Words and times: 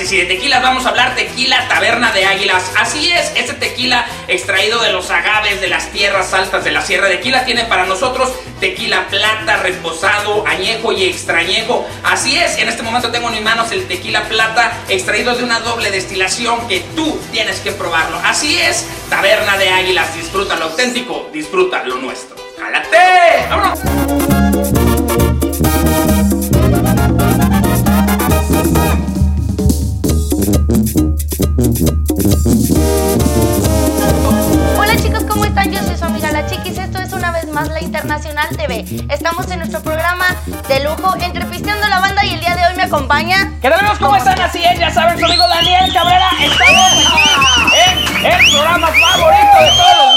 Y 0.00 0.06
si 0.06 0.16
de 0.16 0.24
tequilas 0.24 0.62
vamos 0.62 0.86
a 0.86 0.88
hablar, 0.88 1.14
tequila 1.14 1.68
Taberna 1.68 2.10
de 2.12 2.24
Águilas. 2.24 2.72
Así 2.78 3.12
es, 3.12 3.32
este 3.36 3.52
tequila 3.52 4.06
extraído 4.28 4.80
de 4.80 4.92
los 4.92 5.10
agaves 5.10 5.60
de 5.60 5.68
las 5.68 5.90
tierras 5.92 6.32
altas 6.32 6.64
de 6.64 6.70
la 6.70 6.80
Sierra 6.80 7.08
de 7.08 7.16
Tequila 7.16 7.44
tiene 7.44 7.64
para 7.64 7.84
nosotros 7.84 8.32
tequila 8.60 9.08
plata, 9.08 9.58
reposado, 9.58 10.46
añejo 10.46 10.92
y 10.92 11.04
extrañejo. 11.04 11.86
Así 12.02 12.38
es, 12.38 12.56
en 12.56 12.68
este 12.70 12.82
momento 12.82 13.10
tengo 13.10 13.28
en 13.28 13.34
mis 13.34 13.42
manos 13.42 13.72
el 13.72 13.86
tequila 13.86 14.22
plata 14.28 14.72
extraído 14.88 15.34
de 15.34 15.44
una 15.44 15.60
doble 15.60 15.90
destilación 15.90 16.66
que 16.66 16.80
tú 16.96 17.20
tienes 17.30 17.60
que 17.60 17.72
probarlo. 17.72 18.18
Así 18.24 18.58
es, 18.58 18.86
Taberna 19.10 19.58
de 19.58 19.68
Águilas, 19.68 20.14
disfruta 20.14 20.56
lo 20.56 20.66
auténtico, 20.66 21.28
disfruta 21.30 21.84
lo 21.84 21.96
nuestro. 21.96 22.36
¡Jálate! 22.58 23.46
¡Vámonos! 23.50 24.19
La 37.68 37.82
Internacional 37.82 38.48
TV. 38.56 38.86
Estamos 39.10 39.50
en 39.50 39.58
nuestro 39.58 39.82
programa 39.82 40.24
de 40.66 40.82
lujo 40.82 41.14
Entrepisteando 41.20 41.86
la 41.88 42.00
Banda 42.00 42.24
y 42.24 42.32
el 42.32 42.40
día 42.40 42.56
de 42.56 42.64
hoy 42.64 42.74
me 42.74 42.84
acompaña. 42.84 43.52
¿Qué? 43.60 43.70
¿Cómo 43.98 44.16
están? 44.16 44.40
Así 44.40 44.64
es, 44.64 44.78
ya 44.78 44.90
saben, 44.90 45.18
su 45.18 45.26
amigo 45.26 45.46
Daniel 45.46 45.92
Cabrera. 45.92 46.30
Estamos 46.40 46.92
en 48.24 48.32
el 48.32 48.50
programa 48.50 48.86
favorito 48.86 49.58
de 49.60 49.70
todos 49.76 50.09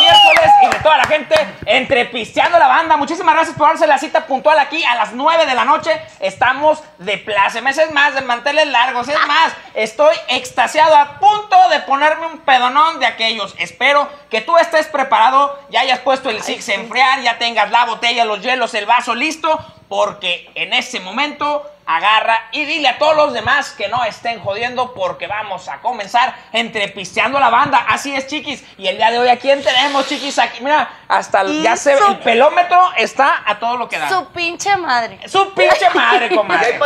toda 0.83 0.97
la 0.97 1.05
gente, 1.05 1.35
Entrepisteando 1.65 2.59
la 2.59 2.67
Banda. 2.67 2.97
Muchísimas 2.97 3.33
gracias 3.33 3.57
por 3.57 3.69
darse 3.69 3.87
la 3.87 3.97
cita 3.97 4.27
puntual 4.27 4.59
aquí 4.59 4.83
a 4.83 4.95
las 4.95 5.13
9 5.13 5.45
de 5.45 5.55
la 5.55 5.65
noche. 5.65 5.99
Estamos 6.19 6.83
de 6.99 7.17
plácemes, 7.17 7.77
es 7.77 7.91
más, 7.91 8.13
de 8.13 8.21
manteles 8.21 8.67
largos, 8.67 9.07
es 9.07 9.27
más, 9.27 9.53
estoy 9.73 10.15
extasiado 10.27 10.95
a 10.95 11.19
punto 11.19 11.55
de 11.69 11.79
ponerme 11.79 12.27
un 12.27 12.39
pedonón 12.39 12.99
de 12.99 13.05
aquellos. 13.05 13.55
Espero 13.57 14.09
que 14.29 14.41
tú 14.41 14.57
estés 14.57 14.87
preparado, 14.87 15.57
ya 15.69 15.81
hayas 15.81 15.99
puesto 15.99 16.29
el 16.29 16.43
six 16.43 16.67
a 16.69 16.73
enfriar, 16.73 17.21
ya 17.21 17.37
tengas 17.37 17.71
la 17.71 17.85
botella, 17.85 18.25
los 18.25 18.41
hielos, 18.41 18.73
el 18.73 18.85
vaso 18.85 19.15
listo, 19.15 19.57
porque 19.87 20.51
en 20.55 20.73
ese 20.73 20.99
momento 20.99 21.65
agarra 21.85 22.47
y 22.51 22.65
dile 22.65 22.87
a 22.87 22.97
todos 22.97 23.15
los 23.15 23.33
demás 23.33 23.71
que 23.71 23.87
no 23.89 24.03
estén 24.05 24.39
jodiendo 24.39 24.93
porque 24.93 25.27
vamos 25.27 25.67
a 25.67 25.79
comenzar 25.81 26.33
entrepisteando 26.53 27.39
la 27.39 27.49
banda. 27.49 27.85
Así 27.89 28.15
es, 28.15 28.27
chiquis. 28.27 28.63
Y 28.77 28.87
el 28.87 28.97
día 28.97 29.11
de 29.11 29.19
hoy, 29.19 29.29
¿a 29.29 29.37
quién 29.37 29.61
tenemos, 29.63 30.07
chiquis? 30.07 30.39
Aquí, 30.39 30.63
mira, 30.63 30.89
hasta 31.07 31.41
el- 31.41 31.61
ya 31.61 31.75
se 31.75 31.93
ve, 31.95 31.99
el 32.09 32.19
pelómetro 32.19 32.91
está 32.97 33.43
a 33.45 33.59
todo 33.59 33.77
lo 33.77 33.89
que 33.89 33.97
da. 33.99 34.09
Su 34.09 34.25
pinche 34.27 34.75
madre. 34.77 35.19
Su 35.27 35.53
pinche 35.53 35.89
madre, 35.93 36.29
comadre. 36.35 36.79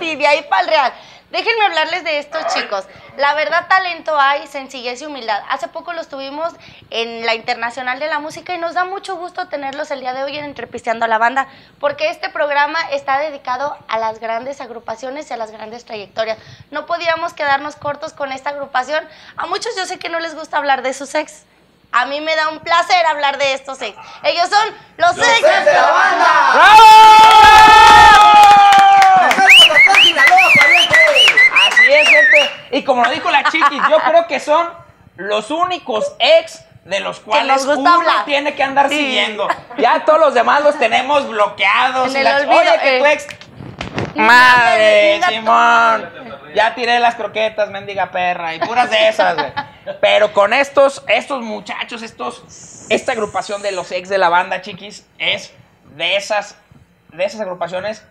Sí, 0.00 0.16
de 0.16 0.26
ahí 0.26 0.44
para 0.48 0.62
el 0.62 0.68
real. 0.68 0.92
Déjenme 1.30 1.64
hablarles 1.64 2.02
de 2.02 2.18
estos 2.18 2.44
chicos. 2.52 2.84
La 3.16 3.34
verdad, 3.34 3.68
talento 3.68 4.18
hay, 4.18 4.48
sencillez 4.48 5.00
y 5.00 5.06
humildad. 5.06 5.40
Hace 5.48 5.68
poco 5.68 5.92
los 5.92 6.08
tuvimos 6.08 6.52
en 6.90 7.24
la 7.24 7.36
Internacional 7.36 8.00
de 8.00 8.08
la 8.08 8.18
Música 8.18 8.52
y 8.52 8.58
nos 8.58 8.74
da 8.74 8.84
mucho 8.84 9.14
gusto 9.14 9.46
tenerlos 9.46 9.92
el 9.92 10.00
día 10.00 10.12
de 10.12 10.24
hoy 10.24 10.36
en 10.36 10.44
Entrepisteando 10.44 11.04
a 11.04 11.08
la 11.08 11.18
Banda, 11.18 11.46
porque 11.78 12.10
este 12.10 12.30
programa 12.30 12.80
está 12.90 13.20
dedicado 13.20 13.78
a 13.86 13.98
las 13.98 14.18
grandes 14.18 14.60
agrupaciones 14.60 15.30
y 15.30 15.34
a 15.34 15.36
las 15.36 15.52
grandes 15.52 15.84
trayectorias. 15.84 16.36
No 16.72 16.86
podíamos 16.86 17.32
quedarnos 17.32 17.76
cortos 17.76 18.12
con 18.12 18.32
esta 18.32 18.50
agrupación. 18.50 19.06
A 19.36 19.46
muchos 19.46 19.76
yo 19.76 19.86
sé 19.86 20.00
que 20.00 20.08
no 20.08 20.18
les 20.18 20.34
gusta 20.34 20.56
hablar 20.56 20.82
de 20.82 20.92
sus 20.94 21.14
ex. 21.14 21.44
A 21.92 22.06
mí 22.06 22.20
me 22.20 22.34
da 22.34 22.48
un 22.48 22.58
placer 22.58 23.06
hablar 23.06 23.38
de 23.38 23.52
estos 23.52 23.80
ex. 23.82 23.96
Ellos 24.24 24.48
son 24.48 24.74
los, 24.96 25.16
ex 25.16 25.64
de 25.64 25.72
la 25.72 25.90
banda 25.92 26.50
es, 31.98 32.19
gente. 32.30 32.50
Y 32.72 32.82
como 32.84 33.04
lo 33.04 33.10
dijo 33.10 33.30
la 33.30 33.44
chiquis, 33.44 33.82
yo 33.88 33.98
creo 33.98 34.26
que 34.26 34.40
son 34.40 34.68
los 35.16 35.50
únicos 35.50 36.14
ex 36.18 36.64
de 36.84 37.00
los 37.00 37.20
cuales 37.20 37.64
uno 37.66 37.94
hablar. 37.94 38.24
tiene 38.24 38.54
que 38.54 38.62
andar 38.62 38.88
Sí. 38.88 38.96
siguiendo. 38.96 39.46
Ya 39.78 40.04
todos 40.04 40.18
los 40.20 40.34
demás 40.34 40.62
los 40.62 40.78
tenemos 40.78 41.28
bloqueados. 41.28 42.14
En 42.14 42.26
el 42.26 42.34
olvido, 42.42 42.58
Oye, 42.60 42.78
que 42.82 42.98
tu 42.98 43.04
eh. 43.04 43.12
ex. 43.12 43.26
Madre, 44.14 45.20
tu 45.24 45.30
Simón. 45.32 46.10
Ya 46.54 46.74
tiré 46.74 46.98
las 46.98 47.14
croquetas, 47.14 47.70
mendiga 47.70 48.10
perra, 48.10 48.54
y 48.54 48.58
puras 48.60 48.90
de 48.90 49.08
esas, 49.08 49.36
güey. 49.36 49.52
Pero 50.00 50.32
con 50.32 50.52
estos, 50.52 51.04
estos 51.06 51.42
muchachos, 51.42 52.02
estos, 52.02 52.86
esta 52.88 53.12
agrupación 53.12 53.62
de 53.62 53.70
los 53.72 53.92
ex 53.92 54.08
de 54.08 54.18
la 54.18 54.28
banda, 54.28 54.60
chiquis, 54.60 55.06
es 55.18 55.52
de 55.96 56.16
esas, 56.16 56.56
de 57.12 57.24
esas 57.24 57.40
agrupaciones 57.40 58.04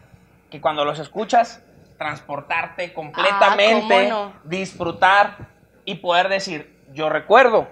que 0.50 0.62
cuando 0.62 0.86
los 0.86 1.00
escuchas, 1.00 1.62
transportarte 2.00 2.92
completamente, 2.94 4.08
Ah, 4.08 4.10
¿cómo 4.10 4.26
no? 4.34 4.34
disfrutar 4.46 5.50
y 5.86 5.96
poder 5.96 6.30
decir, 6.30 6.76
yo 6.94 7.10
recuerdo 7.10 7.68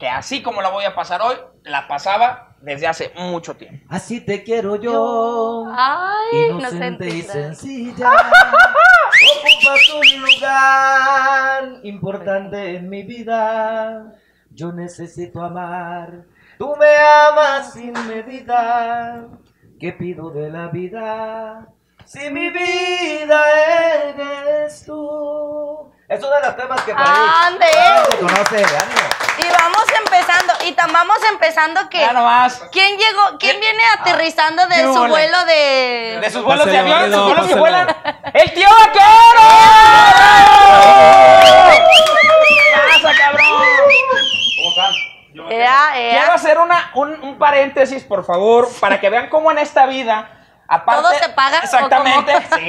que 0.00 0.08
así 0.08 0.42
como 0.42 0.60
la 0.62 0.70
voy 0.70 0.84
a 0.84 0.94
pasar 0.96 1.20
hoy, 1.22 1.36
la 1.62 1.86
pasaba 1.86 2.56
desde 2.60 2.88
hace 2.88 3.12
mucho 3.16 3.54
tiempo. 3.54 3.86
Así 3.88 4.20
te 4.20 4.42
quiero 4.42 4.74
yo. 4.76 5.66
Ay, 5.76 6.46
Inocente 6.50 7.06
y 7.08 7.20
inocente. 7.20 7.32
sencilla. 7.32 8.10
Ocupas 9.36 9.88
un 9.94 10.22
lugar 10.22 11.64
importante 11.84 12.76
en 12.76 12.88
mi 12.88 13.02
vida. 13.02 14.12
Yo 14.50 14.72
necesito 14.72 15.42
amar. 15.42 16.24
Tú 16.58 16.74
me 16.76 16.96
amas 16.96 17.72
sin 17.72 17.92
medida. 18.08 19.26
¿Qué 19.78 19.92
pido 19.92 20.30
de 20.30 20.50
la 20.50 20.68
vida? 20.68 21.66
Si 22.12 22.28
mi 22.28 22.50
vida 22.50 23.42
eres 24.10 24.84
tú. 24.84 25.90
Es 26.06 26.22
uno 26.22 26.30
de 26.30 26.42
los 26.42 26.56
temas 26.58 26.82
que 26.82 26.92
para 26.94 27.46
¡Ande! 27.46 27.66
se 28.10 28.18
conoce. 28.18 28.56
Ánimo. 28.56 29.00
Y 29.38 29.48
vamos 29.48 29.84
empezando, 29.98 30.52
y 30.66 30.72
tan 30.72 30.92
vamos 30.92 31.16
empezando 31.30 31.88
que. 31.88 32.00
Ya 32.00 32.12
nomás. 32.12 32.68
¿Quién 32.70 32.98
llegó? 32.98 33.38
¿Quién 33.38 33.58
viene 33.60 33.82
aterrizando 33.98 34.66
de 34.66 34.74
¿Qué 34.74 34.82
su 34.82 35.06
vuelo 35.06 35.44
de.? 35.46 36.18
De 36.20 36.30
sus 36.30 36.44
vuelos 36.44 36.66
de 36.66 36.76
avión, 36.76 37.10
sus 37.10 37.24
vuelos 37.24 37.46
que 37.46 37.54
vuelan. 37.54 37.96
¡El 38.34 38.52
tío 38.52 38.68
vaquero! 38.68 39.40
¡Pasa, 42.92 43.12
cabrón! 43.16 43.62
Ea, 45.50 45.92
ea. 45.96 46.10
Quiero 46.18 46.32
hacer 46.34 46.58
una, 46.58 46.90
un, 46.92 47.18
un 47.22 47.38
paréntesis, 47.38 48.04
por 48.04 48.26
favor, 48.26 48.68
para 48.80 49.00
que 49.00 49.08
vean 49.08 49.30
cómo 49.30 49.50
en 49.50 49.56
esta 49.56 49.86
vida, 49.86 50.41
aparte... 50.74 51.02
¿Todo 51.02 51.12
se 51.14 51.28
paga, 51.30 51.58
Exactamente, 51.58 52.32
sí. 52.56 52.66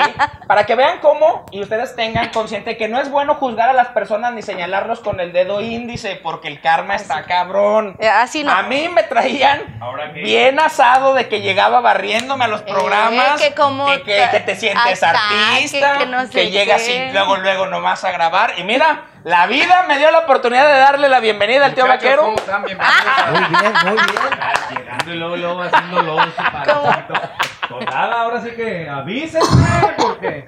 Para 0.47 0.65
que 0.65 0.75
vean 0.75 1.00
cómo, 1.00 1.45
y 1.51 1.61
ustedes 1.61 1.95
tengan 1.95 2.29
consciente 2.29 2.77
que 2.77 2.88
no 2.88 3.00
es 3.00 3.09
bueno 3.09 3.35
juzgar 3.35 3.69
a 3.69 3.73
las 3.73 3.88
personas 3.89 4.33
ni 4.33 4.41
señalarlos 4.41 5.00
con 5.00 5.19
el 5.19 5.31
dedo 5.33 5.61
índice, 5.61 6.19
porque 6.21 6.47
el 6.47 6.61
karma 6.61 6.95
está 6.95 7.23
cabrón. 7.23 7.95
Eh, 8.00 8.07
Así 8.09 8.44
no. 8.44 8.51
A 8.51 8.63
mí 8.63 8.89
me 8.89 9.03
traían 9.03 9.61
bien 10.13 10.59
asado 10.59 11.13
de 11.13 11.27
que 11.27 11.41
llegaba 11.41 11.81
barriéndome 11.81 12.45
a 12.45 12.47
los 12.47 12.61
programas. 12.61 13.41
Eh, 13.41 13.50
que 13.50 13.55
como 13.55 13.85
que, 13.88 14.01
que- 14.03 14.27
que 14.31 14.39
te 14.41 14.55
sientes 14.55 15.03
hasta, 15.03 15.11
artista, 15.11 15.94
que- 15.94 15.97
que, 16.00 16.03
que 16.05 16.09
no 16.11 16.25
sé 16.27 16.51
llegas 16.51 16.81
qué. 16.83 17.07
y 17.09 17.11
luego, 17.11 17.38
luego 17.38 17.65
nomás 17.67 18.03
a 18.03 18.11
grabar. 18.11 18.53
Y 18.57 18.63
mira, 18.63 19.03
la 19.23 19.47
vida 19.47 19.83
me 19.87 19.97
dio 19.97 20.11
la 20.11 20.19
oportunidad 20.19 20.67
de 20.67 20.79
darle 20.79 21.09
la 21.09 21.19
bienvenida 21.19 21.65
al 21.65 21.73
tío 21.73 21.85
Muchachos, 21.85 22.03
vaquero. 22.03 22.21
¿cómo 22.23 22.35
están? 22.37 22.63
Bienvenidos 22.63 23.31
Muy 23.31 23.39
bien, 23.59 23.73
muy 23.85 23.93
bien. 23.93 24.39
Ah, 24.41 24.53
Llegando 24.69 25.11
y 25.13 25.15
luego, 25.17 25.35
luego 25.37 25.61
haciendo 25.63 26.15
parecitos. 26.51 27.19
Pues 27.69 27.85
nada, 27.85 28.21
ahora 28.21 28.41
sí 28.41 28.51
que 28.51 28.89
avísenme, 28.89 29.93
porque 29.97 30.45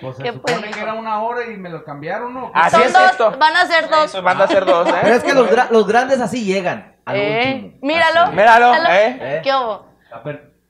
pues 0.00 0.16
se 0.16 0.22
¿Qué 0.24 0.32
supone 0.32 0.58
pues, 0.60 0.76
que 0.76 0.80
era 0.82 0.94
una 0.94 1.22
hora 1.22 1.44
y 1.46 1.56
me 1.56 1.68
lo 1.70 1.84
cambiaron, 1.84 2.34
¿no? 2.34 2.50
Así 2.54 2.70
Son 2.76 2.82
es 2.82 2.92
dos, 2.92 3.10
esto. 3.10 3.30
van 3.38 3.56
a 3.56 3.66
ser 3.66 3.88
dos. 3.88 4.04
Eso, 4.04 4.22
van 4.22 4.40
a 4.40 4.46
ser 4.48 4.64
dos, 4.64 4.88
Pero 4.90 5.14
¿eh? 5.14 5.16
es 5.16 5.22
que 5.24 5.34
los, 5.34 5.48
gra- 5.50 5.70
los 5.70 5.86
grandes 5.86 6.20
así 6.20 6.44
llegan. 6.44 6.96
Al 7.06 7.16
Eh, 7.16 7.52
último. 7.54 7.78
míralo. 7.82 8.20
Así. 8.22 8.32
Míralo, 8.36 8.72
míralo. 8.72 8.88
¿eh? 8.94 9.40
¿Qué 9.44 9.54
hubo? 9.54 9.88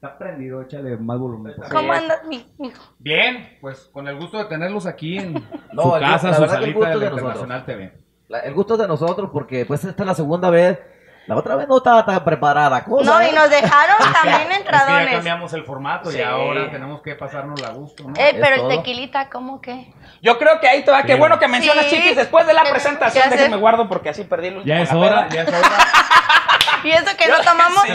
Está 0.00 0.16
prendido, 0.16 0.62
échale 0.62 0.96
más 0.96 1.18
volumen. 1.18 1.54
¿Cómo 1.72 1.92
andas, 1.92 2.24
mi 2.28 2.46
mijo? 2.58 2.82
Bien, 3.00 3.56
pues 3.60 3.90
con 3.92 4.06
el 4.06 4.16
gusto 4.16 4.38
de 4.38 4.44
tenerlos 4.44 4.86
aquí 4.86 5.18
en 5.18 5.32
No, 5.72 5.82
su 5.82 5.96
el- 5.96 6.02
casa, 6.02 6.30
la 6.30 6.36
su 6.36 6.42
el 6.44 6.48
salita 6.50 6.78
gusto 6.78 6.98
de 6.98 7.04
de 7.04 7.10
nosotros. 7.10 7.18
Internacional 7.42 7.64
TV. 7.66 7.92
La- 8.28 8.40
el 8.40 8.54
gusto 8.54 8.74
es 8.74 8.80
de 8.80 8.86
nosotros 8.88 9.30
porque 9.32 9.64
pues 9.66 9.84
esta 9.84 10.02
es 10.02 10.06
la 10.06 10.14
segunda 10.14 10.50
vez. 10.50 10.78
La 11.28 11.36
otra 11.36 11.56
vez 11.56 11.68
no 11.68 11.76
estaba 11.76 12.04
tan 12.06 12.24
preparada. 12.24 12.82
cosa, 12.84 13.04
No, 13.10 13.20
¿eh? 13.20 13.28
y 13.30 13.34
nos 13.34 13.50
dejaron 13.50 13.96
también 14.12 14.40
Es 14.40 14.46
que 14.46 14.52
ya 14.52 14.56
entradones. 14.56 15.14
cambiamos 15.14 15.52
el 15.52 15.64
formato 15.64 16.10
Sí. 16.10 16.18
y 16.18 16.22
ahora 16.22 16.70
tenemos 16.70 17.02
que 17.02 17.14
pasarnos 17.14 17.60
la 17.60 17.68
gusto, 17.70 18.04
¿no? 18.04 18.14
Eh, 18.16 18.30
Es 18.30 18.34
pero 18.40 18.54
el 18.54 18.60
todo. 18.62 18.68
tequilita, 18.70 19.28
¿cómo 19.28 19.60
que? 19.60 19.92
Yo 20.22 20.38
creo 20.38 20.58
que 20.58 20.68
ahí 20.68 20.84
te 20.84 20.90
va. 20.90 21.02
Qué 21.02 21.14
bueno 21.16 21.38
que 21.38 21.46
mencionas, 21.46 21.84
Sí. 21.86 21.96
chiquis. 21.96 22.16
Después 22.16 22.46
de 22.46 22.54
la 22.54 22.62
¿Qué- 22.64 22.70
presentación, 22.70 23.28
déjenme 23.30 23.56
guardo 23.58 23.88
porque 23.88 24.08
así 24.08 24.24
perdí 24.24 24.48
el 24.48 24.56
último. 24.58 24.74
Ya 24.74 24.82
es 24.82 24.92
hora, 24.92 25.28
ya 25.28 25.42
es 25.42 25.48
hora. 25.48 25.60
¿Y 26.84 26.90
eso 26.92 27.16
que 27.16 27.26
no 27.26 27.40
tomamos? 27.40 27.82
Sí. 27.82 27.92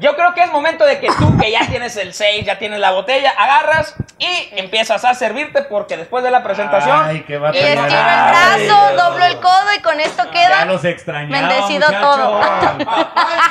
Yo 0.00 0.14
creo 0.14 0.34
que 0.34 0.42
es 0.42 0.52
momento 0.52 0.84
de 0.84 1.00
que 1.00 1.06
tú, 1.18 1.36
que 1.38 1.50
ya 1.50 1.66
tienes 1.66 1.96
el 1.96 2.12
6, 2.12 2.44
ya 2.44 2.58
tienes 2.58 2.78
la 2.78 2.90
botella, 2.90 3.30
agarras 3.36 3.94
y 4.18 4.50
empiezas 4.52 5.02
a 5.06 5.14
servirte 5.14 5.62
porque 5.62 5.96
después 5.96 6.22
de 6.22 6.30
la 6.30 6.42
presentación. 6.42 7.00
Ay, 7.04 7.24
qué 7.26 7.34
Y 7.54 7.58
estiro 7.58 7.84
el 7.86 7.92
brazo, 7.94 8.96
doblo 8.96 9.24
el 9.24 9.36
codo 9.40 9.72
y 9.76 9.80
con 9.80 9.98
esto 10.00 10.24
Ya 10.26 10.30
queda. 10.30 10.64
los 10.66 10.84
extrañaba, 10.84 11.48
Bendecido 11.48 11.86
muchachos. 11.86 12.16
todo. 12.16 12.40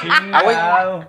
Chingado. 0.01 1.07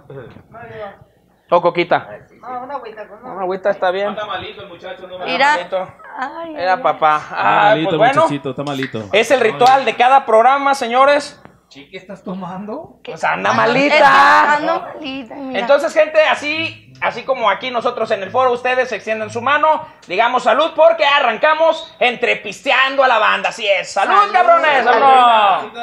O 1.50 1.62
coquita. 1.62 2.06
No, 2.42 2.60
una 2.62 2.74
agüita, 2.74 3.06
pues, 3.08 3.20
Una 3.22 3.40
agüita 3.42 3.70
está 3.70 3.90
bien. 3.90 4.10
Está 4.10 4.26
malito 4.26 4.62
el 4.62 4.68
muchacho, 4.68 5.06
no 5.08 5.18
me 5.18 5.24
Mira. 5.24 5.52
Malito. 5.56 5.88
Ay, 6.18 6.54
Era 6.56 6.82
papá. 6.82 7.16
Está 7.22 7.36
Ah, 7.38 7.68
malito, 7.70 7.88
pues 7.90 7.98
bueno, 7.98 8.22
muchachito, 8.22 8.50
está 8.50 8.62
malito. 8.64 9.04
es 9.12 9.30
el 9.30 9.40
ritual 9.40 9.84
de 9.86 9.96
cada 9.96 10.26
programa, 10.26 10.74
señores. 10.74 11.40
Chiqui, 11.68 11.96
¿estás 11.96 12.22
tomando? 12.22 12.98
Pues 13.04 13.22
anda 13.24 13.50
que 13.50 13.56
malita. 13.56 14.54
ando 14.56 14.80
malita, 14.80 15.34
mira. 15.36 15.60
Entonces, 15.60 15.92
gente, 15.92 16.22
así, 16.24 16.92
así 17.00 17.24
como 17.24 17.48
aquí 17.50 17.70
nosotros 17.70 18.10
en 18.10 18.22
el 18.22 18.30
foro, 18.30 18.52
ustedes 18.52 18.90
extienden 18.92 19.30
su 19.30 19.40
mano, 19.42 19.86
digamos 20.06 20.42
salud, 20.44 20.72
porque 20.76 21.04
arrancamos 21.06 21.94
entre 21.98 22.36
pisteando 22.36 23.04
a 23.04 23.08
la 23.08 23.18
banda. 23.18 23.48
Así 23.50 23.66
es. 23.66 23.90
¡Salud, 23.92 24.14
Salud. 24.14 24.32
cabrones! 24.32 24.86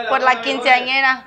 Por 0.09 0.21
la 0.21 0.41
quinceañera. 0.41 1.25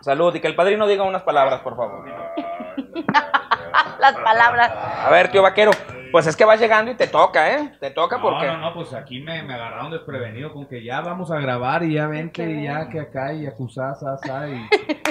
Salud, 0.00 0.34
y 0.34 0.40
que 0.40 0.46
el 0.46 0.54
padrino 0.54 0.86
diga 0.86 1.04
unas 1.04 1.22
palabras, 1.22 1.60
por 1.60 1.76
favor. 1.76 2.04
Las 4.00 4.14
palabras. 4.16 4.72
A 4.72 5.10
ver, 5.10 5.30
tío 5.30 5.42
vaquero, 5.42 5.72
pues 6.10 6.26
es 6.26 6.36
que 6.36 6.44
vas 6.44 6.58
llegando 6.58 6.90
y 6.90 6.94
te 6.94 7.06
toca, 7.06 7.54
¿eh? 7.54 7.72
Te 7.78 7.90
toca 7.90 8.20
porque... 8.20 8.46
No, 8.46 8.54
no, 8.54 8.60
no, 8.70 8.74
pues 8.74 8.94
aquí 8.94 9.20
me, 9.20 9.42
me 9.42 9.54
agarraron 9.54 9.90
desprevenido 9.90 10.52
con 10.52 10.66
que 10.66 10.82
ya 10.82 11.02
vamos 11.02 11.30
a 11.30 11.38
grabar 11.38 11.82
y 11.82 11.94
ya 11.94 12.06
vente 12.06 12.50
y 12.50 12.64
ya 12.64 12.88
que 12.88 12.98
acá 13.00 13.32
y 13.34 13.46
acusás, 13.46 14.02
asá 14.02 14.48
y 14.48 14.66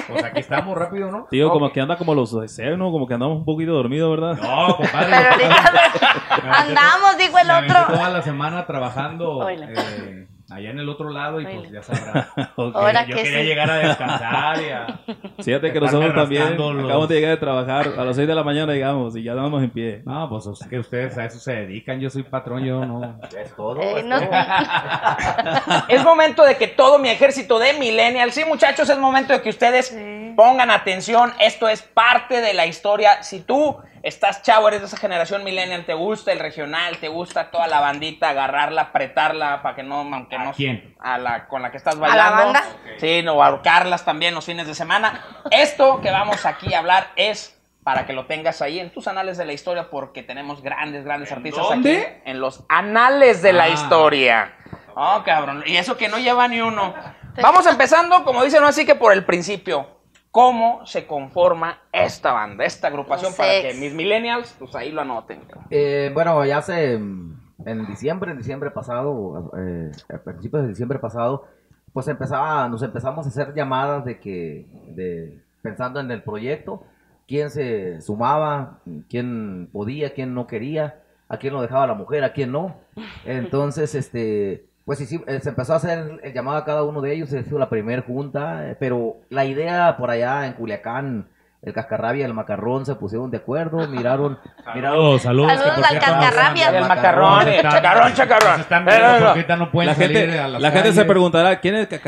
pues 0.08 0.24
aquí 0.24 0.40
estamos 0.40 0.76
rápido, 0.76 1.10
¿no? 1.10 1.26
Tío, 1.30 1.50
como 1.50 1.70
que 1.72 1.80
anda 1.80 1.96
como 1.96 2.14
los 2.14 2.38
deseos, 2.38 2.76
¿no? 2.76 2.90
Como 2.90 3.06
que 3.06 3.14
andamos 3.14 3.38
un 3.38 3.44
poquito 3.44 3.72
dormidos, 3.72 4.10
¿verdad? 4.10 4.36
No, 4.42 4.76
compadre. 4.76 5.08
Pero 5.10 5.30
ahorita 5.30 6.60
andamos, 6.60 7.18
dijo 7.18 7.38
el 7.38 7.50
otro. 7.50 7.94
toda 7.94 8.10
la 8.10 8.22
semana 8.22 8.66
trabajando 8.66 9.48
eh, 9.48 10.26
allá 10.50 10.70
en 10.70 10.78
el 10.78 10.88
otro 10.88 11.10
lado 11.10 11.40
y 11.40 11.44
pues 11.46 11.70
ya 11.70 11.82
sabrá. 11.82 12.28
Ok. 12.56 12.74
Ahora 12.76 13.06
Yo 13.06 13.16
que 13.16 13.22
quería 13.22 13.40
sí. 13.40 13.44
llegar 13.46 13.70
a 13.70 13.74
descansar 13.76 14.60
y 14.62 14.70
a... 14.70 15.00
Fíjate 15.42 15.72
que 15.72 15.80
nosotros 15.80 16.14
también 16.14 16.56
los- 16.56 16.74
acabamos 16.84 17.08
de 17.08 17.14
llegar 17.14 17.30
de 17.30 17.36
trabajar 17.38 17.88
a 17.98 18.04
las 18.04 18.16
6 18.16 18.28
de 18.28 18.34
la 18.34 18.42
mañana, 18.42 18.72
digamos, 18.72 19.16
y 19.16 19.22
ya 19.22 19.32
andamos 19.32 19.62
en 19.62 19.70
pie. 19.70 20.02
No, 20.04 20.28
pues 20.28 20.46
es 20.46 20.66
que 20.68 20.78
ustedes 20.78 21.16
a 21.18 21.24
eso 21.24 21.38
se 21.38 21.52
dedican, 21.52 22.00
yo 22.00 22.10
soy 22.10 22.22
patrón, 22.24 22.64
yo 22.64 22.84
no. 22.84 23.18
Es 23.38 23.54
todo. 23.54 23.80
Eh, 23.80 24.00
es 24.00 24.04
no- 24.04 24.18
todo. 24.18 24.30
Es 25.88 26.04
momento 26.04 26.44
de 26.44 26.56
que 26.56 26.66
todo 26.68 26.98
mi 26.98 27.08
ejército 27.08 27.58
de 27.58 27.72
millennials, 27.74 28.34
sí 28.34 28.44
muchachos, 28.44 28.88
es 28.88 28.98
momento 28.98 29.32
de 29.32 29.42
que 29.42 29.50
ustedes 29.50 29.88
Sí. 29.88 30.32
pongan 30.36 30.70
atención. 30.70 31.32
Esto 31.40 31.68
es 31.68 31.82
parte 31.82 32.40
de 32.40 32.54
la 32.54 32.66
historia. 32.66 33.22
Si 33.22 33.40
tú 33.40 33.76
estás 34.02 34.42
chavo, 34.42 34.68
eres 34.68 34.80
de 34.80 34.86
esa 34.86 34.96
generación 34.96 35.44
millennial, 35.44 35.84
te 35.84 35.94
gusta 35.94 36.32
el 36.32 36.38
regional, 36.38 36.96
te 36.98 37.08
gusta 37.08 37.50
toda 37.50 37.66
la 37.66 37.80
bandita, 37.80 38.30
agarrarla, 38.30 38.82
apretarla 38.82 39.62
para 39.62 39.74
que 39.76 39.82
no, 39.82 40.00
aunque 40.00 40.36
¿A 40.36 40.44
no 40.44 40.52
quién? 40.52 40.94
a 41.00 41.18
la 41.18 41.46
con 41.48 41.62
la 41.62 41.70
que 41.70 41.76
estás 41.76 41.96
la 41.96 42.08
bailando. 42.08 42.36
banda? 42.44 42.64
Sí, 42.98 43.22
no 43.22 43.42
ahorcarlas 43.42 44.04
también 44.04 44.34
los 44.34 44.44
fines 44.44 44.66
de 44.66 44.74
semana. 44.74 45.24
Esto 45.50 46.00
que 46.00 46.10
vamos 46.10 46.44
aquí 46.46 46.72
a 46.74 46.78
hablar 46.78 47.08
es 47.16 47.56
para 47.82 48.04
que 48.06 48.12
lo 48.12 48.26
tengas 48.26 48.60
ahí 48.62 48.78
en 48.78 48.90
tus 48.90 49.08
anales 49.08 49.38
de 49.38 49.44
la 49.46 49.52
historia 49.54 49.88
porque 49.90 50.22
tenemos 50.22 50.62
grandes, 50.62 51.04
grandes 51.04 51.32
artistas 51.32 51.64
dónde? 51.66 51.98
aquí 52.02 52.20
en 52.30 52.40
los 52.40 52.64
anales 52.68 53.40
de 53.42 53.52
la 53.54 53.64
Ah. 53.64 53.68
historia. 53.68 54.52
Oh, 54.94 55.22
cabrón. 55.24 55.62
Y 55.66 55.76
eso 55.76 55.96
que 55.96 56.08
no 56.08 56.18
lleva 56.18 56.46
ni 56.48 56.60
uno. 56.60 56.92
Vamos 57.40 57.64
empezando, 57.66 58.22
como 58.24 58.42
dicen, 58.44 58.62
así 58.64 58.84
que 58.84 58.94
por 58.96 59.12
el 59.14 59.24
principio. 59.24 59.99
¿Cómo 60.30 60.86
se 60.86 61.06
conforma 61.06 61.80
esta 61.90 62.32
banda, 62.32 62.64
esta 62.64 62.86
agrupación? 62.88 63.32
Para 63.36 63.62
que 63.62 63.74
mis 63.74 63.92
millennials, 63.92 64.54
pues 64.58 64.74
ahí 64.76 64.92
lo 64.92 65.00
anoten. 65.00 65.40
Eh, 65.70 66.10
bueno, 66.14 66.44
ya 66.44 66.58
hace 66.58 66.98
mm, 66.98 67.40
en 67.66 67.86
diciembre, 67.86 68.30
en 68.30 68.38
diciembre 68.38 68.70
pasado, 68.70 69.50
eh, 69.58 69.90
a 70.08 70.18
principios 70.18 70.62
de 70.62 70.68
diciembre 70.68 71.00
pasado, 71.00 71.46
pues 71.92 72.06
empezaba, 72.06 72.68
nos 72.68 72.82
empezamos 72.82 73.26
a 73.26 73.28
hacer 73.28 73.54
llamadas 73.54 74.04
de 74.04 74.20
que, 74.20 74.66
de, 74.94 75.42
pensando 75.62 75.98
en 75.98 76.10
el 76.12 76.22
proyecto, 76.22 76.84
quién 77.26 77.50
se 77.50 78.00
sumaba, 78.00 78.78
quién 79.08 79.68
podía, 79.72 80.14
quién 80.14 80.34
no 80.34 80.46
quería, 80.46 81.02
a 81.28 81.38
quién 81.38 81.54
lo 81.54 81.62
dejaba 81.62 81.88
la 81.88 81.94
mujer, 81.94 82.22
a 82.22 82.32
quién 82.32 82.52
no. 82.52 82.76
Entonces, 83.24 83.96
este, 83.96 84.66
pues 84.90 85.00
hici- 85.08 85.22
eh, 85.28 85.38
se 85.40 85.50
empezó 85.50 85.74
a 85.74 85.76
hacer 85.76 86.18
el 86.20 86.32
llamado 86.32 86.56
a 86.56 86.64
cada 86.64 86.82
uno 86.82 87.00
de 87.00 87.12
ellos, 87.14 87.28
se 87.28 87.38
hizo 87.38 87.60
la 87.60 87.68
primera 87.68 88.02
junta, 88.02 88.68
eh, 88.68 88.76
pero 88.80 89.18
la 89.28 89.44
idea 89.44 89.96
por 89.96 90.10
allá 90.10 90.46
en 90.48 90.54
Culiacán, 90.54 91.28
el 91.62 91.72
cascarrabia 91.72 92.22
y 92.22 92.24
el 92.24 92.34
macarrón 92.34 92.84
se 92.84 92.96
pusieron 92.96 93.30
de 93.30 93.36
acuerdo, 93.36 93.86
miraron, 93.86 94.36
miraron 94.74 95.20
saludos. 95.20 95.52
Saludos 95.52 95.86
al 95.88 95.94
están- 95.96 96.74
El 96.74 96.88
macarrón, 96.88 97.46
eh, 97.46 97.56
están- 97.58 97.70
chacarrón, 97.72 98.14
chacarrón. 98.14 98.54
se 98.56 98.60
están 98.62 98.84
viendo 98.84 99.04
Eh, 99.04 99.06
no, 99.06 99.12
no. 99.12 99.18
porque 99.18 99.28
ahorita 99.28 99.56
no 99.56 99.70
pueden 99.70 99.86
La 99.90 99.94
salir 99.94 100.16
gente, 100.16 100.40
a 100.40 100.48
las 100.48 100.60
la 100.62 100.70
gente 100.72 100.92
se 100.92 101.04
preguntará, 101.04 101.60
¿quién 101.60 101.74
es? 101.76 101.86
¿Quién 101.86 102.00
es 102.00 102.02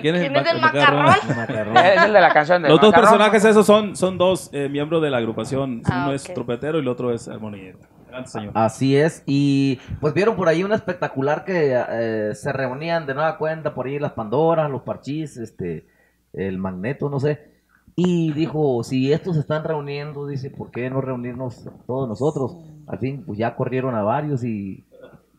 ¿Quién 0.00 0.14
es 0.14 0.52
el 0.52 0.60
Mac- 0.60 0.74
macarrón? 0.74 1.04
macarrón. 1.36 1.76
Es 1.76 2.04
el 2.04 2.12
de 2.12 2.20
la 2.20 2.32
canción 2.32 2.62
de 2.62 2.68
Los 2.68 2.80
dos 2.80 2.94
personajes 2.94 3.44
esos 3.44 3.66
son, 3.66 3.96
son 3.96 4.16
dos 4.16 4.50
eh, 4.52 4.68
miembros 4.68 5.02
de 5.02 5.10
la 5.10 5.16
agrupación. 5.18 5.82
Ah, 5.90 6.02
Uno 6.04 6.12
es 6.14 6.22
trompetero 6.22 6.78
y 6.78 6.82
el 6.82 6.88
otro 6.88 7.12
es 7.12 7.26
armonillero. 7.26 7.78
Adelante, 8.18 8.30
señor. 8.30 8.52
Así 8.54 8.96
es, 8.96 9.22
y 9.26 9.78
pues 10.00 10.14
vieron 10.14 10.36
por 10.36 10.48
ahí 10.48 10.64
un 10.64 10.72
espectacular 10.72 11.44
que 11.44 11.74
eh, 11.90 12.34
se 12.34 12.52
reunían 12.52 13.06
de 13.06 13.14
nueva 13.14 13.38
cuenta 13.38 13.74
por 13.74 13.86
ahí 13.86 13.98
las 13.98 14.12
Pandoras, 14.12 14.70
los 14.70 14.82
Parchís, 14.82 15.36
este, 15.36 15.86
el 16.32 16.58
Magneto, 16.58 17.08
no 17.08 17.20
sé. 17.20 17.56
Y 17.96 18.32
dijo, 18.32 18.84
si 18.84 19.12
estos 19.12 19.34
se 19.34 19.40
están 19.40 19.64
reuniendo, 19.64 20.26
dice, 20.26 20.50
¿por 20.50 20.70
qué 20.70 20.88
no 20.88 21.00
reunirnos 21.00 21.64
todos 21.86 22.08
nosotros? 22.08 22.56
Al 22.86 22.98
fin, 23.00 23.24
pues 23.26 23.38
ya 23.38 23.56
corrieron 23.56 23.96
a 23.96 24.02
varios 24.02 24.44
y, 24.44 24.84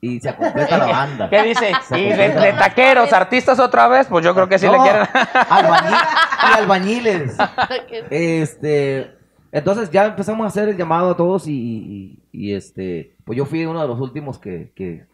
y 0.01 0.19
se 0.19 0.35
completa 0.35 0.77
la 0.77 0.85
banda. 0.91 1.29
¿Qué 1.29 1.41
dice? 1.43 1.71
¿Y 1.91 2.09
de, 2.09 2.29
de 2.33 2.53
taqueros, 2.53 3.13
artistas 3.13 3.59
otra 3.59 3.87
vez? 3.87 4.07
Pues 4.07 4.25
yo 4.25 4.35
creo 4.35 4.49
que 4.49 4.59
sí 4.59 4.65
le 4.67 4.75
No, 4.77 4.83
quieren. 4.83 5.03
albañil- 5.03 6.07
y 6.51 6.57
albañiles. 6.57 7.37
Este, 8.09 9.11
entonces 9.51 9.89
ya 9.91 10.05
empezamos 10.07 10.43
a 10.45 10.47
hacer 10.47 10.69
el 10.69 10.77
llamado 10.77 11.11
a 11.11 11.17
todos 11.17 11.47
y, 11.47 11.53
y- 11.53 12.19
y, 12.31 12.53
este, 12.53 13.15
pues 13.25 13.37
yo 13.37 13.45
fui 13.45 13.65
uno 13.65 13.81
de 13.81 13.87
los 13.87 13.99
últimos 13.99 14.37
que, 14.39 14.71
que, 14.75 15.05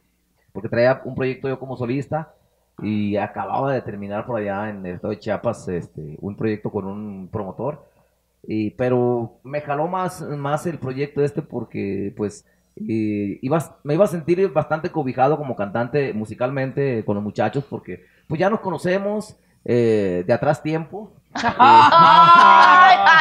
porque 0.54 0.70
traía 0.70 1.02
un 1.06 1.16
proyecto 1.16 1.48
yo 1.50 1.60
como 1.60 1.78
solista 1.78 2.34
y 2.82 3.16
acababa 3.18 3.74
de 3.74 3.82
terminar 3.82 4.26
por 4.26 4.40
allá 4.40 4.70
en 4.70 4.86
el 4.86 4.96
estado 4.96 5.12
de 5.12 5.20
Chiapas, 5.20 5.68
este, 5.70 6.18
un 6.22 6.36
proyecto 6.36 6.72
con 6.72 6.86
un 6.86 7.30
promotor. 7.32 7.86
Y, 8.48 8.72
pero 8.72 9.40
me 9.44 9.62
jaló 9.62 9.88
más, 9.88 10.22
más 10.22 10.66
el 10.68 10.78
proyecto 10.78 11.24
este 11.24 11.42
porque 11.42 12.14
pues 12.16 12.46
eh, 12.76 13.40
ibas- 13.42 13.72
me 13.84 13.96
iba 13.96 14.06
a 14.06 14.08
sentir 14.08 14.48
bastante 14.52 14.92
cobijado 14.92 15.38
como 15.38 15.56
cantante 15.56 16.14
musicalmente 16.14 17.04
con 17.06 17.16
los 17.16 17.24
muchachos 17.24 17.64
porque 17.70 18.04
pues 18.28 18.40
ya 18.40 18.50
nos 18.50 18.60
conocemos 18.60 19.36
eh, 19.66 20.24
de 20.28 20.34
atrás 20.34 20.62
tiempo. 20.62 21.12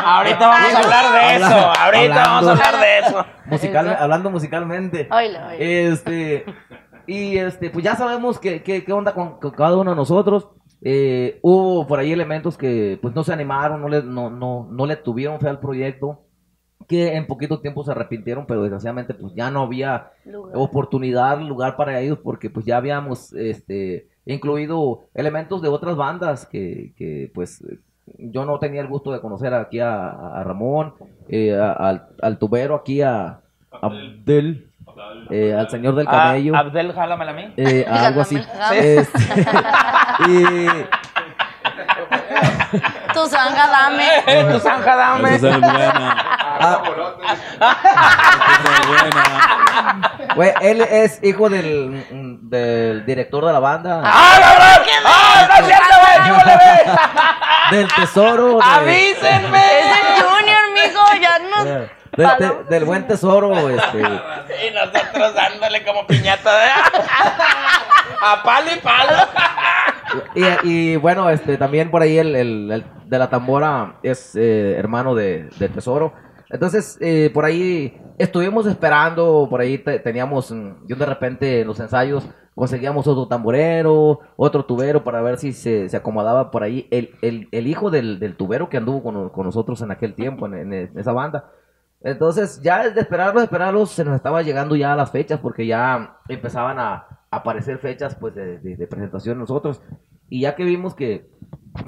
Ahorita 0.06 0.46
vamos 0.48 0.74
a 0.74 0.78
hablar 0.78 1.12
de 1.12 1.36
eso. 1.36 1.44
Habla- 1.46 1.84
Ahorita 1.84 2.14
vamos 2.14 2.46
a 2.48 2.52
hablar 2.52 2.80
de 2.80 2.98
eso. 3.00 3.26
Musical, 3.46 3.96
hablando 3.98 4.30
musicalmente. 4.30 5.08
Oílo, 5.10 5.38
oílo. 5.46 5.56
Este, 5.58 6.44
y 7.06 7.36
este, 7.38 7.70
pues 7.70 7.84
ya 7.84 7.96
sabemos 7.96 8.38
qué, 8.38 8.62
qué, 8.62 8.84
qué 8.84 8.92
onda 8.92 9.12
con, 9.14 9.38
con 9.40 9.50
cada 9.52 9.76
uno 9.76 9.90
de 9.90 9.96
nosotros. 9.96 10.48
Eh, 10.82 11.38
hubo 11.42 11.86
por 11.86 11.98
ahí 11.98 12.12
elementos 12.12 12.56
que 12.58 12.98
pues 13.00 13.14
no 13.14 13.24
se 13.24 13.32
animaron, 13.32 13.80
no 13.80 13.88
le, 13.88 14.02
no, 14.02 14.28
no, 14.30 14.68
no 14.70 14.86
le 14.86 14.96
tuvieron 14.96 15.40
fe 15.40 15.48
al 15.48 15.58
proyecto, 15.60 16.26
que 16.86 17.14
en 17.16 17.26
poquito 17.26 17.60
tiempo 17.60 17.82
se 17.84 17.92
arrepintieron, 17.92 18.44
pero 18.46 18.60
desgraciadamente 18.62 19.14
pues 19.14 19.32
ya 19.34 19.50
no 19.50 19.62
había 19.62 20.10
Lugar. 20.26 20.52
oportunidad, 20.56 21.40
lugar 21.40 21.76
para 21.76 22.00
ellos, 22.00 22.18
porque 22.22 22.50
pues 22.50 22.66
ya 22.66 22.76
habíamos 22.76 23.32
este, 23.32 24.08
incluido 24.26 25.04
elementos 25.14 25.62
de 25.62 25.68
otras 25.68 25.96
bandas 25.96 26.44
que, 26.46 26.92
que 26.98 27.30
pues 27.34 27.64
yo 28.18 28.44
no 28.44 28.58
tenía 28.58 28.80
el 28.80 28.88
gusto 28.88 29.10
de 29.12 29.20
conocer 29.20 29.54
aquí 29.54 29.80
a, 29.80 30.08
a 30.10 30.44
Ramón, 30.44 30.94
eh, 31.28 31.56
a- 31.58 31.72
al, 31.72 32.06
al 32.22 32.38
tubero 32.38 32.74
aquí 32.74 33.00
a 33.02 33.40
Abdel, 33.82 34.68
eh, 35.30 35.54
al 35.58 35.68
señor 35.70 35.94
del 35.94 36.06
Ah, 36.08 36.10
camello, 36.28 36.56
Abdel, 36.56 36.92
jálamela 36.92 37.30
a 37.30 37.34
mí. 37.34 37.52
eh, 37.56 37.84
a 37.90 38.06
algo 38.06 38.20
así. 38.20 38.40
Este, 38.72 39.18
y 40.28 40.66
Tu 43.14 43.26
zanga, 43.26 43.66
dame. 43.68 44.08
Eh, 44.26 44.44
tu 44.52 44.58
zanja, 44.58 44.96
dame. 44.96 45.34
Esa 45.36 45.50
es 45.50 45.60
buena. 45.60 46.16
ah, 46.60 46.82
Esa 48.60 48.72
es 48.80 48.86
buena. 48.88 50.34
güey, 50.34 50.52
él 50.60 50.80
es 50.82 51.22
hijo 51.22 51.48
del, 51.48 52.40
del 52.48 53.06
director 53.06 53.44
de 53.46 53.52
la 53.52 53.60
banda, 53.60 54.02
¡Ah, 54.04 54.36
cabrón! 54.40 54.86
¡Ah, 55.06 55.46
no 55.48 55.54
es 55.54 55.66
cierto, 55.66 55.94
güey! 56.00 56.18
Del 57.70 57.88
tesoro. 57.94 58.56
de- 58.56 58.62
¡Avísenme! 58.62 59.58
Es 59.80 59.86
el 60.18 60.22
Junior, 60.24 60.60
mijo. 60.74 61.04
Ya 61.20 61.38
no. 61.38 61.64
de- 61.64 62.46
de- 62.46 62.64
del 62.70 62.84
buen 62.84 63.06
tesoro, 63.06 63.68
este. 63.68 63.98
Y 63.98 64.70
nosotros 64.74 65.34
dándole 65.34 65.84
como 65.84 66.06
piñata 66.06 66.58
de... 66.60 66.68
A 68.20 68.42
palo 68.42 68.70
y 68.74 68.78
palo. 68.80 69.28
Y, 70.34 70.68
y, 70.92 70.96
bueno, 70.96 71.28
este 71.30 71.56
también 71.56 71.90
por 71.90 72.02
ahí 72.02 72.18
el, 72.18 72.36
el- 72.36 72.70
el 72.70 72.84
de 73.06 73.18
la 73.18 73.28
tambora 73.28 73.96
es 74.02 74.34
eh, 74.36 74.76
hermano 74.78 75.14
de, 75.14 75.48
de 75.58 75.68
Tesoro. 75.68 76.14
Entonces, 76.50 76.98
eh, 77.00 77.30
por 77.32 77.44
ahí 77.44 78.00
estuvimos 78.18 78.66
esperando, 78.66 79.46
por 79.50 79.60
ahí 79.60 79.78
te- 79.78 79.98
teníamos, 79.98 80.50
mm, 80.52 80.86
yo 80.86 80.96
de 80.96 81.06
repente 81.06 81.60
en 81.62 81.66
los 81.66 81.80
ensayos 81.80 82.28
conseguíamos 82.54 83.06
otro 83.08 83.26
tamborero, 83.26 84.20
otro 84.36 84.64
tubero 84.64 85.02
para 85.02 85.20
ver 85.22 85.38
si 85.38 85.52
se, 85.52 85.88
se 85.88 85.96
acomodaba 85.96 86.50
por 86.50 86.62
ahí. 86.62 86.86
El, 86.90 87.10
el- 87.22 87.48
el 87.50 87.66
hijo 87.66 87.90
del, 87.90 88.20
del 88.20 88.36
tubero 88.36 88.68
que 88.68 88.76
anduvo 88.76 89.02
con, 89.02 89.30
con 89.30 89.46
nosotros 89.46 89.80
en 89.82 89.90
aquel 89.90 90.14
tiempo, 90.14 90.46
en, 90.46 90.72
en 90.72 90.90
esa 90.98 91.12
banda, 91.12 91.50
Entonces, 92.02 92.60
ya 92.62 92.88
de 92.90 93.00
esperarlos, 93.00 93.42
esperarlos, 93.42 93.90
se 93.90 94.04
nos 94.04 94.14
estaba 94.14 94.42
llegando 94.42 94.76
ya 94.76 94.94
las 94.94 95.10
fechas, 95.10 95.40
porque 95.40 95.66
ya 95.66 96.18
empezaban 96.28 96.78
a 96.78 97.06
aparecer 97.30 97.78
fechas 97.78 98.14
pues 98.14 98.34
de, 98.34 98.58
de- 98.58 98.76
de 98.76 98.86
presentación 98.86 99.38
nosotros. 99.38 99.80
Y 100.28 100.42
ya 100.42 100.54
que 100.54 100.64
vimos 100.64 100.94
que 100.94 101.28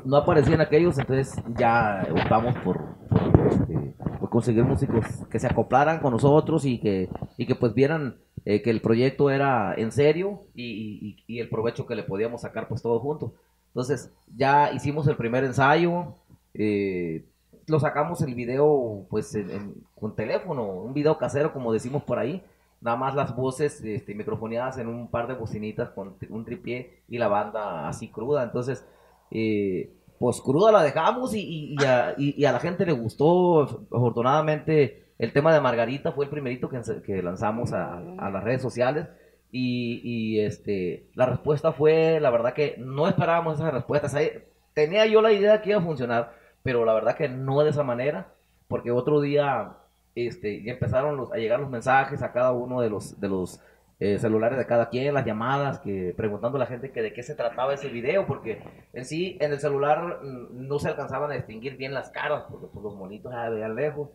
no 0.04 0.16
aparecían 0.16 0.60
aquellos, 0.60 0.98
entonces 0.98 1.34
ya 1.58 2.06
optamos 2.10 2.54
por, 2.64 2.78
por, 3.08 3.46
este, 3.46 3.94
conseguir 4.36 4.64
músicos 4.64 5.04
que 5.30 5.38
se 5.38 5.46
acoplaran 5.46 5.98
con 6.00 6.12
nosotros 6.12 6.66
y 6.66 6.78
que, 6.78 7.08
y 7.38 7.46
que 7.46 7.54
pues 7.54 7.72
vieran 7.72 8.16
eh, 8.44 8.60
que 8.60 8.68
el 8.70 8.82
proyecto 8.82 9.30
era 9.30 9.74
en 9.76 9.90
serio 9.92 10.42
y, 10.54 10.64
y- 10.66 11.24
y 11.26 11.40
el 11.40 11.48
provecho 11.48 11.86
que 11.86 11.94
le 11.96 12.02
podíamos 12.02 12.42
sacar 12.42 12.68
pues 12.68 12.82
todos 12.82 13.00
juntos. 13.00 13.32
Entonces 13.68 14.12
ya 14.36 14.72
hicimos 14.72 15.06
el 15.08 15.16
primer 15.16 15.42
ensayo, 15.44 16.14
eh, 16.52 17.24
lo 17.66 17.80
sacamos 17.80 18.20
el 18.20 18.34
video 18.34 19.06
pues 19.08 19.34
en- 19.34 19.50
en- 19.50 19.74
con 19.98 20.14
teléfono, 20.14 20.64
un 20.68 20.92
video 20.92 21.16
casero 21.16 21.54
como 21.54 21.72
decimos 21.72 22.02
por 22.02 22.18
ahí, 22.18 22.42
nada 22.82 22.98
más 22.98 23.14
las 23.14 23.34
voces 23.34 23.82
este, 23.82 24.14
microfoneadas 24.14 24.76
en 24.76 24.88
un 24.88 25.08
par 25.08 25.28
de 25.28 25.34
bocinitas 25.34 25.88
con 25.90 26.14
un 26.28 26.44
tripié 26.44 26.90
y 27.08 27.16
la 27.16 27.28
banda 27.28 27.88
así 27.88 28.08
cruda, 28.08 28.42
entonces 28.44 28.84
eh, 29.30 29.90
pues 30.18 30.40
cruda 30.40 30.72
la 30.72 30.82
dejamos 30.82 31.34
y, 31.34 31.74
y- 31.78 31.84
a, 31.84 32.14
y- 32.16 32.44
a 32.44 32.52
la 32.52 32.60
gente 32.60 32.86
le 32.86 32.92
gustó, 32.92 33.62
afortunadamente 33.92 35.04
el 35.18 35.32
tema 35.32 35.52
de 35.54 35.60
Margarita 35.60 36.12
fue 36.12 36.24
el 36.26 36.30
primerito 36.30 36.68
que, 36.68 36.80
que 37.04 37.22
lanzamos 37.22 37.72
a, 37.72 37.98
a 38.18 38.30
las 38.30 38.44
redes 38.44 38.62
sociales. 38.62 39.06
Y, 39.52 40.40
este 40.40 41.06
la 41.14 41.26
respuesta 41.26 41.72
fue, 41.72 42.20
la 42.20 42.30
verdad 42.30 42.52
que 42.52 42.74
no 42.78 43.08
esperábamos 43.08 43.58
esas 43.58 43.72
respuestas. 43.72 44.14
Ahí, 44.14 44.30
tenía 44.74 45.06
yo 45.06 45.22
la 45.22 45.32
idea 45.32 45.62
que 45.62 45.70
iba 45.70 45.78
a 45.78 45.82
funcionar, 45.82 46.32
pero 46.62 46.84
la 46.84 46.92
verdad 46.92 47.16
que 47.16 47.28
no 47.28 47.62
de 47.62 47.70
esa 47.70 47.82
manera, 47.82 48.34
porque 48.68 48.90
otro 48.90 49.20
día 49.20 49.72
este, 50.14 50.62
ya 50.62 50.72
empezaron 50.72 51.16
los- 51.16 51.32
a 51.32 51.36
llegar 51.36 51.60
los 51.60 51.70
mensajes 51.70 52.22
a 52.22 52.32
cada 52.32 52.52
uno 52.52 52.80
de 52.80 52.90
los, 52.90 53.18
de 53.20 53.28
los 53.28 53.60
eh, 53.98 54.18
celulares 54.18 54.58
de 54.58 54.66
cada 54.66 54.90
quien, 54.90 55.14
las 55.14 55.24
llamadas, 55.24 55.78
que 55.80 56.12
preguntando 56.16 56.56
a 56.56 56.60
la 56.60 56.66
gente 56.66 56.92
que 56.92 57.02
de 57.02 57.12
qué 57.12 57.22
se 57.22 57.34
trataba 57.34 57.74
ese 57.74 57.88
video, 57.88 58.26
porque 58.26 58.62
en 58.92 59.04
sí 59.06 59.38
en 59.40 59.52
el 59.52 59.60
celular 59.60 60.20
mm, 60.22 60.66
no 60.68 60.78
se 60.78 60.88
alcanzaban 60.88 61.30
a 61.30 61.34
distinguir 61.34 61.76
bien 61.76 61.94
las 61.94 62.10
caras, 62.10 62.44
porque 62.50 62.66
pues, 62.72 62.84
los 62.84 62.94
monitos 62.94 63.32
ah, 63.34 63.48
veían 63.48 63.74
lejos. 63.74 64.10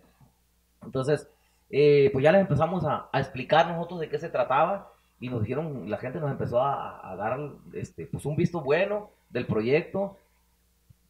Entonces, 0.83 1.27
eh, 1.69 2.09
pues 2.13 2.23
ya 2.23 2.31
les 2.31 2.41
empezamos 2.41 2.85
a, 2.85 3.09
a 3.11 3.19
explicar 3.19 3.67
nosotros 3.67 4.00
de 4.01 4.09
qué 4.09 4.19
se 4.19 4.29
trataba 4.29 4.91
y 5.19 5.29
nos 5.29 5.41
dijeron, 5.41 5.89
la 5.89 5.97
gente 5.97 6.19
nos 6.19 6.31
empezó 6.31 6.61
a, 6.61 7.11
a 7.11 7.15
dar 7.15 7.39
este, 7.73 8.07
pues 8.07 8.25
un 8.25 8.35
visto 8.35 8.61
bueno 8.61 9.11
del 9.29 9.45
proyecto. 9.45 10.17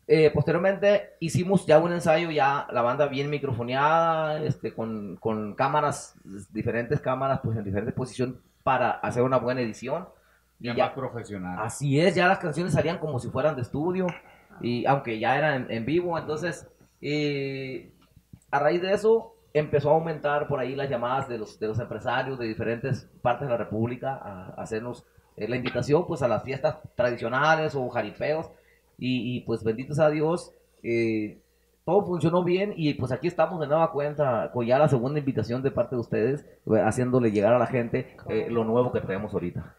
Eh, 0.08 0.32
posteriormente 0.34 1.12
hicimos 1.20 1.66
ya 1.66 1.80
un 1.80 1.94
ensayo, 1.94 2.32
ya 2.32 2.68
la 2.72 2.82
banda 2.82 3.08
bien 3.08 3.30
microfoneada, 3.30 4.44
este, 4.44 4.74
con, 4.74 5.16
con 5.18 5.56
cámaras, 5.56 6.16
diferentes 6.52 7.00
cámaras, 7.00 7.40
pues 7.42 7.58
en 7.58 7.64
diferentes 7.64 7.96
posiciones 7.96 8.36
para 8.64 8.92
hacer 8.92 9.24
una 9.24 9.38
buena 9.38 9.62
edición. 9.62 10.08
Y 10.60 10.68
Ya, 10.68 10.76
ya- 10.76 10.86
más 10.86 10.94
profesional. 10.94 11.58
Así 11.60 12.00
es, 12.00 12.16
ya 12.16 12.28
las 12.28 12.40
canciones 12.40 12.74
salían 12.74 13.00
como 13.00 13.20
si 13.20 13.30
fueran 13.30 13.56
de 13.56 13.62
estudio, 13.64 14.08
y 14.62 14.86
aunque 14.86 15.18
ya 15.20 15.38
eran 15.38 15.64
en, 15.64 15.72
en 15.72 15.86
vivo, 15.86 16.18
entonces 16.20 16.68
eh, 17.02 17.92
a 18.52 18.60
raíz 18.60 18.82
de 18.82 18.94
eso 18.94 19.34
empezó 19.54 19.90
a 19.90 19.94
aumentar 19.96 20.48
por 20.48 20.60
ahí 20.60 20.76
las 20.76 20.90
llamadas 20.90 21.28
de 21.28 21.38
los, 21.40 21.60
de 21.60 21.68
los 21.68 21.80
empresarios 21.80 22.38
de 22.40 22.48
diferentes 22.48 23.10
partes 23.22 23.48
de 23.48 23.52
la 23.52 23.58
República 23.58 24.14
a, 24.16 24.46
a 24.58 24.62
hacernos 24.62 25.04
eh, 25.36 25.48
la 25.48 25.56
invitación 25.56 26.06
pues 26.08 26.22
a 26.22 26.28
las 26.28 26.44
fiestas 26.44 26.78
tradicionales 26.96 27.74
o 27.76 27.90
jaripeos 27.90 28.50
y, 28.98 29.36
y, 29.38 29.40
pues 29.42 29.64
benditos 29.64 30.00
a 30.00 30.10
Dios 30.10 30.54
eh, 30.84 31.41
todo 31.86 32.06
funcionó 32.06 32.44
bien 32.44 32.74
y 32.76 32.94
pues 32.94 33.12
aquí 33.12 33.28
estamos 33.28 33.60
de 33.60 33.68
nueva 33.68 33.92
cuenta 33.92 34.52
con 34.54 34.66
ya 34.66 34.78
la 34.80 34.88
segunda 34.88 35.20
invitación 35.20 35.64
de 35.64 35.72
parte 35.72 35.96
de 35.96 36.02
ustedes 36.02 36.46
eh, 36.68 36.80
haciéndole 36.86 37.32
llegar 37.32 37.54
a 37.54 37.60
la 37.60 37.68
gente 37.68 38.16
eh, 38.30 38.48
lo 38.50 38.64
nuevo 38.64 38.92
que 38.92 39.02
traemos 39.02 39.34
ahorita. 39.34 39.76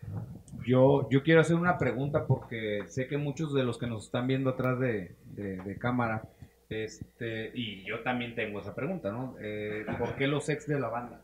Yo, 0.67 1.09
yo 1.11 1.23
quiero 1.23 1.41
hacer 1.41 1.57
una 1.57 1.79
pregunta 1.79 2.27
porque 2.27 2.85
sé 2.87 3.09
que 3.09 3.19
muchos 3.19 3.53
de 3.55 3.65
los 3.65 3.79
que 3.79 3.87
nos 3.87 4.05
están 4.05 4.27
viendo 4.27 4.51
atrás 4.51 4.79
de, 4.79 5.17
de- 5.25 5.57
de 5.57 5.79
cámara, 5.79 6.23
este, 6.69 7.51
y 7.55 7.85
yo 7.85 8.01
también 8.03 8.35
tengo 8.35 8.61
esa 8.61 8.75
pregunta, 8.75 9.11
¿no? 9.11 9.35
Eh, 9.41 9.85
¿Por 9.99 10.15
qué 10.17 10.27
los 10.27 10.49
ex 10.49 10.67
de 10.69 10.79
la 10.81 10.89
banda? 10.89 11.21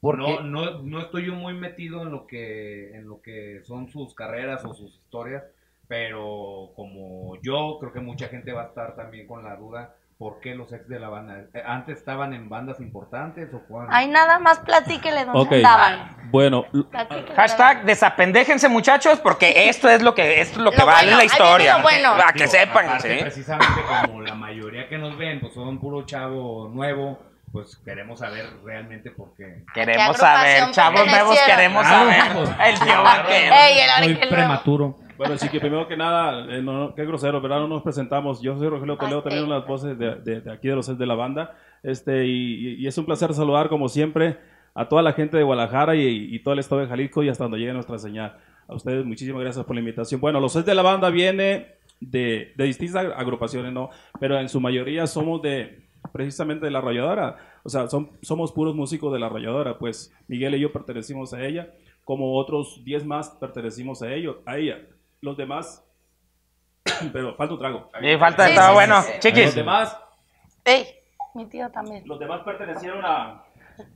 Porque 0.00 0.22
No, 0.22 0.40
no, 0.42 0.82
no 0.82 1.00
estoy 1.00 1.26
yo 1.26 1.34
muy 1.34 1.52
metido 1.54 2.02
en 2.02 2.10
lo 2.10 2.26
que 2.26 2.94
en 2.96 3.06
lo 3.06 3.20
que 3.20 3.60
son 3.64 3.88
sus 3.90 4.14
carreras 4.14 4.64
o 4.64 4.72
sus 4.74 4.94
historias, 4.96 5.44
pero 5.88 6.70
como 6.74 7.36
yo 7.42 7.76
creo 7.80 7.92
que 7.92 8.00
mucha 8.00 8.28
gente 8.28 8.52
va 8.52 8.62
a 8.62 8.66
estar 8.68 8.96
también 8.96 9.26
con 9.26 9.44
la 9.44 9.56
duda, 9.56 9.94
¿por 10.20 10.38
qué 10.40 10.54
los 10.54 10.70
ex 10.70 10.86
de 10.86 11.00
la 11.00 11.08
banda? 11.08 11.46
Eh, 11.54 11.62
¿Antes 11.66 11.96
estaban 11.96 12.34
en 12.34 12.50
bandas 12.50 12.78
importantes 12.78 13.48
o 13.54 13.60
cuándo? 13.66 13.90
Ay, 13.90 14.06
nada 14.06 14.38
más 14.38 14.58
platíquele 14.58 15.24
dónde 15.24 15.56
andaban. 15.56 16.14
Bueno, 16.30 16.66
Platíquele 16.90 17.34
Hashtag 17.34 17.76
dónde- 17.78 17.92
desapendéjense 17.92 18.68
muchachos 18.68 19.18
porque 19.18 19.70
esto 19.70 19.88
es 19.88 20.02
lo 20.02 20.14
que 20.14 20.42
esto 20.42 20.58
es 20.58 20.64
lo 20.64 20.72
que 20.72 20.76
Lo 20.76 20.86
vale 20.86 21.04
bueno, 21.06 21.16
la 21.16 21.24
historia. 21.24 21.76
bueno. 21.78 22.16
Para 22.18 22.32
que 22.34 22.40
Digo, 22.40 22.50
sepan, 22.50 22.86
aparte, 22.86 23.14
¿sí? 23.16 23.22
precisamente 23.22 23.80
como 24.04 24.20
la 24.20 24.34
mayoría 24.34 24.88
que 24.90 24.98
nos 24.98 25.16
ven, 25.16 25.40
pues 25.40 25.54
son 25.54 25.80
puro 25.80 26.04
chavo 26.04 26.68
nuevo, 26.68 27.18
pues 27.50 27.78
queremos 27.82 28.18
saber 28.20 28.44
realmente 28.62 29.10
por 29.12 29.34
qué. 29.36 29.64
Queremos 29.72 30.10
¿A 30.10 30.12
qué 30.12 30.18
saber, 30.60 30.70
chavos 30.72 31.06
nuevos 31.06 31.38
queremos 31.46 31.82
Claro, 31.86 32.10
saber. 32.10 32.32
pues, 32.36 32.50
El 32.68 32.74
tío 32.74 32.84
claro. 32.84 33.02
vaquero. 33.04 33.54
Ey, 33.54 33.78
el 34.04 34.18
Soy 34.18 34.28
prematuro. 34.28 34.96
Bueno, 35.20 35.36
sí 35.36 35.50
que 35.50 35.60
primero 35.60 35.86
que 35.86 35.98
nada, 35.98 36.46
eh, 36.56 36.62
no, 36.62 36.94
qué 36.94 37.04
grosero, 37.04 37.42
¿verdad? 37.42 37.58
No 37.60 37.68
nos 37.68 37.82
presentamos. 37.82 38.40
Yo 38.40 38.56
soy 38.58 38.68
Rogelio 38.68 38.96
Toledo, 38.96 39.18
Ah, 39.18 39.22
también 39.22 39.44
sí. 39.44 39.50
las 39.50 39.66
voces 39.66 39.98
de, 39.98 40.14
de- 40.16 40.40
de 40.40 40.50
aquí 40.50 40.68
de 40.68 40.74
los 40.76 40.98
de 40.98 41.06
la 41.06 41.14
banda. 41.14 41.54
Este, 41.82 42.26
y, 42.26 42.76
y 42.76 42.86
es 42.86 42.96
un 42.96 43.04
placer 43.04 43.34
saludar, 43.34 43.68
como 43.68 43.90
siempre, 43.90 44.38
a 44.74 44.88
toda 44.88 45.02
la 45.02 45.12
gente 45.12 45.36
de 45.36 45.42
Guadalajara 45.42 45.94
y, 45.94 46.34
y 46.34 46.38
todo 46.38 46.54
el 46.54 46.60
estado 46.60 46.80
de 46.80 46.86
Jalisco 46.88 47.22
y 47.22 47.28
hasta 47.28 47.44
donde 47.44 47.58
llegue 47.58 47.74
nuestra 47.74 47.98
señal. 47.98 48.38
A 48.66 48.74
ustedes, 48.74 49.04
muchísimas 49.04 49.42
gracias 49.42 49.64
por 49.66 49.74
la 49.76 49.80
invitación. 49.80 50.22
Bueno, 50.22 50.40
los 50.40 50.64
de 50.64 50.74
la 50.74 50.80
banda 50.82 51.10
viene 51.10 51.66
de, 52.00 52.52
de 52.56 52.64
distintas 52.64 53.04
agrupaciones, 53.14 53.72
¿no? 53.74 53.90
Pero 54.20 54.38
en 54.40 54.48
su 54.48 54.58
mayoría 54.58 55.06
somos 55.06 55.42
de, 55.42 55.82
precisamente 56.12 56.64
de 56.64 56.70
la 56.70 56.78
arrolladora. 56.78 57.36
O 57.62 57.68
sea, 57.68 57.88
son, 57.88 58.12
somos 58.22 58.52
puros 58.52 58.74
músicos 58.74 59.12
de 59.12 59.18
la 59.18 59.26
arrolladora. 59.26 59.76
Pues 59.76 60.14
Miguel 60.28 60.54
y 60.54 60.60
yo 60.60 60.72
pertenecimos 60.72 61.34
a 61.34 61.44
ella, 61.44 61.68
como 62.04 62.36
otros 62.38 62.80
10 62.84 63.04
más 63.04 63.30
pertenecimos 63.40 64.00
a, 64.02 64.14
ellos, 64.14 64.36
a 64.46 64.56
ella. 64.56 64.78
Los 65.22 65.36
demás, 65.36 65.84
pero 67.12 67.34
falta 67.36 67.54
un 67.54 67.60
trago. 67.60 67.90
Y 68.02 68.16
falta, 68.16 68.44
Sí, 68.44 68.50
estaba 68.50 68.68
sí, 68.68 68.74
bueno. 68.74 69.02
sí, 69.02 69.06
sí. 69.08 69.12
Los 69.12 69.20
Chiquis, 69.20 69.54
demás, 69.54 69.96
Ey, 70.64 70.86
mi 71.34 71.46
tío 71.46 71.70
también. 71.70 72.02
los 72.06 72.18
demás 72.18 72.40
pertenecieron 72.42 73.04
a, 73.04 73.42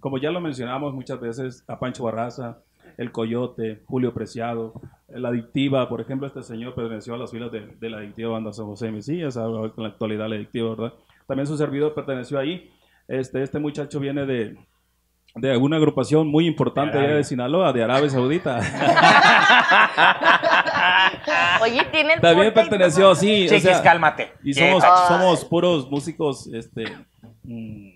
como 0.00 0.18
ya 0.18 0.30
lo 0.30 0.40
mencionamos 0.40 0.92
muchas 0.94 1.20
veces, 1.20 1.64
a 1.68 1.78
Pancho 1.78 2.04
Barraza, 2.04 2.58
El 2.98 3.10
Coyote, 3.12 3.82
Julio 3.86 4.12
Preciado, 4.14 4.74
La 5.08 5.28
Adictiva, 5.30 5.88
por 5.88 6.00
ejemplo, 6.00 6.26
este 6.26 6.42
señor 6.42 6.74
perteneció 6.74 7.14
a 7.14 7.18
las 7.18 7.30
filas 7.30 7.50
de, 7.52 7.60
de 7.78 7.90
la 7.90 7.98
Adictiva 7.98 8.32
Banda 8.32 8.52
San 8.52 8.66
José 8.66 8.86
de 8.86 8.92
Mesías, 8.92 9.36
ahora 9.36 9.72
en 9.76 9.82
la 9.82 9.88
actualidad 9.88 10.28
la 10.28 10.36
Adictiva, 10.36 10.70
¿verdad? 10.70 10.92
También 11.26 11.46
su 11.46 11.56
servidor 11.56 11.94
perteneció 11.94 12.38
ahí. 12.38 12.70
Este, 13.08 13.42
este 13.42 13.58
muchacho 13.58 13.98
viene 14.00 14.24
de, 14.26 14.56
de 15.34 15.56
una 15.58 15.76
agrupación 15.76 16.28
muy 16.28 16.46
importante 16.46 16.96
De 16.98 17.04
allá 17.04 17.14
de 17.16 17.24
Sinaloa, 17.24 17.72
de 17.72 17.82
Arabia 17.82 18.08
Saudita. 18.10 18.60
Oye, 21.62 21.84
tiene 21.90 22.14
el 22.14 22.20
También 22.20 22.52
perteneció, 22.54 23.14
sí. 23.14 23.46
o 23.46 23.48
chiquis, 23.48 23.62
sea, 23.62 23.82
cálmate. 23.82 24.32
Y 24.42 24.54
somos, 24.54 24.82
somos 25.08 25.44
puros 25.44 25.90
músicos 25.90 26.46
este, 26.52 26.84
mm, 27.42 27.88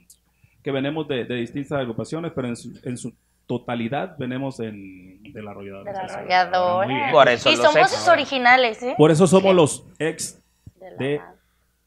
que 0.63 0.71
venimos 0.71 1.07
de, 1.09 1.25
de 1.25 1.35
distintas 1.37 1.73
agrupaciones, 1.79 2.33
pero 2.35 2.49
en 2.49 2.57
su, 2.57 2.79
en 2.83 2.97
su 2.99 3.13
totalidad 3.47 4.17
venimos 4.19 4.61
en, 4.61 5.23
de 5.23 5.43
la 5.43 5.51
arrolladora. 5.53 5.91
De 5.93 5.99
la 5.99 6.05
arrolladora. 6.15 7.13
Por 7.13 7.29
eso 7.29 7.51
Y 7.51 7.57
los 7.57 7.65
son 7.73 7.79
ex, 7.79 8.09
originales, 8.09 8.83
¿eh? 8.83 8.95
Por 8.99 9.11
eso 9.11 9.27
somos 9.27 9.55
los 9.55 9.85
ex 9.99 10.43
De 10.79 10.91
la- 10.91 10.97
de, 10.97 11.21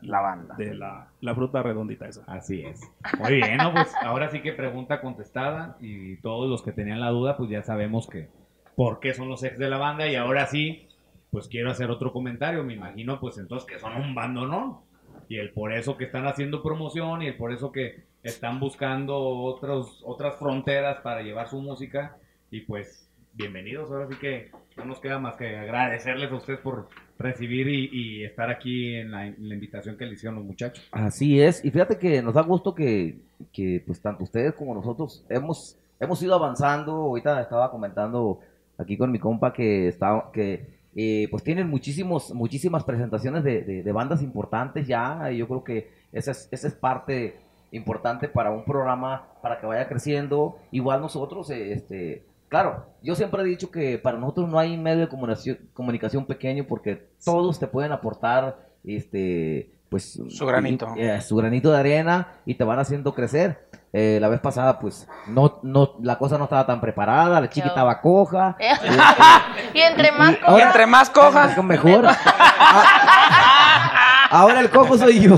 la 0.01 0.19
banda. 0.21 0.55
de 0.57 0.73
la, 0.73 1.07
la 1.21 1.35
fruta 1.35 1.61
redondita 1.61 2.07
esa. 2.07 2.23
Así 2.25 2.63
es. 2.63 2.81
Muy 3.19 3.35
bien, 3.35 3.57
¿no? 3.57 3.71
Pues 3.71 3.93
ahora 4.01 4.29
sí 4.31 4.41
que 4.41 4.53
pregunta 4.53 4.99
contestada 5.01 5.77
y 5.79 6.15
todos 6.17 6.49
los 6.49 6.63
que 6.63 6.71
tenían 6.71 6.99
la 6.99 7.09
duda, 7.09 7.37
pues 7.37 7.51
ya 7.51 7.61
sabemos 7.61 8.07
que 8.07 8.29
por 8.75 8.99
qué 8.99 9.13
son 9.13 9.29
los 9.29 9.43
ex 9.43 9.59
de 9.59 9.69
la 9.69 9.77
banda 9.77 10.07
y 10.07 10.15
ahora 10.15 10.47
sí, 10.47 10.87
pues 11.31 11.47
quiero 11.47 11.71
hacer 11.71 11.89
otro 11.89 12.13
comentario. 12.13 12.63
Me 12.63 12.73
imagino, 12.75 13.19
pues 13.19 13.37
entonces 13.37 13.67
que 13.67 13.79
son 13.79 13.95
un 13.95 14.13
bando, 14.13 14.45
¿no? 14.45 14.83
Y 15.27 15.37
el 15.37 15.51
por 15.51 15.73
eso 15.73 15.97
que 15.97 16.05
están 16.05 16.27
haciendo 16.27 16.61
promoción 16.61 17.21
y 17.21 17.27
el 17.27 17.37
por 17.37 17.51
eso 17.53 17.71
que 17.71 18.03
están 18.21 18.59
buscando 18.59 19.17
otros, 19.17 20.03
otras 20.05 20.35
fronteras 20.37 20.99
para 21.01 21.21
llevar 21.21 21.49
su 21.49 21.59
música 21.61 22.17
y 22.51 22.61
pues 22.61 23.09
bienvenidos. 23.33 23.89
Ahora 23.89 24.07
sí 24.07 24.15
que 24.19 24.51
no 24.75 24.85
nos 24.85 24.99
queda 24.99 25.19
más 25.19 25.37
que 25.37 25.55
agradecerles 25.55 26.31
a 26.31 26.35
ustedes 26.35 26.59
por 26.59 26.89
recibir 27.17 27.67
y, 27.69 27.89
y 27.91 28.23
estar 28.25 28.49
aquí 28.49 28.95
en 28.95 29.11
la, 29.11 29.27
en 29.27 29.47
la 29.47 29.55
invitación 29.55 29.97
que 29.97 30.05
le 30.05 30.13
hicieron 30.13 30.35
los 30.35 30.45
muchachos. 30.45 30.85
Así 30.91 31.41
es, 31.41 31.63
y 31.63 31.71
fíjate 31.71 31.97
que 31.97 32.21
nos 32.21 32.33
da 32.33 32.41
gusto 32.41 32.75
que, 32.75 33.19
que, 33.53 33.81
pues 33.85 34.01
tanto 34.01 34.25
ustedes 34.25 34.53
como 34.53 34.73
nosotros 34.73 35.25
hemos, 35.29 35.77
hemos 35.99 36.21
ido 36.21 36.35
avanzando, 36.35 36.91
ahorita 36.93 37.41
estaba 37.41 37.71
comentando 37.71 38.39
aquí 38.77 38.97
con 38.97 39.11
mi 39.11 39.19
compa 39.19 39.53
que 39.53 39.87
está, 39.87 40.29
que 40.33 40.80
eh, 40.95 41.27
pues 41.31 41.43
tienen 41.43 41.69
muchísimos, 41.69 42.33
muchísimas 42.33 42.83
presentaciones 42.83 43.43
de, 43.43 43.61
de- 43.61 43.83
de 43.83 43.91
bandas 43.91 44.21
importantes 44.21 44.87
ya, 44.87 45.31
y 45.31 45.37
yo 45.37 45.47
creo 45.47 45.63
que 45.63 45.89
esa 46.11 46.31
es, 46.31 46.47
esa 46.51 46.67
es 46.67 46.73
parte 46.73 47.37
importante 47.71 48.27
para 48.27 48.51
un 48.51 48.65
programa, 48.65 49.27
para 49.41 49.59
que 49.59 49.65
vaya 49.65 49.87
creciendo. 49.87 50.57
Igual 50.71 50.99
nosotros, 51.01 51.49
eh, 51.51 51.71
este, 51.71 52.25
claro, 52.49 52.85
yo 53.01 53.15
siempre 53.15 53.41
he 53.41 53.45
dicho 53.45 53.71
que 53.71 53.97
para 53.97 54.17
nosotros 54.17 54.49
no 54.49 54.59
hay 54.59 54.75
medio 54.77 54.99
de 55.01 55.07
comunicación, 55.07 55.57
comunicación 55.73 56.25
pequeño 56.25 56.65
porque 56.67 57.07
todos 57.23 57.57
te 57.59 57.67
pueden 57.67 57.93
aportar, 57.93 58.57
este, 58.83 59.71
pues 59.89 60.19
Su 60.29 60.45
granito. 60.45 60.87
y- 60.97 61.01
eh, 61.01 61.21
su 61.21 61.35
granito 61.37 61.71
de 61.71 61.77
arena 61.77 62.27
y 62.45 62.55
te 62.55 62.63
van 62.65 62.79
haciendo 62.79 63.13
crecer. 63.13 63.69
Eh, 63.93 64.19
la 64.21 64.29
vez 64.29 64.39
pasada, 64.39 64.79
pues, 64.79 65.05
no, 65.27 65.59
no, 65.63 65.95
la 66.01 66.17
cosa 66.17 66.37
no 66.37 66.45
estaba 66.45 66.65
tan 66.65 66.79
preparada, 66.79 67.41
la 67.41 67.49
chica 67.49 67.67
estaba 67.67 67.99
coja. 68.01 68.55
y 69.73 69.81
entre 69.81 70.13
más 70.13 70.31
Y 70.31 70.35
cosas- 70.37 70.57
Y 70.57 70.61
entre 70.61 70.85
más 70.87 71.09
coja. 71.09 71.61
mejor. 71.61 72.05
Ah, 72.07 74.27
Ahora 74.31 74.61
el 74.61 74.69
cojo 74.69 74.97
soy 74.97 75.19
yo. 75.19 75.37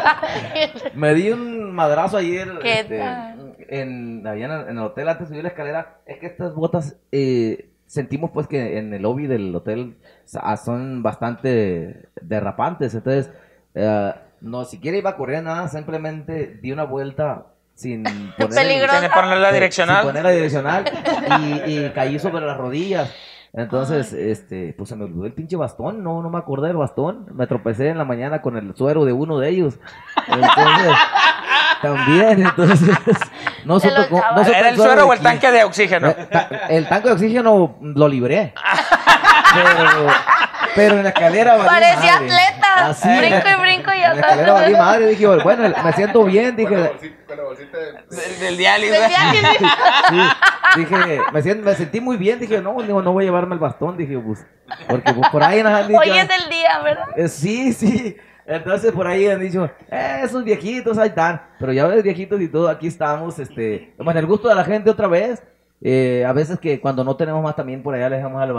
Me 0.94 1.14
di 1.14 1.30
un 1.32 1.74
madrazo 1.74 2.16
ayer 2.18 2.48
¿Qué 2.62 2.80
este, 2.80 2.98
tal? 3.00 3.56
en, 3.68 4.24
allá 4.26 4.44
en, 4.44 4.50
el, 4.52 4.60
en 4.68 4.78
el 4.78 4.84
hotel 4.84 5.08
antes 5.08 5.28
de 5.28 5.34
subir 5.34 5.42
la 5.42 5.48
escalera. 5.48 5.98
Es 6.06 6.18
que 6.18 6.26
estas 6.26 6.54
botas 6.54 6.96
eh, 7.10 7.70
sentimos 7.86 8.30
pues 8.30 8.46
que 8.46 8.78
en 8.78 8.94
el 8.94 9.02
lobby 9.02 9.26
del 9.26 9.52
hotel 9.54 9.96
sa- 10.24 10.56
son 10.56 11.02
bastante 11.02 12.08
derrapantes. 12.20 12.94
Entonces, 12.94 13.30
eh, 13.74 14.14
no 14.40 14.64
siquiera 14.64 14.96
iba 14.98 15.10
a 15.10 15.16
correr 15.16 15.42
nada, 15.42 15.66
simplemente 15.68 16.58
di 16.62 16.70
una 16.70 16.84
vuelta 16.84 17.46
sin 17.76 18.02
poner, 18.38 19.10
poner 19.14 19.38
la 19.38 19.48
sin 19.48 19.54
direccional. 19.54 20.04
poner 20.04 20.24
la 20.24 20.30
direccional 20.30 20.84
y, 21.66 21.70
y 21.70 21.90
caí 21.94 22.18
sobre 22.18 22.44
las 22.44 22.56
rodillas. 22.56 23.14
Entonces, 23.52 24.12
este, 24.12 24.74
pues 24.76 24.88
se 24.90 24.96
me 24.96 25.04
olvidó 25.04 25.24
el 25.24 25.32
pinche 25.32 25.56
bastón, 25.56 26.02
no, 26.02 26.22
no 26.22 26.28
me 26.28 26.36
acordé 26.36 26.68
del 26.68 26.76
bastón. 26.76 27.26
Me 27.32 27.46
tropecé 27.46 27.88
en 27.88 27.96
la 27.96 28.04
mañana 28.04 28.42
con 28.42 28.56
el 28.58 28.74
suero 28.76 29.04
de 29.04 29.12
uno 29.12 29.38
de 29.38 29.48
ellos. 29.48 29.78
Entonces, 30.26 30.92
también, 31.82 32.42
entonces, 32.46 32.88
no 33.64 33.74
lo 33.84 34.08
cómo- 34.08 34.24
no 34.34 34.42
¿Era 34.42 34.68
el 34.70 34.76
suero 34.76 35.06
o 35.06 35.12
el 35.12 35.20
tanque 35.20 35.50
de 35.50 35.64
oxígeno? 35.64 36.08
Eh, 36.08 36.28
El 36.70 36.88
tanque 36.88 37.08
de 37.08 37.14
oxígeno 37.14 37.76
lo 37.80 38.08
libré. 38.08 38.54
Pero, 39.54 40.06
pero 40.74 40.94
en 40.96 41.02
la 41.04 41.08
escalera 41.10 41.56
valí 41.56 41.68
Parecía 41.68 42.12
madre. 42.20 42.32
atleta. 42.34 42.86
Así, 42.88 43.08
Brinco 43.16 43.48
y 43.48 43.60
brinco 43.62 43.94
y 43.94 44.00
ya 44.00 44.06
En 44.10 44.14
la 44.16 44.20
escalera 44.20 44.52
valí 44.52 44.72
madre. 44.74 45.06
Dije, 45.08 45.26
bueno, 45.26 45.74
me 45.84 45.92
siento 45.92 46.24
bien. 46.24 46.56
Dije, 46.56 46.74
Con 47.26 47.36
la 47.36 47.42
bolsita 47.44 47.78
de- 47.78 47.92
Del, 48.16 48.40
del 48.40 48.56
diálisis. 48.58 48.98
Que 48.98 49.08
sí. 50.10 50.22
Dije, 50.76 51.20
me, 51.32 51.42
sien- 51.42 51.62
me 51.62 51.74
sentí 51.74 52.00
muy 52.00 52.16
bien, 52.18 52.38
dije, 52.38 52.60
no, 52.60 52.74
no, 52.82 53.00
no 53.00 53.12
voy 53.12 53.24
a 53.24 53.26
llevarme 53.26 53.54
el 53.54 53.60
bastón, 53.60 53.96
dije, 53.96 54.18
pues, 54.18 54.44
porque 54.88 55.14
pues, 55.14 55.30
por 55.30 55.42
ahí 55.42 55.62
nos 55.62 55.72
han 55.72 55.88
dicho, 55.88 56.00
Hoy 56.00 56.10
es 56.10 56.28
el 56.28 56.50
día, 56.50 56.78
¿verdad? 56.82 57.06
eh, 57.16 57.28
sí, 57.28 57.72
sí, 57.72 58.16
entonces 58.46 58.92
por 58.92 59.06
ahí 59.06 59.26
han 59.28 59.40
dicho, 59.40 59.68
eh, 59.90 60.20
esos 60.22 60.44
viejitos, 60.44 60.98
ahí 60.98 61.08
están, 61.08 61.42
pero 61.58 61.72
ya 61.72 61.86
ves, 61.86 62.02
viejitos 62.02 62.40
y 62.40 62.48
todo, 62.48 62.68
aquí 62.68 62.86
estamos, 62.86 63.38
este, 63.38 63.94
bueno, 63.98 64.18
el 64.20 64.26
gusto 64.26 64.48
de 64.48 64.54
la 64.54 64.64
gente 64.64 64.90
otra 64.90 65.08
vez, 65.08 65.42
eh, 65.82 66.24
a 66.26 66.32
veces 66.32 66.58
que 66.58 66.80
cuando 66.80 67.04
no 67.04 67.16
tenemos 67.16 67.42
más 67.42 67.56
también 67.56 67.82
por 67.82 67.94
allá 67.94 68.08
le 68.08 68.16
dejamos 68.16 68.40
a 68.42 68.46
la 68.46 68.52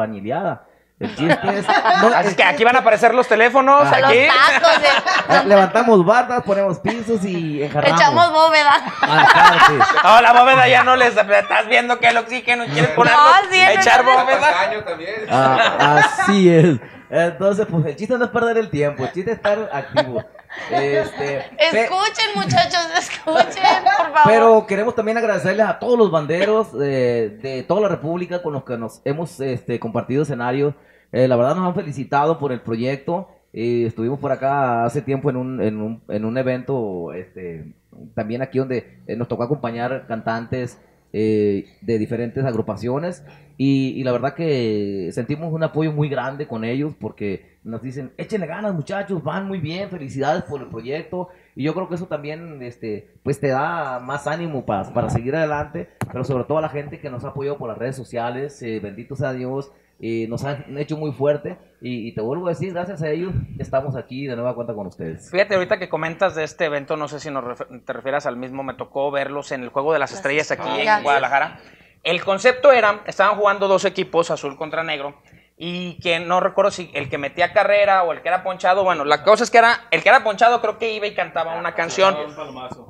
el 1.00 1.16
chiste 1.16 1.60
es, 1.60 1.68
no, 2.02 2.08
Así 2.08 2.30
el 2.30 2.36
que 2.36 2.44
aquí 2.44 2.64
van 2.64 2.76
a 2.76 2.80
aparecer 2.80 3.14
los 3.14 3.28
teléfonos. 3.28 3.84
Ah. 3.86 4.00
Los 4.00 4.10
Aquí. 4.10 4.28
tacos. 4.28 4.78
Eh, 4.78 5.34
de- 5.34 5.46
Levantamos 5.46 6.04
bardas, 6.04 6.42
ponemos 6.44 6.80
pisos 6.80 7.24
y 7.24 7.62
enjarramos. 7.62 8.02
Echamos 8.02 8.32
bóveda. 8.32 8.76
Aparte. 9.02 9.74
No, 10.04 10.22
la 10.22 10.34
bóveda 10.34 10.68
ya 10.68 10.84
no 10.84 10.96
les 10.96 11.16
estás 11.16 11.68
viendo 11.68 12.00
que 12.00 12.08
el 12.08 12.18
oxígeno 12.18 12.66
quieres 12.66 12.90
ponerlo. 12.92 13.20
sí, 13.52 13.60
es 13.60 13.78
echar 13.78 14.04
verdad. 14.04 14.24
bóveda. 14.24 14.86
También. 14.86 15.16
Ah, 15.30 16.00
así 16.18 16.50
es. 16.50 16.80
Entonces, 17.10 17.66
pues 17.70 17.86
el 17.86 17.96
chiste 17.96 18.18
no 18.18 18.26
es 18.26 18.32
perder 18.32 18.58
el 18.58 18.70
tiempo, 18.70 19.04
el 19.04 19.12
chiste 19.12 19.32
es 19.32 19.38
estar 19.38 19.70
activo. 19.72 20.24
Este, 20.72 21.38
Escuchen, 21.60 22.26
muchachos, 22.36 22.88
escuchen, 22.98 23.64
por 23.84 24.14
favor. 24.14 24.22
pero 24.26 24.66
queremos 24.66 24.96
también 24.96 25.18
agradecerles 25.18 25.66
a 25.66 25.78
todos 25.78 25.98
los 25.98 26.10
banderos 26.10 26.70
eh, 26.82 27.38
de 27.42 27.64
toda 27.64 27.82
la 27.82 27.88
República 27.90 28.42
con 28.42 28.54
los 28.54 28.64
que 28.64 28.78
nos 28.78 29.02
hemos 29.06 29.40
este, 29.40 29.80
compartido 29.80 30.24
escenarios. 30.24 30.74
Eh, 31.12 31.28
la 31.28 31.36
verdad 31.36 31.56
nos 31.56 31.68
han 31.68 31.76
felicitado 31.76 32.40
por 32.40 32.52
el 32.52 32.62
proyecto. 32.62 33.30
Eh, 33.54 33.86
estuvimos 33.88 34.20
por 34.20 34.32
acá 34.32 34.86
hace 34.86 35.02
tiempo 35.02 35.30
en 35.30 35.38
un, 35.38 35.62
en 35.62 35.82
un, 35.82 36.02
en 36.10 36.26
un 36.26 36.38
evento, 36.38 37.14
este, 37.14 37.74
también 38.14 38.42
aquí 38.42 38.60
donde 38.60 39.00
eh, 39.08 39.16
nos 39.16 39.28
tocó 39.28 39.44
acompañar 39.44 40.06
cantantes 40.08 40.80
eh, 41.14 41.66
de 41.82 42.00
diferentes 42.00 42.44
agrupaciones. 42.44 43.24
Y, 43.60 44.04
la 44.04 44.12
verdad 44.12 44.36
que 44.36 45.10
sentimos 45.14 45.52
un 45.52 45.64
apoyo 45.64 45.92
muy 45.92 46.10
grande 46.10 46.48
con 46.48 46.64
ellos 46.64 46.94
porque 47.00 47.58
nos 47.64 47.82
dicen, 47.82 48.12
échenle 48.18 48.46
ganas 48.46 48.76
muchachos, 48.76 49.24
van 49.24 49.48
muy 49.48 49.60
bien, 49.60 49.90
felicidades 49.90 50.44
por 50.44 50.62
el 50.62 50.68
proyecto 50.68 51.30
y 51.56 51.64
yo 51.64 51.74
creo 51.74 51.90
que 51.90 51.96
eso 51.96 52.06
también 52.06 52.62
este, 52.62 53.10
pues 53.24 53.40
te 53.40 53.48
da 53.48 54.00
más 54.00 54.28
ánimo 54.28 54.64
para, 54.64 54.94
para 54.94 55.10
seguir 55.10 55.36
adelante, 55.36 55.90
pero 56.12 56.24
sobre 56.24 56.44
todo 56.44 56.60
a 56.60 56.62
la 56.62 56.70
gente 56.70 57.00
que 57.00 57.10
nos 57.10 57.24
ha 57.24 57.30
apoyado 57.30 57.58
por 57.58 57.68
las 57.68 57.80
redes 57.80 57.96
sociales, 57.96 58.62
eh, 58.62 58.80
bendito 58.80 59.16
sea 59.16 59.34
Dios, 59.34 59.72
eh, 60.00 60.26
nos 60.30 60.44
han 60.44 60.78
hecho 60.78 60.98
muy 60.98 61.12
fuerte 61.12 61.58
y, 61.82 62.08
y 62.08 62.12
te 62.14 62.22
vuelvo 62.22 62.48
a 62.48 62.50
decir, 62.50 62.74
gracias 62.74 63.02
a 63.02 63.10
ellos 63.10 63.34
estamos 63.60 63.96
aquí 63.96 64.28
de 64.28 64.36
nueva 64.36 64.54
cuenta 64.56 64.74
con 64.74 64.88
ustedes. 64.88 65.30
Fíjate, 65.32 65.56
ahorita 65.56 65.80
que 65.80 65.90
comentas 65.90 66.36
de 66.36 66.44
este 66.44 66.66
evento, 66.66 66.98
no 66.98 67.08
sé 67.08 67.20
si 67.20 67.32
nos 67.32 67.44
refer- 67.44 67.84
te 67.86 67.94
refieras 67.94 68.26
al 68.26 68.38
mismo, 68.38 68.64
me 68.64 68.74
tocó 68.76 69.10
verlos 69.12 69.52
en 69.52 69.64
el 69.64 69.70
Juego 69.70 69.94
de 69.94 70.00
las 70.00 70.12
Estrellas 70.12 70.52
aquí 70.52 70.68
en 70.98 71.04
Guadalajara. 71.04 71.60
El 72.04 72.24
concepto 72.24 72.72
era, 72.72 73.02
estaban 73.06 73.38
jugando 73.38 73.68
dos 73.68 73.84
equipos, 73.86 74.32
azul 74.32 74.56
contra 74.56 74.84
negro, 74.84 75.20
y 75.60 76.00
que 76.00 76.20
no 76.20 76.40
recuerdo 76.40 76.70
si 76.70 76.92
el 76.94 77.10
que 77.10 77.18
metía 77.18 77.52
carrera 77.52 78.04
o 78.04 78.14
el 78.14 78.22
que 78.22 78.28
era 78.28 78.44
ponchado, 78.44 78.84
bueno, 78.84 79.04
la 79.04 79.24
cosa 79.24 79.44
es 79.44 79.50
que 79.50 79.58
era, 79.58 79.88
el 79.90 80.04
que 80.04 80.10
era 80.10 80.24
ponchado 80.24 80.62
creo 80.62 80.78
que 80.78 80.94
iba 80.94 81.08
y 81.08 81.16
cantaba 81.16 81.56
una 81.58 81.74
canción. 81.74 82.16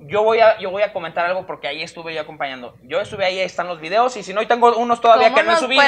Yo 0.02 0.22
voy 0.24 0.40
a, 0.40 0.60
yo 0.60 0.70
voy 0.70 0.84
a 0.84 0.92
comentar 0.92 1.26
algo 1.26 1.46
porque 1.46 1.68
ahí 1.70 1.82
estuve 1.82 2.14
yo 2.14 2.22
acompañando. 2.22 2.76
Yo 2.84 3.00
estuve 3.00 3.24
ahí, 3.26 3.40
ahí 3.40 3.46
están 3.46 3.68
los 3.68 3.80
videos, 3.80 4.18
y 4.18 4.24
si 4.24 4.34
no, 4.34 4.42
hoy 4.42 4.46
tengo 4.48 4.76
unos 4.78 5.00
todavía 5.00 5.30
¿Cómo 5.30 5.38
que 5.38 5.44
no 5.44 5.54
he 5.54 5.56
subido? 5.56 5.82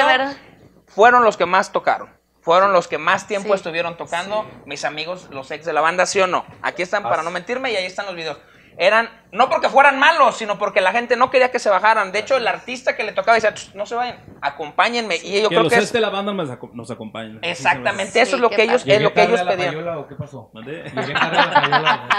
Fueron 0.90 1.24
los 1.24 1.38
que 1.38 1.46
más 1.46 1.72
tocaron. 1.72 2.10
Fueron 2.42 2.72
los 2.74 2.88
que 2.88 2.98
más 2.98 3.28
tiempo 3.28 3.50
Sí. 3.50 3.56
estuvieron 3.56 3.98
tocando. 3.98 4.50
Mis 4.66 4.84
amigos, 4.86 5.28
los 5.32 5.50
ex 5.52 5.66
de 5.66 5.74
la 5.74 5.82
banda, 5.82 6.06
¿sí 6.06 6.20
o 6.22 6.28
no? 6.28 6.46
Aquí 6.62 6.82
están 6.82 7.04
para 7.04 7.22
no 7.24 7.32
mentirme 7.32 7.72
y 7.72 7.76
ahí 7.76 7.86
están 7.86 8.06
los 8.06 8.16
videos. 8.16 8.38
Eran, 8.78 9.10
no 9.34 9.50
porque 9.50 9.68
fueran 9.68 10.00
malos, 10.00 10.38
sino 10.38 10.58
porque 10.58 10.80
la 10.80 10.94
gente 10.94 11.18
no 11.18 11.30
quería 11.30 11.52
que 11.52 11.60
se 11.60 11.70
bajaran. 11.70 12.14
De 12.14 12.20
hecho, 12.20 12.38
el 12.38 12.48
artista 12.48 12.96
que 12.96 13.04
le 13.04 13.12
tocaba 13.12 13.36
decía, 13.36 13.54
"Ch, 13.54 13.76
no 13.76 13.86
se 13.86 13.94
vayan, 13.94 14.24
acompáñenme. 14.42 15.18
Y 15.18 15.42
yo 15.42 15.50
que 15.50 15.56
creo 15.56 15.64
los 15.64 15.74
que 15.74 15.80
es 15.80 15.92
de 15.92 16.00
la 16.00 16.10
banda 16.10 16.32
nos, 16.32 16.50
aco- 16.50 16.72
nos 16.74 16.90
acompañan. 16.90 17.40
exactamente 17.42 18.14
Sí, 18.14 18.20
eso 18.20 18.38
es 18.38 18.42
lo 18.42 18.50
que 18.50 18.64
ellos, 18.64 18.84
es 18.88 19.02
lo 19.02 19.14
que 19.14 19.22
ellos 19.24 19.36
tarde 19.36 19.42
a 19.42 19.44
la 19.44 19.52
pedían. 19.52 19.74
payola 19.76 19.98
o 20.00 20.08
qué 20.08 20.16
pasó? 20.16 20.50
¿Mandé? 20.54 20.84
Llegué 20.84 21.14
tarde 21.14 21.38
a 21.40 21.46
la 21.46 21.62
payola. 21.62 22.10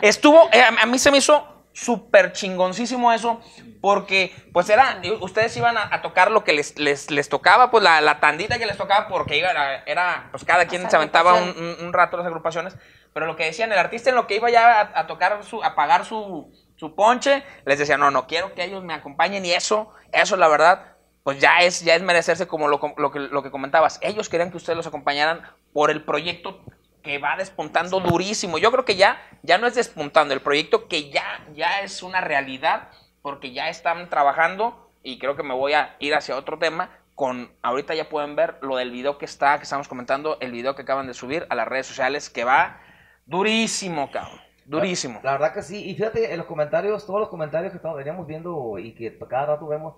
Estuvo, 0.00 0.48
eh, 0.52 0.62
a 0.62 0.86
mí 0.86 0.98
se 0.98 1.10
me 1.10 1.18
hizo 1.18 1.59
súper 1.84 2.32
chingoncísimo 2.32 3.12
eso, 3.12 3.40
porque 3.80 4.34
pues 4.52 4.68
era, 4.68 5.00
ustedes 5.20 5.56
iban 5.56 5.78
a, 5.78 5.88
a 5.94 6.02
tocar 6.02 6.30
lo 6.30 6.44
que 6.44 6.52
les, 6.52 6.78
les, 6.78 7.10
les 7.10 7.28
tocaba, 7.28 7.70
pues 7.70 7.82
la, 7.82 8.00
la 8.00 8.20
tandita 8.20 8.58
que 8.58 8.66
les 8.66 8.76
tocaba, 8.76 9.08
porque 9.08 9.38
iba, 9.38 9.50
era, 9.50 9.82
era, 9.84 10.28
pues 10.30 10.44
cada 10.44 10.66
quien 10.66 10.88
se 10.90 10.96
aventaba 10.96 11.34
un, 11.34 11.48
un- 11.50 11.76
un 11.86 11.92
rato 11.92 12.16
las 12.16 12.26
agrupaciones, 12.26 12.76
pero 13.14 13.26
lo 13.26 13.36
que 13.36 13.44
decían, 13.46 13.72
el 13.72 13.78
artista 13.78 14.10
en 14.10 14.16
lo 14.16 14.26
que 14.26 14.36
iba 14.36 14.50
ya 14.50 14.80
a, 14.80 15.00
a 15.00 15.06
tocar, 15.06 15.42
su, 15.44 15.62
a 15.64 15.74
pagar 15.74 16.04
su, 16.04 16.52
su 16.76 16.94
ponche, 16.94 17.42
les 17.64 17.78
decía, 17.78 17.96
no, 17.96 18.10
no 18.10 18.26
quiero 18.26 18.54
que 18.54 18.62
ellos 18.64 18.84
me 18.84 18.94
acompañen 18.94 19.44
y 19.46 19.52
eso, 19.52 19.90
eso 20.12 20.36
la 20.36 20.48
verdad, 20.48 20.96
pues 21.22 21.38
ya 21.40 21.58
es, 21.60 21.82
ya 21.82 21.94
es 21.94 22.02
merecerse 22.02 22.46
como 22.46 22.68
lo, 22.68 22.80
lo, 22.96 23.10
que, 23.10 23.18
lo 23.20 23.42
que 23.42 23.50
comentabas. 23.50 23.98
Ellos 24.02 24.28
querían 24.28 24.50
que 24.50 24.56
ustedes 24.58 24.76
los 24.76 24.86
acompañaran 24.86 25.42
por 25.72 25.90
el 25.90 26.02
proyecto 26.04 26.60
que 27.02 27.18
va 27.18 27.36
despuntando 27.36 28.00
durísimo. 28.00 28.58
Yo 28.58 28.70
creo 28.70 28.84
que 28.84 28.96
ya, 28.96 29.20
ya 29.42 29.58
no 29.58 29.66
es 29.66 29.74
despuntando, 29.74 30.34
el 30.34 30.40
proyecto 30.40 30.88
que 30.88 31.10
ya, 31.10 31.46
ya 31.54 31.80
es 31.80 32.02
una 32.02 32.20
realidad, 32.20 32.88
porque 33.22 33.52
ya 33.52 33.68
están 33.68 34.08
trabajando, 34.08 34.90
y 35.02 35.18
creo 35.18 35.36
que 35.36 35.42
me 35.42 35.54
voy 35.54 35.72
a 35.72 35.96
ir 35.98 36.14
hacia 36.14 36.36
otro 36.36 36.58
tema, 36.58 36.90
con, 37.14 37.52
ahorita 37.62 37.94
ya 37.94 38.08
pueden 38.08 38.34
ver 38.34 38.56
lo 38.62 38.76
del 38.76 38.90
video 38.90 39.18
que 39.18 39.26
está, 39.26 39.58
que 39.58 39.64
estamos 39.64 39.88
comentando, 39.88 40.38
el 40.40 40.52
video 40.52 40.74
que 40.74 40.82
acaban 40.82 41.06
de 41.06 41.14
subir 41.14 41.46
a 41.50 41.54
las 41.54 41.68
redes 41.68 41.86
sociales, 41.86 42.30
que 42.30 42.44
va 42.44 42.80
durísimo, 43.26 44.10
cabrón, 44.10 44.40
durísimo. 44.64 45.20
La 45.22 45.32
verdad 45.32 45.52
que 45.52 45.62
sí, 45.62 45.84
y 45.88 45.94
fíjate 45.94 46.32
en 46.32 46.38
los 46.38 46.46
comentarios, 46.46 47.04
todos 47.06 47.20
los 47.20 47.28
comentarios 47.28 47.72
que 47.72 47.76
estamos, 47.76 47.98
veníamos 47.98 48.26
viendo 48.26 48.78
y 48.78 48.92
que 48.92 49.18
cada 49.28 49.46
rato 49.46 49.66
vemos, 49.66 49.96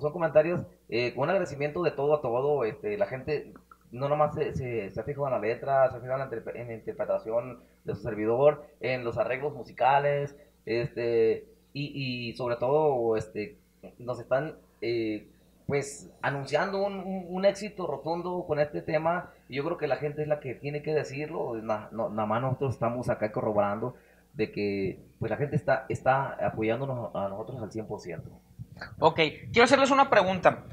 son 0.00 0.12
comentarios 0.12 0.60
eh, 0.88 1.12
con 1.14 1.24
un 1.24 1.30
agradecimiento 1.30 1.82
de 1.82 1.90
todo 1.90 2.14
a 2.14 2.22
todo, 2.22 2.64
este, 2.64 2.96
la 2.96 3.06
gente 3.06 3.52
no 3.92 4.08
nomás 4.08 4.34
se, 4.34 4.54
se, 4.54 4.90
se 4.90 5.00
ha 5.00 5.04
fijado 5.04 5.26
en 5.28 5.32
la 5.34 5.38
letra, 5.38 5.88
se 5.90 5.96
ha 5.96 6.00
fijado 6.00 6.22
en 6.22 6.28
la, 6.30 6.52
en 6.60 6.68
la 6.68 6.74
interpretación 6.74 7.60
de 7.84 7.94
su 7.94 8.02
servidor, 8.02 8.64
en 8.80 9.04
los 9.04 9.18
arreglos 9.18 9.54
musicales, 9.54 10.36
este, 10.66 11.44
y, 11.72 12.28
y 12.30 12.32
sobre 12.36 12.56
todo, 12.56 13.16
este, 13.16 13.56
nos 13.98 14.18
están, 14.20 14.56
eh, 14.80 15.26
pues, 15.66 16.10
anunciando 16.22 16.84
un, 16.84 17.02
un- 17.28 17.44
éxito 17.44 17.86
rotundo 17.86 18.44
con 18.46 18.58
este 18.58 18.82
tema, 18.82 19.30
y 19.48 19.56
yo 19.56 19.64
creo 19.64 19.76
que 19.78 19.86
la 19.86 19.96
gente 19.96 20.22
es 20.22 20.28
la 20.28 20.40
que 20.40 20.54
tiene 20.54 20.82
que 20.82 20.92
decirlo, 20.94 21.54
nada 21.62 21.90
más 21.92 22.40
nosotros 22.42 22.74
estamos 22.74 23.08
acá 23.08 23.30
corroborando 23.32 23.94
de 24.34 24.50
que 24.50 24.98
pues 25.18 25.30
la 25.30 25.36
gente 25.36 25.56
está, 25.56 25.84
está 25.88 26.32
apoyándonos 26.46 27.14
a 27.14 27.28
nosotros 27.28 27.62
al 27.62 27.70
100%. 27.70 28.20
Ok, 28.98 29.16
quiero 29.52 29.64
hacerles 29.64 29.90
una 29.90 30.08
pregunta. 30.08 30.64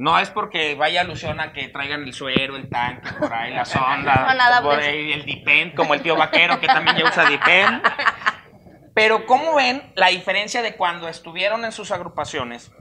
No 0.00 0.18
es 0.18 0.30
porque 0.30 0.76
vaya 0.76 1.02
alusión 1.02 1.40
a 1.40 1.52
que 1.52 1.68
traigan 1.68 2.04
el 2.04 2.14
suero, 2.14 2.56
el 2.56 2.70
tanque, 2.70 3.06
por 3.18 3.30
ahí, 3.34 3.52
la 3.52 3.66
sonda, 3.66 4.34
No, 4.62 4.62
por 4.62 4.80
ahí 4.80 5.12
el 5.12 5.26
Dipen, 5.26 5.72
como 5.72 5.92
el 5.92 6.00
tío 6.00 6.16
vaquero 6.16 6.58
que 6.58 6.66
también 6.66 6.96
ya 6.96 7.04
usa 7.04 7.28
Dipen. 7.28 7.82
Pero 8.94 9.26
¿cómo 9.26 9.56
ven 9.56 9.92
la 9.96 10.06
diferencia 10.06 10.62
de 10.62 10.74
cuando 10.74 11.06
estuvieron 11.06 11.66
en 11.66 11.72
sus 11.72 11.90
agrupaciones? 11.90 12.72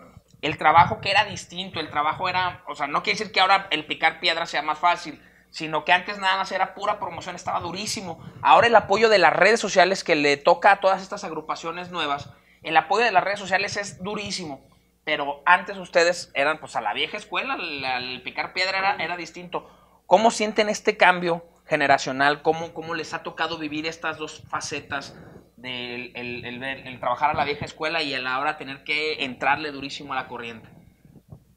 El 0.41 0.58
trabajo 0.58 1.01
que 1.01 1.12
era 1.12 1.25
distinto, 1.25 1.82
el 1.82 1.89
trabajo 1.89 2.29
era, 2.29 2.63
o 2.69 2.75
sea, 2.75 2.88
no 2.88 3.03
quiere 3.03 3.19
decir 3.19 3.34
que 3.34 3.41
ahora 3.41 3.67
el 3.69 3.86
picar 3.86 4.21
piedra 4.21 4.45
sea 4.45 4.62
más 4.62 4.79
fácil, 4.79 5.21
sino 5.49 5.84
que 5.84 5.91
antes 5.91 6.19
nada 6.19 6.38
más 6.38 6.53
era 6.53 6.73
pura 6.73 6.99
promoción, 6.99 7.36
estaba 7.36 7.60
durísimo. 7.60 8.23
Ahora 8.41 8.67
el 8.67 8.75
apoyo 8.77 9.10
de 9.10 9.17
las 9.17 9.34
redes 9.34 9.60
sociales 9.60 10.05
que 10.05 10.15
le 10.15 10.38
toca 10.38 10.71
a 10.71 10.79
todas 10.79 11.01
estas 11.01 11.25
agrupaciones 11.25 11.91
nuevas, 11.91 12.29
el 12.63 12.77
apoyo 12.77 13.03
de 13.03 13.12
las 13.12 13.25
redes 13.25 13.39
sociales 13.39 13.75
es 13.75 14.01
durísimo. 14.01 14.69
Pero 15.10 15.41
antes 15.43 15.76
ustedes 15.78 16.32
eran 16.36 16.60
pues 16.60 16.76
a 16.76 16.82
la 16.82 16.93
vieja 16.93 17.17
escuela, 17.17 17.56
el, 17.56 18.22
picar 18.22 18.54
piedra 18.54 18.78
era, 18.78 19.04
era 19.04 19.17
distinto. 19.17 19.67
¿Cómo 20.06 20.30
sienten 20.30 20.69
este 20.69 20.98
cambio 20.98 21.43
generacional? 21.65 22.43
¿Cómo, 22.43 22.76
¿Cómo 22.76 22.93
les 22.93 23.15
ha 23.15 23.24
tocado 23.24 23.58
vivir 23.58 23.88
estas 23.88 24.19
dos 24.19 24.43
facetas 24.48 25.17
del 25.58 26.13
trabajar 27.00 27.32
a 27.32 27.34
la 27.34 27.43
vieja 27.43 27.65
escuela 27.65 28.04
y 28.04 28.13
el 28.13 28.28
ahora 28.28 28.58
tener 28.58 28.84
que 28.84 29.24
entrarle 29.24 29.72
durísimo 29.72 30.13
a 30.13 30.15
la 30.15 30.28
corriente? 30.28 30.69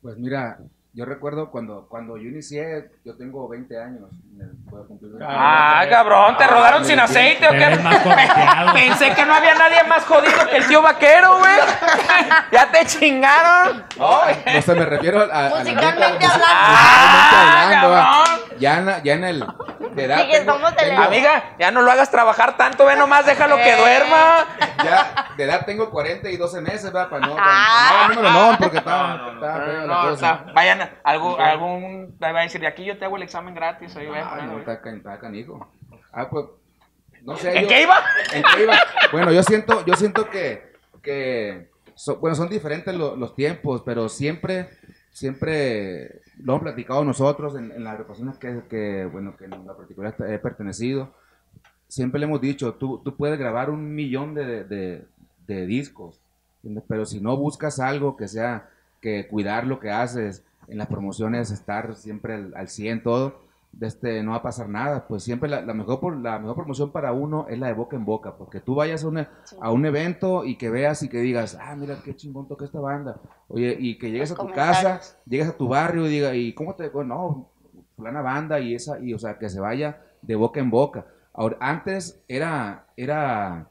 Pues 0.00 0.16
mira, 0.16 0.56
yo 0.94 1.04
recuerdo 1.06 1.50
cuando, 1.50 1.86
cuando 1.88 2.18
yo 2.18 2.28
inicié, 2.28 2.90
yo 3.04 3.16
tengo 3.16 3.48
20 3.48 3.78
años. 3.82 4.10
me- 4.36 4.44
voy 4.70 4.82
a 4.82 4.86
cumplir 4.86 5.12
20 5.12 5.26
Ah, 5.28 5.84
cabrón, 5.88 6.36
¿te 6.36 6.44
Ah, 6.44 6.48
rodaron 6.48 6.84
sin 6.84 7.00
aceite 7.00 7.48
o 7.48 7.52
qué? 7.52 7.78
Pensé 8.74 9.14
que 9.14 9.24
no 9.24 9.34
había 9.34 9.54
nadie 9.54 9.84
más 9.84 10.04
jodido 10.04 10.46
que 10.50 10.56
el 10.58 10.66
tío 10.66 10.82
vaquero, 10.82 11.38
güey. 11.38 11.56
ya 12.52 12.70
te 12.70 12.84
chingaron. 12.86 13.84
No 13.98 14.20
sé, 14.62 14.74
me 14.74 14.84
refiero 14.84 15.22
a... 15.32 15.48
Musicalmente 15.48 16.18
neta, 16.18 16.34
hablando. 16.34 16.46
Ah, 16.46 17.08
musicalmente 17.12 17.76
hablando, 17.76 17.90
va. 17.90 18.24
cabrón. 18.24 18.58
ya, 18.58 18.78
en, 18.78 18.86
la- 18.86 19.02
ya 19.02 19.12
en 19.14 19.24
el... 19.24 19.46
De 19.92 20.04
edad 20.04 20.24
tengo- 20.30 20.72
tengo- 20.74 21.02
Amiga, 21.02 21.44
ya 21.58 21.70
no 21.70 21.82
lo 21.82 21.90
hagas 21.90 22.10
trabajar 22.10 22.56
tanto, 22.56 22.86
ve 22.86 22.96
nomás, 22.96 23.26
déjalo 23.26 23.56
que 23.56 23.72
Eh. 23.74 23.76
duerma. 23.76 24.46
Ya, 24.82 25.26
de 25.36 25.44
edad 25.44 25.66
tengo 25.66 25.90
40 25.90 26.30
y 26.30 26.36
12 26.38 26.60
meses, 26.62 26.94
va, 26.94 27.10
para 27.10 27.26
no... 27.26 27.36
Ah. 27.38 28.06
No, 28.08 28.14
número 28.14 28.30
no, 28.32 28.58
porque 28.58 28.78
está... 28.78 29.20
está 29.34 29.52
fea 29.54 29.72
la 29.74 29.86
No, 29.86 30.02
cosa. 30.10 30.32
está- 30.40 30.52
vayan, 30.54 30.81
algún, 31.04 31.40
algún, 31.40 32.16
va 32.22 32.28
a 32.38 32.42
decir, 32.42 32.60
de 32.60 32.66
aquí 32.66 32.84
yo 32.84 32.98
te 32.98 33.04
hago 33.04 33.16
el 33.16 33.22
examen 33.22 33.54
gratis. 33.54 33.94
Ahí, 33.96 34.06
ve, 34.06 34.18
Ah, 34.18 34.32
bueno, 34.34 34.46
no, 34.48 34.54
ve. 34.54 34.60
está, 34.60 34.80
can- 34.80 34.96
está 34.96 35.18
canijo. 35.18 35.68
Ah, 36.12 36.28
pues... 36.30 36.46
No 37.22 37.36
sé, 37.36 37.56
¿En 37.56 37.62
yo- 37.62 37.68
qué 37.68 37.82
iba? 37.82 37.94
¿En 38.34 38.42
qué 38.42 38.62
iba? 38.64 38.74
Bueno, 39.12 39.32
yo 39.32 39.42
siento, 39.44 39.84
yo 39.86 39.94
siento 39.94 40.28
que, 40.28 40.72
que 41.02 41.70
so- 41.94 42.16
bueno, 42.16 42.34
son 42.34 42.48
diferentes 42.48 42.92
lo- 42.94 43.14
los 43.16 43.34
tiempos, 43.36 43.82
pero 43.84 44.08
siempre, 44.08 44.70
siempre 45.12 46.20
lo 46.38 46.54
hemos 46.54 46.62
platicado 46.62 47.04
nosotros 47.04 47.54
en, 47.56 47.70
en 47.70 47.84
las 47.84 47.92
agrupaciones 47.94 48.38
que, 48.38 48.62
que, 48.68 49.04
bueno, 49.04 49.36
que 49.36 49.44
en 49.44 49.66
la 49.66 49.76
particular 49.76 50.14
he 50.28 50.38
pertenecido. 50.38 51.14
Siempre 51.86 52.18
le 52.18 52.26
hemos 52.26 52.40
dicho, 52.40 52.74
tú, 52.74 53.00
tú 53.04 53.14
puedes 53.16 53.38
grabar 53.38 53.70
un 53.70 53.94
millón 53.94 54.34
de, 54.34 54.64
de- 54.64 55.04
de 55.46 55.66
discos, 55.66 56.18
pero 56.88 57.04
si 57.04 57.20
no 57.20 57.36
buscas 57.36 57.78
algo 57.80 58.16
que 58.16 58.26
sea, 58.28 58.68
que 59.02 59.28
cuidar 59.28 59.66
lo 59.66 59.80
que 59.80 59.90
haces, 59.90 60.44
en 60.68 60.78
las 60.78 60.86
promociones 60.88 61.50
estar 61.50 61.94
siempre 61.96 62.34
al, 62.34 62.54
al 62.56 62.68
100 62.68 63.02
todo, 63.02 63.42
de 63.72 63.86
este, 63.86 64.22
no 64.22 64.32
va 64.32 64.38
a 64.38 64.42
pasar 64.42 64.68
nada. 64.68 65.06
Pues 65.08 65.24
siempre 65.24 65.48
la, 65.50 65.62
la 65.62 65.74
mejor, 65.74 66.00
por- 66.00 66.16
la 66.16 66.38
mejor 66.38 66.56
promoción 66.56 66.92
para 66.92 67.12
uno 67.12 67.46
es 67.50 67.58
la 67.58 67.66
de 67.68 67.72
boca 67.74 67.96
en 67.96 68.04
boca, 68.04 68.36
porque 68.36 68.60
tú 68.60 68.74
vayas 68.76 69.04
a, 69.04 69.08
una- 69.08 69.30
a 69.60 69.70
un 69.72 69.84
evento 69.86 70.44
y 70.44 70.56
que 70.56 70.70
veas 70.70 71.02
y 71.02 71.08
que 71.08 71.18
digas, 71.20 71.58
ah, 71.60 71.74
mira 71.76 71.96
qué 72.04 72.14
chingón 72.16 72.48
toca 72.48 72.64
esta 72.64 72.80
banda. 72.80 73.20
Oye, 73.48 73.76
y 73.78 73.98
que 73.98 74.10
llegues 74.10 74.30
Los 74.30 74.38
a 74.38 74.42
tu 74.42 74.48
casa, 74.52 75.00
llegues 75.26 75.48
a 75.48 75.56
tu 75.56 75.68
barrio 75.68 76.06
y 76.06 76.10
diga, 76.10 76.34
¿y 76.34 76.54
cómo 76.54 76.74
te 76.76 76.90
No, 77.04 77.50
fulana 77.96 78.22
banda 78.22 78.60
y 78.60 78.74
esa, 78.74 78.98
y 79.00 79.14
o 79.14 79.18
sea, 79.18 79.38
que 79.38 79.48
se 79.50 79.60
vaya 79.60 80.00
de 80.22 80.34
boca 80.36 80.60
en 80.60 80.70
boca. 80.70 81.06
Ahora, 81.34 81.56
antes 81.60 82.22
era, 82.28 82.86
era, 82.96 83.70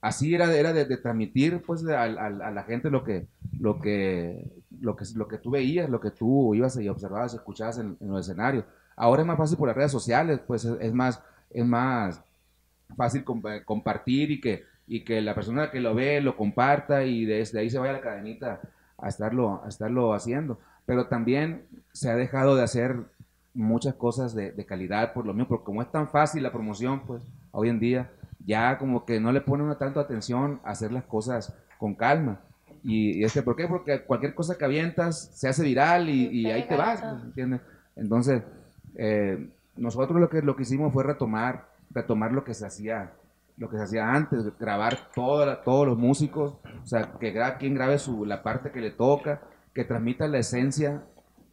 así 0.00 0.34
era, 0.34 0.52
era 0.54 0.72
de, 0.72 0.84
de 0.84 0.96
transmitir 0.98 1.62
pues 1.66 1.86
a, 1.86 2.02
a- 2.02 2.06
a 2.26 2.50
la 2.50 2.62
gente 2.64 2.90
lo 2.90 3.04
que, 3.04 3.26
lo 3.58 3.78
que, 3.80 4.50
lo 4.80 4.96
que, 4.96 5.04
lo 5.14 5.28
que 5.28 5.38
tú 5.38 5.50
veías, 5.50 5.88
lo 5.88 6.00
que 6.00 6.10
tú 6.10 6.54
ibas 6.54 6.76
y 6.76 6.88
observabas, 6.88 7.34
escuchabas 7.34 7.78
en, 7.78 7.96
en 8.00 8.08
los 8.08 8.20
escenarios. 8.26 8.64
Ahora 8.96 9.22
es 9.22 9.26
más 9.26 9.38
fácil 9.38 9.56
por 9.56 9.68
las 9.68 9.76
redes 9.76 9.92
sociales, 9.92 10.40
pues 10.46 10.64
es, 10.64 10.92
más, 10.92 11.22
es 11.50 11.64
más 11.64 12.22
fácil 12.96 13.24
com- 13.24 13.42
compartir 13.64 14.30
y 14.30 14.40
que, 14.40 14.64
y 14.86 15.04
que 15.04 15.20
la 15.20 15.34
persona 15.34 15.70
que 15.70 15.80
lo 15.80 15.94
ve 15.94 16.20
lo 16.20 16.36
comparta 16.36 17.04
y 17.04 17.24
desde 17.24 17.60
ahí 17.60 17.70
se 17.70 17.78
vaya 17.78 17.92
a 17.92 17.94
la 17.94 18.00
cadenita 18.00 18.60
a 18.98 19.08
estarlo, 19.08 19.62
a 19.64 19.68
estarlo 19.68 20.12
haciendo. 20.12 20.58
Pero 20.84 21.06
también 21.06 21.64
se 21.92 22.10
ha 22.10 22.16
dejado 22.16 22.56
de 22.56 22.64
hacer 22.64 22.96
muchas 23.54 23.94
cosas 23.94 24.34
de, 24.34 24.52
de 24.52 24.66
calidad 24.66 25.12
por 25.12 25.26
lo 25.26 25.34
mismo, 25.34 25.48
porque 25.48 25.64
como 25.64 25.82
es 25.82 25.90
tan 25.90 26.08
fácil 26.08 26.42
la 26.42 26.52
promoción, 26.52 27.06
pues 27.06 27.22
hoy 27.50 27.68
en 27.68 27.80
día 27.80 28.10
ya 28.44 28.78
como 28.78 29.04
que 29.04 29.20
no 29.20 29.30
le 29.30 29.40
pone 29.40 29.62
una 29.62 29.78
tanto 29.78 30.00
atención 30.00 30.60
a 30.64 30.70
hacer 30.70 30.90
las 30.90 31.04
cosas 31.04 31.54
con 31.78 31.94
calma. 31.94 32.40
Y, 32.84 33.20
y 33.20 33.24
este, 33.24 33.42
¿por 33.42 33.56
qué? 33.56 33.68
Porque 33.68 34.02
cualquier 34.02 34.34
cosa 34.34 34.58
que 34.58 34.64
avientas 34.64 35.30
se 35.34 35.48
hace 35.48 35.62
viral 35.62 36.08
y, 36.08 36.28
y 36.28 36.50
ahí 36.50 36.66
te 36.66 36.76
vas, 36.76 37.02
¿entiendes? 37.24 37.60
Entonces, 37.96 38.42
eh, 38.96 39.48
nosotros 39.76 40.20
lo 40.20 40.28
que, 40.28 40.42
lo 40.42 40.56
que 40.56 40.62
hicimos 40.62 40.92
fue 40.92 41.04
retomar, 41.04 41.68
retomar 41.90 42.32
lo 42.32 42.44
que 42.44 42.54
se 42.54 42.66
hacía, 42.66 43.12
lo 43.56 43.70
que 43.70 43.76
se 43.76 43.84
hacía 43.84 44.12
antes, 44.12 44.58
grabar 44.58 44.98
toda 45.14 45.62
todos 45.62 45.86
los 45.86 45.98
músicos, 45.98 46.54
o 46.82 46.86
sea, 46.86 47.12
que 47.20 47.32
cada 47.32 47.58
quien 47.58 47.74
grabe 47.74 47.98
su, 47.98 48.24
la 48.24 48.42
parte 48.42 48.70
que 48.70 48.80
le 48.80 48.90
toca, 48.90 49.42
que 49.74 49.84
transmita 49.84 50.26
la 50.28 50.38
esencia 50.38 51.04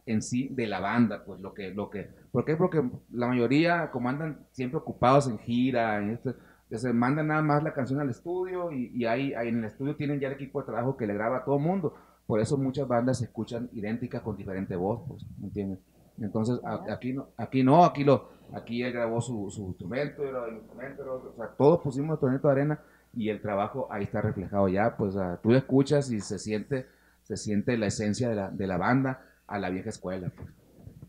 en 0.06 0.22
sí 0.22 0.48
de 0.50 0.66
la 0.66 0.80
banda, 0.80 1.24
pues 1.24 1.40
lo 1.40 1.54
que, 1.54 1.72
lo 1.72 1.88
que, 1.90 2.10
¿por 2.32 2.44
qué? 2.44 2.56
Porque 2.56 2.82
la 3.12 3.28
mayoría, 3.28 3.90
como 3.90 4.08
andan 4.08 4.46
siempre 4.52 4.78
ocupados 4.78 5.28
en 5.28 5.38
gira, 5.38 5.98
en 5.98 6.10
esto, 6.10 6.34
se 6.78 6.92
mandan 6.92 7.28
nada 7.28 7.42
más 7.42 7.62
la 7.62 7.72
canción 7.72 8.00
al 8.00 8.10
estudio 8.10 8.70
y, 8.72 8.90
y 8.94 9.04
ahí, 9.06 9.34
ahí 9.34 9.48
en 9.48 9.58
el 9.58 9.64
estudio 9.66 9.96
tienen 9.96 10.20
ya 10.20 10.28
el 10.28 10.34
equipo 10.34 10.60
de 10.60 10.66
trabajo 10.66 10.96
que 10.96 11.06
le 11.06 11.14
graba 11.14 11.38
a 11.38 11.44
todo 11.44 11.56
el 11.56 11.62
mundo. 11.62 11.94
Por 12.26 12.40
eso 12.40 12.56
muchas 12.56 12.86
bandas 12.86 13.18
se 13.18 13.24
escuchan 13.24 13.68
idénticas 13.72 14.22
con 14.22 14.36
diferente 14.36 14.76
voz, 14.76 15.00
pues, 15.08 15.24
¿me 15.38 15.46
entiendes? 15.46 15.80
Entonces, 16.20 16.60
a- 16.64 16.92
aquí 16.92 17.12
no, 17.12 17.28
aquí 17.36 17.62
no, 17.64 17.84
aquí 17.84 18.04
lo, 18.04 18.28
aquí 18.52 18.82
él 18.82 18.92
grabó 18.92 19.20
su, 19.20 19.50
su 19.50 19.66
instrumento, 19.68 20.22
yo 20.24 20.30
grabé 20.30 20.52
mi 20.52 20.58
instrumento, 20.58 21.32
o 21.32 21.36
sea, 21.36 21.48
todos 21.56 21.80
pusimos 21.80 22.08
nuestro 22.08 22.28
granito 22.28 22.48
de 22.48 22.52
arena 22.52 22.80
y 23.14 23.28
el 23.30 23.40
trabajo 23.40 23.88
ahí 23.90 24.04
está 24.04 24.20
reflejado 24.20 24.68
ya, 24.68 24.96
pues 24.96 25.16
ah, 25.16 25.40
tú 25.42 25.50
lo 25.50 25.56
escuchas 25.56 26.10
y 26.12 26.20
se 26.20 26.38
siente, 26.38 26.86
se 27.24 27.36
siente 27.36 27.76
la 27.78 27.86
esencia 27.86 28.28
de 28.28 28.36
la, 28.36 28.50
de 28.50 28.66
la 28.66 28.76
banda 28.76 29.22
a 29.48 29.58
la 29.58 29.70
vieja 29.70 29.88
escuela, 29.88 30.30
pues. 30.36 30.48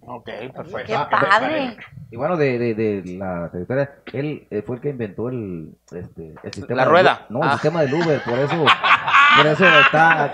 Ok, 0.03 0.25
Qué 0.25 0.49
perfecto. 0.49 1.07
padre. 1.11 1.77
Y 2.09 2.17
bueno, 2.17 2.35
de, 2.35 2.57
de, 2.57 2.73
de 2.73 3.17
la 3.17 3.49
trayectoria, 3.49 3.91
él 4.13 4.47
eh, 4.49 4.63
fue 4.65 4.77
el 4.77 4.81
que 4.81 4.89
inventó 4.89 5.29
el, 5.29 5.69
este, 5.91 6.33
el 6.43 6.53
sistema. 6.53 6.75
La 6.83 6.85
rueda. 6.85 7.25
No, 7.29 7.41
el 7.43 7.49
Ah. 7.49 7.53
sistema 7.53 7.81
del 7.81 7.93
Uber, 7.93 8.21
por 8.23 8.39
eso, 8.39 8.55
por 9.37 9.45
eso 9.47 9.65
está. 9.65 10.31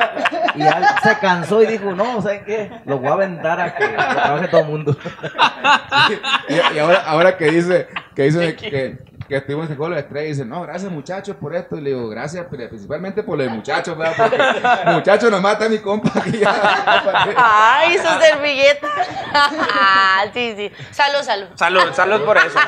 Y 0.56 0.60
ya 0.60 0.98
se 1.04 1.20
cansó 1.20 1.62
y 1.62 1.68
dijo, 1.68 1.92
no, 1.94 2.22
¿saben 2.22 2.46
qué? 2.46 2.72
Lo 2.86 2.98
voy 3.00 3.10
a 3.10 3.14
aventar 3.14 3.60
a 3.60 3.76
que 3.76 3.88
lo 3.88 3.96
trabaje 3.98 4.48
todo 4.48 4.62
el 4.62 4.68
mundo. 4.68 4.98
Y, 6.50 6.76
y 6.76 6.80
ahora, 6.80 7.04
ahora 7.06 7.38
que 7.38 7.52
dice 7.52 7.88
que 8.16 8.24
dice 8.24 8.56
que, 8.56 8.98
que 9.28 9.38
estuvimos 9.38 9.70
en 9.70 9.76
Juego 9.76 9.90
de 9.90 9.96
la 9.96 10.02
Estrella 10.02 10.26
y 10.26 10.30
dice, 10.30 10.46
no, 10.46 10.62
gracias 10.62 10.92
muchachos 10.92 11.36
por 11.36 11.56
esto. 11.56 11.76
Y 11.78 11.82
le 11.82 11.90
digo, 11.92 12.08
gracias, 12.10 12.46
pero 12.50 12.68
principalmente 12.70 13.24
por 13.24 13.38
los 13.38 13.50
muchachos, 13.50 13.98
¿verdad? 13.98 14.14
Porque 14.18 14.36
el 14.90 14.94
muchacho 14.96 15.30
nos 15.30 15.42
mata 15.42 15.66
a 15.66 15.70
mi 15.70 15.80
compa 15.80 16.22
que 16.22 16.40
ya. 16.40 16.56
Ay, 17.36 17.98
su 17.98 18.08
servilleta. 18.22 18.88
sí, 20.34 20.54
sí. 20.56 20.72
Salud, 20.92 21.22
salud. 21.22 21.48
Salud, 21.56 21.84
salud 21.94 22.22
por 22.26 22.38
eso. 22.38 22.60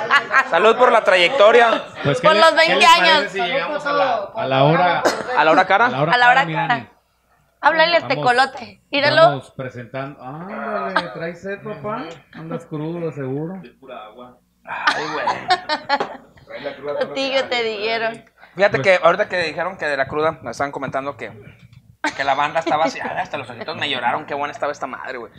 Salud 0.50 0.76
por 0.78 0.92
la 0.92 1.04
trayectoria. 1.04 1.84
Pues, 2.04 2.22
Por 2.22 2.36
los 2.36 2.52
qué 2.52 2.56
20 2.56 2.76
les 2.76 2.86
parece 2.88 3.12
años. 3.12 3.32
Si 3.32 3.42
llegamos 3.42 3.86
a 3.86 3.94
la, 3.94 4.16
a 4.36 4.46
la 4.46 4.64
hora. 4.64 5.04
A 5.38 5.46
la 5.46 5.52
hora 5.52 5.62
A 5.62 5.68
cara. 5.68 5.90
la 5.90 6.02
hora, 6.02 6.14
A 6.14 6.18
la 6.18 6.30
hora 6.30 6.46
cara, 6.46 6.68
cara. 6.68 6.92
Háblale 7.62 7.96
a 7.96 8.00
este 8.00 8.16
Vamos. 8.16 8.26
colote. 8.32 8.82
Míralo. 8.90 9.22
Vamos 9.22 9.52
presentando. 9.52 10.22
Ándale, 10.24 11.10
¿traes 11.10 11.42
sed, 11.42 11.60
papá? 11.62 12.06
Andas 12.34 12.66
crudo, 12.66 13.12
seguro. 13.12 13.62
Ay, 14.64 15.04
güey. 15.14 16.20
Contigo 17.00 17.44
te 17.50 17.64
dijeron. 17.64 18.26
Fíjate 18.56 18.78
Pues- 18.80 19.00
que 19.00 19.06
ahorita 19.06 19.30
que 19.30 19.38
dijeron 19.44 19.78
que 19.78 19.86
de 19.86 19.98
la 19.98 20.08
cruda, 20.08 20.40
me 20.42 20.52
estaban 20.52 20.72
comentando 20.72 21.16
que, 21.18 21.32
que 22.18 22.24
la 22.24 22.34
banda 22.34 22.60
estaba 22.60 22.86
así, 22.86 23.00
ay, 23.02 23.18
hasta 23.20 23.38
los 23.38 23.50
ojitos 23.50 23.76
me 23.78 23.90
lloraron, 23.90 24.26
qué 24.26 24.34
buena 24.34 24.52
estaba 24.52 24.72
esta 24.72 24.88
madre, 24.88 25.18
güey. 25.18 25.32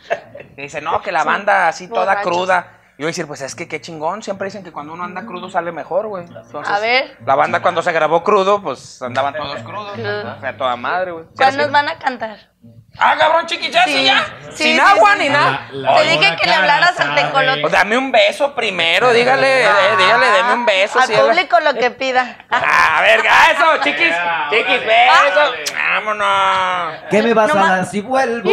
Y 0.57 0.61
dice, 0.63 0.81
no, 0.81 1.01
que 1.01 1.11
la 1.11 1.23
banda 1.23 1.67
así 1.67 1.87
toda 1.87 2.05
borrachos. 2.05 2.31
cruda. 2.31 2.77
Y 2.97 3.01
yo 3.01 3.07
decir, 3.07 3.25
pues 3.25 3.41
es 3.41 3.55
que 3.55 3.67
qué 3.67 3.81
chingón, 3.81 4.21
siempre 4.21 4.45
dicen 4.45 4.63
que 4.63 4.71
cuando 4.71 4.93
uno 4.93 5.03
anda 5.03 5.25
crudo 5.25 5.49
sale 5.49 5.71
mejor, 5.71 6.07
güey. 6.07 6.25
Entonces, 6.25 6.71
A 6.71 6.79
ver. 6.79 7.17
La 7.25 7.35
banda 7.35 7.61
cuando 7.61 7.81
se 7.81 7.91
grabó 7.91 8.23
crudo, 8.23 8.61
pues 8.61 9.01
andaban 9.01 9.33
todos 9.33 9.61
crudos. 9.63 9.93
Crudo. 9.93 10.35
O 10.37 10.39
sea, 10.39 10.55
toda 10.57 10.75
madre, 10.75 11.11
güey. 11.11 11.25
¿Cuándo 11.35 11.63
nos 11.63 11.71
van 11.71 11.89
a 11.89 11.97
cantar? 11.97 12.51
Ah, 12.97 13.15
cabrón, 13.17 13.45
chiquichas, 13.47 13.85
Sí. 13.85 13.93
¿sí 13.93 14.03
ya? 14.05 14.25
Sí, 14.51 14.63
Sin 14.65 14.75
sí, 14.75 14.79
agua 14.79 15.13
sí, 15.13 15.19
ni 15.19 15.25
sí. 15.25 15.31
nada. 15.31 15.67
La- 15.71 15.95
Te 15.95 16.03
dije 16.03 16.35
que 16.35 16.45
le 16.49 16.53
hablaras 16.55 16.99
al 16.99 17.15
tecolote. 17.15 17.61
Pues 17.61 17.73
dame 17.73 17.97
un 17.97 18.11
beso 18.11 18.53
primero, 18.53 19.11
dígale, 19.13 19.63
eh, 19.63 19.67
dígale, 19.97 20.25
deme 20.31 20.53
un 20.53 20.65
beso. 20.65 20.99
Al 20.99 21.07
si 21.07 21.13
es 21.13 21.19
la- 21.19 21.25
público 21.25 21.57
lo 21.61 21.73
que 21.73 21.89
pida. 21.91 22.37
Ah, 22.49 22.97
a 22.97 23.01
ver, 23.01 23.21
ah, 23.29 23.51
eso, 23.53 23.83
chiquis, 23.83 24.09
Ya, 24.09 24.47
chiquis, 24.49 24.81
órale. 24.81 24.85
beso. 24.85 25.73
Vámonos. 25.73 26.93
¿Qué 27.09 27.21
me 27.23 27.33
vas 27.33 27.53
No 27.53 27.59
a 27.59 27.63
ma- 27.65 27.75
dar 27.77 27.85
si 27.85 28.01
vuelvo? 28.01 28.49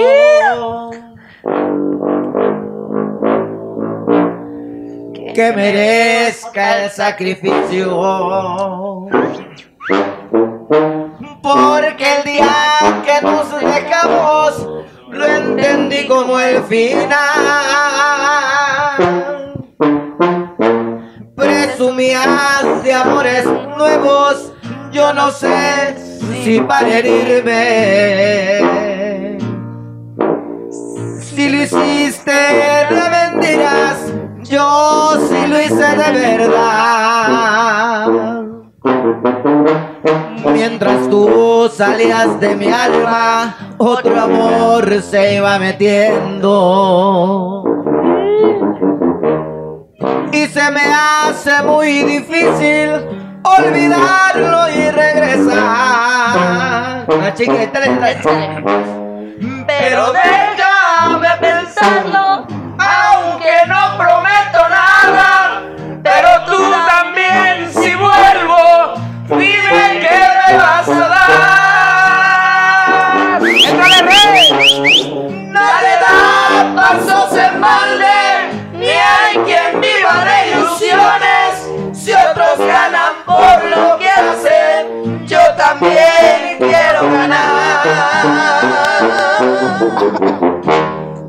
Que 5.34 5.52
merezca 5.54 6.84
el 6.84 6.90
sacrificio. 6.90 7.88
Porque 11.42 12.16
el 12.16 12.24
día 12.24 13.02
que 13.04 13.22
nos 13.22 13.50
dejamos 13.60 14.68
lo 15.10 15.24
entendí 15.24 16.06
como 16.06 16.38
el 16.38 16.62
final. 16.64 17.18
Presumías 21.36 22.82
de 22.82 22.92
amores 22.92 23.44
nuevos, 23.44 24.52
yo 24.92 25.12
no 25.14 25.30
sé 25.30 25.96
si 26.42 26.60
para 26.60 26.98
herirme. 26.98 27.58
Si 31.20 31.48
lo 31.48 31.62
hiciste 31.62 32.32
de 32.32 33.10
mentiras, 33.10 34.12
yo 34.42 35.12
sí 35.28 35.46
lo 35.46 35.60
hice 35.60 35.74
de 35.74 36.10
verdad. 36.36 37.28
Mientras 40.52 41.08
tú 41.10 41.68
salías 41.74 42.38
de 42.40 42.54
mi 42.54 42.68
alma, 42.68 43.56
otro 43.76 44.20
amor 44.20 45.02
se 45.02 45.34
iba 45.34 45.58
metiendo. 45.58 47.64
Y 50.32 50.46
se 50.46 50.70
me 50.70 50.82
hace 50.82 51.60
muy 51.64 52.04
difícil 52.04 52.90
olvidarlo 53.42 54.70
y 54.70 54.90
regresar. 54.90 57.04
Una 57.08 57.34
chiquita 57.34 57.80
Échale. 58.10 58.62
pero 59.66 60.12
déjame 60.12 61.28
pensarlo, 61.40 62.46
aunque 62.78 63.66
no 63.66 63.98
prometo 63.98 64.37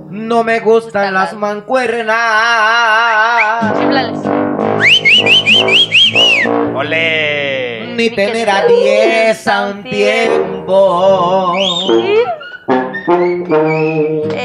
No 0.09 0.43
me 0.43 0.59
gustan 0.59 1.13
las 1.13 1.33
mancuernas. 1.33 2.15
¡Ole! 6.75 7.69
ni 7.99 8.09
tener 8.11 8.49
a 8.49 8.65
diez 8.65 9.45
a 9.45 9.67
un 9.67 9.83
tiempo. 9.83 11.53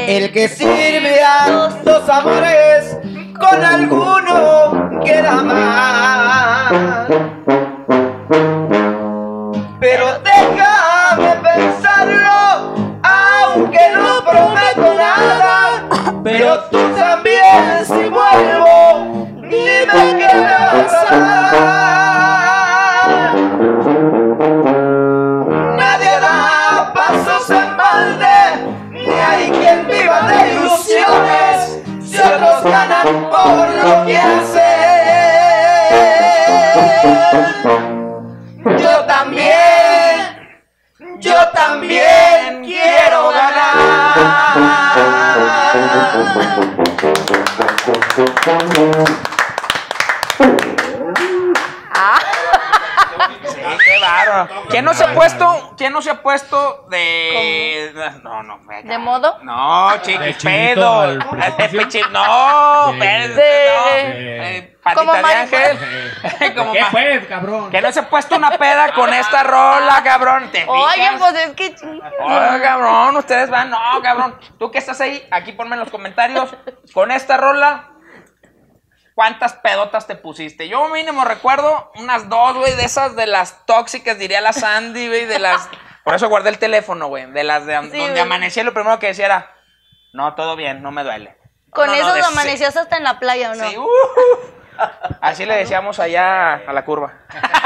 El 0.07 0.31
que 0.33 0.49
sirve 0.49 1.23
a 1.23 1.71
dos 1.85 2.09
amores 2.09 2.97
con 3.39 3.63
alguno 3.63 4.89
queda 5.05 5.41
mal. 5.41 7.34
Pero 16.37 16.59
tú 16.65 16.77
también 16.97 17.85
si 17.85 18.09
vuelvo, 18.09 19.25
dime 19.41 20.17
que 20.19 20.35
me 20.35 20.43
vas 20.43 20.93
a 20.93 21.15
dar. 21.15 21.55
Nadie 25.77 26.13
da 26.19 26.91
pasos 26.93 27.49
en 27.51 27.77
balde, 27.77 28.37
ni 28.91 29.07
hay 29.07 29.49
quien 29.49 29.87
viva 29.87 30.19
de 30.23 30.37
ilusiones, 30.55 31.79
si 32.03 32.17
otros 32.17 32.63
ganan 32.63 33.29
por 33.29 33.69
lo 33.69 34.05
que 34.05 34.17
hacen. 34.17 34.54
¿Quién 55.85 55.93
no 55.93 56.01
se 56.01 56.09
ha 56.09 56.19
puesto 56.23 56.87
de. 56.89 57.91
No, 58.23 58.41
no, 58.41 58.57
venga. 58.65 58.89
¿De 58.89 58.97
modo? 58.97 59.37
No, 59.43 59.91
¿De 59.91 60.01
chiquis, 60.01 60.43
pedo. 60.43 61.01
al 61.01 61.19
pechi- 61.19 62.09
No, 62.09 62.91
De- 62.93 63.27
de- 63.27 64.57
Eh, 64.57 64.77
Patita 64.81 64.99
Como 65.01 65.13
de 65.13 65.33
ángel. 65.35 65.77
Como 66.55 66.73
¿Qué 66.73 66.81
ma- 66.81 66.89
pues, 66.89 67.27
cabrón? 67.27 67.69
Que 67.69 67.81
no 67.81 67.91
se 67.91 67.99
ha 67.99 68.09
puesto 68.09 68.35
una 68.35 68.49
peda 68.57 68.93
con 68.93 69.13
esta 69.13 69.43
rola, 69.43 70.01
cabrón. 70.03 70.49
¿Te 70.51 70.65
Oye, 70.67 71.07
pues 71.19 71.35
es 71.35 71.51
que. 71.53 71.75
Oye, 72.23 72.61
cabrón, 72.63 73.17
ustedes 73.17 73.47
van, 73.51 73.69
no, 73.69 73.77
cabrón. 74.01 74.39
Tú 74.57 74.71
que 74.71 74.79
estás 74.79 74.99
ahí, 75.01 75.23
aquí 75.29 75.51
ponme 75.51 75.75
en 75.75 75.81
los 75.81 75.91
comentarios. 75.91 76.49
Con 76.95 77.11
esta 77.11 77.37
rola, 77.37 77.89
¿cuántas 79.15 79.53
pedotas 79.53 80.05
te 80.05 80.15
pusiste? 80.15 80.67
Yo 80.67 80.87
mínimo 80.89 81.23
recuerdo 81.25 81.91
unas 81.95 82.29
dos, 82.29 82.55
güey, 82.55 82.75
de 82.75 82.85
esas 82.85 83.15
de 83.15 83.25
las 83.25 83.65
tóxicas, 83.65 84.19
diría 84.19 84.41
la 84.41 84.53
Sandy, 84.53 85.07
güey, 85.07 85.25
de 85.25 85.39
las... 85.39 85.67
Por 86.03 86.13
eso 86.13 86.29
guardé 86.29 86.49
el 86.49 86.59
teléfono, 86.59 87.07
güey, 87.07 87.31
de 87.31 87.43
las 87.43 87.65
de 87.65 87.73
donde 87.75 87.97
güey. 87.97 88.19
amanecí, 88.19 88.61
lo 88.61 88.73
primero 88.73 88.99
que 88.99 89.07
decía 89.07 89.25
era, 89.25 89.55
no, 90.13 90.35
todo 90.35 90.55
bien, 90.55 90.83
no 90.83 90.91
me 90.91 91.03
duele. 91.03 91.35
Con 91.71 91.87
No, 91.87 91.93
no, 91.93 91.99
eso 91.99 92.13
de- 92.13 92.21
amanecías 92.21 92.77
hasta 92.77 92.97
en 92.97 93.03
la 93.03 93.19
playa, 93.19 93.51
¿o 93.51 93.55
no? 93.55 93.69
Sí, 93.69 93.77
uh, 93.77 93.87
así 95.21 95.45
le 95.45 95.55
decíamos 95.55 95.99
allá 95.99 96.53
a 96.55 96.73
la 96.73 96.85
curva. 96.85 97.13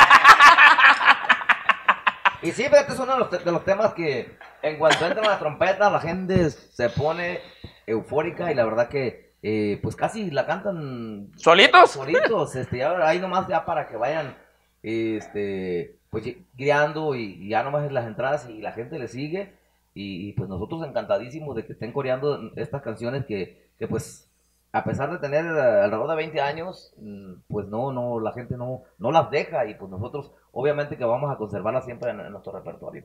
Y 2.41 2.51
sí, 2.53 2.63
fíjate, 2.63 2.93
es 2.93 2.99
uno 2.99 3.13
de 3.13 3.19
los, 3.19 3.31
de 3.43 3.51
los 3.51 3.65
temas 3.65 3.93
que 3.93 4.37
en 4.61 4.77
cuanto 4.79 5.05
entran 5.05 5.27
las 5.27 5.39
trompetas, 5.39 5.91
la 5.91 5.99
gente 5.99 6.49
se 6.49 6.89
pone 6.89 7.41
eufórica 7.85 8.49
y 8.49 8.55
la 8.55 8.63
verdad 8.63 8.87
que 8.87 9.28
eh, 9.41 9.79
pues 9.81 9.95
casi 9.95 10.31
la 10.31 10.45
cantan 10.45 11.31
¿Solitos? 11.35 11.91
solitos, 11.91 12.55
este, 12.55 12.79
ya 12.79 13.07
ahí 13.07 13.19
nomás 13.19 13.47
ya 13.47 13.65
para 13.65 13.87
que 13.87 13.95
vayan 13.95 14.35
este 14.83 15.95
pues 16.09 16.25
guiando 16.55 17.15
y, 17.15 17.37
y 17.39 17.49
ya 17.49 17.63
nomás 17.63 17.85
en 17.87 17.93
las 17.93 18.07
entradas 18.07 18.49
y 18.49 18.61
la 18.61 18.71
gente 18.71 18.97
le 18.99 19.07
sigue 19.07 19.53
y, 19.93 20.29
y, 20.29 20.33
pues 20.33 20.49
nosotros 20.49 20.85
encantadísimos 20.85 21.55
de 21.55 21.65
que 21.65 21.73
estén 21.73 21.91
coreando 21.91 22.51
estas 22.55 22.81
canciones 22.81 23.25
que, 23.25 23.69
que 23.77 23.87
pues 23.87 24.29
a 24.71 24.83
pesar 24.83 25.11
de 25.11 25.17
tener 25.17 25.45
eh, 25.45 25.81
alrededor 25.83 26.09
de 26.09 26.15
20 26.15 26.41
años, 26.41 26.93
mm, 26.97 27.33
pues 27.47 27.67
no, 27.67 27.91
no, 27.91 28.19
la 28.19 28.31
gente 28.33 28.55
no, 28.55 28.83
no 28.99 29.11
las 29.11 29.31
deja 29.31 29.65
y 29.65 29.75
pues 29.75 29.89
nosotros 29.89 30.31
obviamente 30.51 30.97
que 30.97 31.05
vamos 31.05 31.31
a 31.31 31.37
conservarlas 31.37 31.85
siempre 31.85 32.11
en, 32.11 32.19
en 32.19 32.31
nuestro 32.31 32.51
repertorio. 32.51 33.03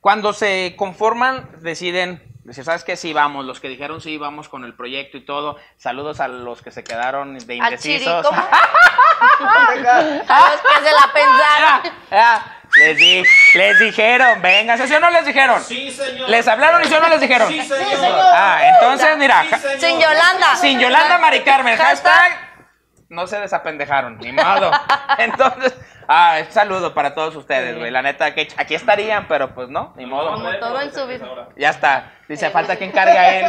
Cuando 0.00 0.32
se 0.32 0.74
conforman, 0.76 1.48
deciden, 1.62 2.22
decir, 2.44 2.64
¿sabes 2.64 2.84
qué? 2.84 2.96
Sí, 2.96 3.12
vamos. 3.12 3.44
Los 3.44 3.58
que 3.60 3.68
dijeron 3.68 4.00
sí, 4.00 4.18
vamos 4.18 4.48
con 4.48 4.64
el 4.64 4.74
proyecto 4.74 5.16
y 5.16 5.24
todo. 5.24 5.58
Saludos 5.78 6.20
a 6.20 6.28
los 6.28 6.62
que 6.62 6.70
se 6.70 6.84
quedaron 6.84 7.36
de 7.38 7.60
Al 7.60 7.76
chiri, 7.78 7.94
indecisos. 8.04 8.26
¿cómo? 8.26 8.40
A 9.28 10.50
los 10.50 10.60
que 10.60 10.84
se 10.88 10.92
la 10.92 11.12
pensaron. 11.12 11.92
Ah, 12.10 12.44
les, 12.76 12.96
di- 12.98 13.24
les 13.54 13.78
dijeron, 13.78 14.42
vengan, 14.42 14.76
¿sí 14.86 14.94
o 14.94 15.00
no 15.00 15.10
les 15.10 15.24
dijeron? 15.26 15.62
Sí, 15.62 15.90
señor. 15.90 16.28
¿Les 16.28 16.46
hablaron 16.46 16.82
y 16.82 16.84
sí 16.86 16.94
o 16.94 17.00
no 17.00 17.08
les 17.08 17.20
dijeron? 17.20 17.48
Sí, 17.48 17.60
señor. 17.62 18.20
Ah, 18.32 18.60
entonces 18.74 19.16
mira, 19.16 19.42
Sí, 19.44 19.48
señor. 19.56 19.80
Sin 19.80 20.00
Yolanda. 20.00 20.56
sin 20.56 20.78
Yolanda 20.80 21.18
Mari 21.18 21.40
Carmen, 21.42 21.76
Hashtag. 21.78 22.45
No 23.08 23.26
se 23.26 23.38
desapendejaron, 23.38 24.18
ni 24.18 24.32
modo. 24.32 24.70
Entonces, 25.18 25.74
ah, 26.08 26.38
un 26.44 26.52
saludo 26.52 26.94
para 26.94 27.14
todos 27.14 27.36
ustedes, 27.36 27.76
güey. 27.78 27.90
La 27.90 28.02
neta, 28.02 28.34
que 28.34 28.48
aquí 28.56 28.74
estarían, 28.74 29.28
pero 29.28 29.54
pues 29.54 29.68
no, 29.68 29.92
ni 29.96 30.06
modo. 30.06 30.32
Como 30.32 30.52
todo 30.58 30.80
en 30.80 30.92
su 30.92 31.06
vida. 31.06 31.48
Ya 31.56 31.70
está. 31.70 32.12
Dice, 32.28 32.50
falta 32.50 32.76
quien 32.76 32.90
cargue 32.92 33.18
a 33.18 33.40
él. 33.40 33.46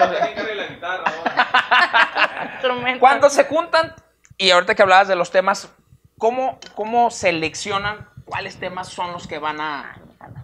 Instrumento. 2.53 2.99
Cuando 2.99 3.29
se 3.29 3.45
juntan, 3.45 3.95
y 4.37 4.51
ahorita 4.51 4.75
que 4.75 4.83
hablabas 4.83 5.07
de 5.07 5.15
los 5.15 5.31
temas, 5.31 5.73
¿cómo, 6.17 6.59
cómo 6.75 7.09
seleccionan 7.09 8.07
cuáles 8.25 8.59
temas 8.59 8.87
son 8.89 9.11
los 9.13 9.27
que 9.27 9.39
van 9.39 9.59
a, 9.59 9.99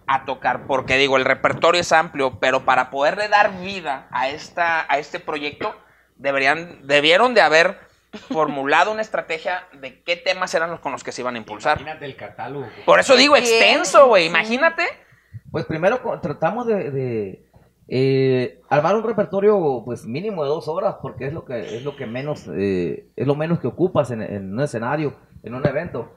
a 0.08 0.26
tocar? 0.26 0.66
Porque 0.66 0.98
digo, 0.98 1.18
el 1.18 1.26
repertorio 1.26 1.82
es 1.82 1.92
amplio, 1.92 2.40
pero 2.40 2.66
para 2.66 2.90
poderle 2.90 3.28
dar 3.28 3.60
vida 3.60 4.08
a, 4.10 4.30
esta, 4.30 4.92
a 4.92 4.98
este 4.98 5.20
proyecto, 5.20 5.76
deberían, 6.16 6.88
debieron 6.88 7.36
de 7.36 7.42
haber 7.42 7.83
formulado 8.14 8.92
una 8.92 9.02
estrategia 9.02 9.64
de 9.80 10.04
qué 10.04 10.16
temas 10.16 10.54
eran 10.54 10.72
los 10.72 10.80
con 10.80 10.92
los 10.92 11.04
que 11.04 11.12
se 11.12 11.22
iban 11.22 11.36
a 11.36 11.38
impulsar. 11.38 11.78
Imagínate 11.80 12.06
el 12.06 12.16
catálogo. 12.16 12.68
Por 12.86 13.00
eso 13.00 13.16
digo 13.16 13.36
extenso, 13.36 14.08
güey. 14.08 14.28
Imagínate. 14.28 14.84
Pues 15.52 15.66
primero 15.66 16.00
tratamos 16.22 16.66
de, 16.68 16.92
de, 16.92 17.46
eh, 17.88 18.62
armar 18.70 18.96
un 18.96 19.04
repertorio 19.04 19.82
pues 19.86 20.06
mínimo 20.06 20.44
de 20.44 20.50
dos 20.50 20.68
horas 20.68 20.96
porque 21.02 21.28
es 21.28 21.34
lo 21.34 21.46
que 21.46 21.60
es 21.78 21.84
lo 21.84 21.96
que 21.96 22.06
menos 22.06 22.48
eh, 22.56 23.08
es 23.16 23.28
lo 23.28 23.36
menos 23.36 23.60
que 23.60 23.68
ocupas 23.68 24.10
en, 24.12 24.22
en 24.22 24.54
un 24.54 24.62
escenario, 24.62 25.16
en 25.44 25.54
un 25.56 25.66
evento. 25.68 26.12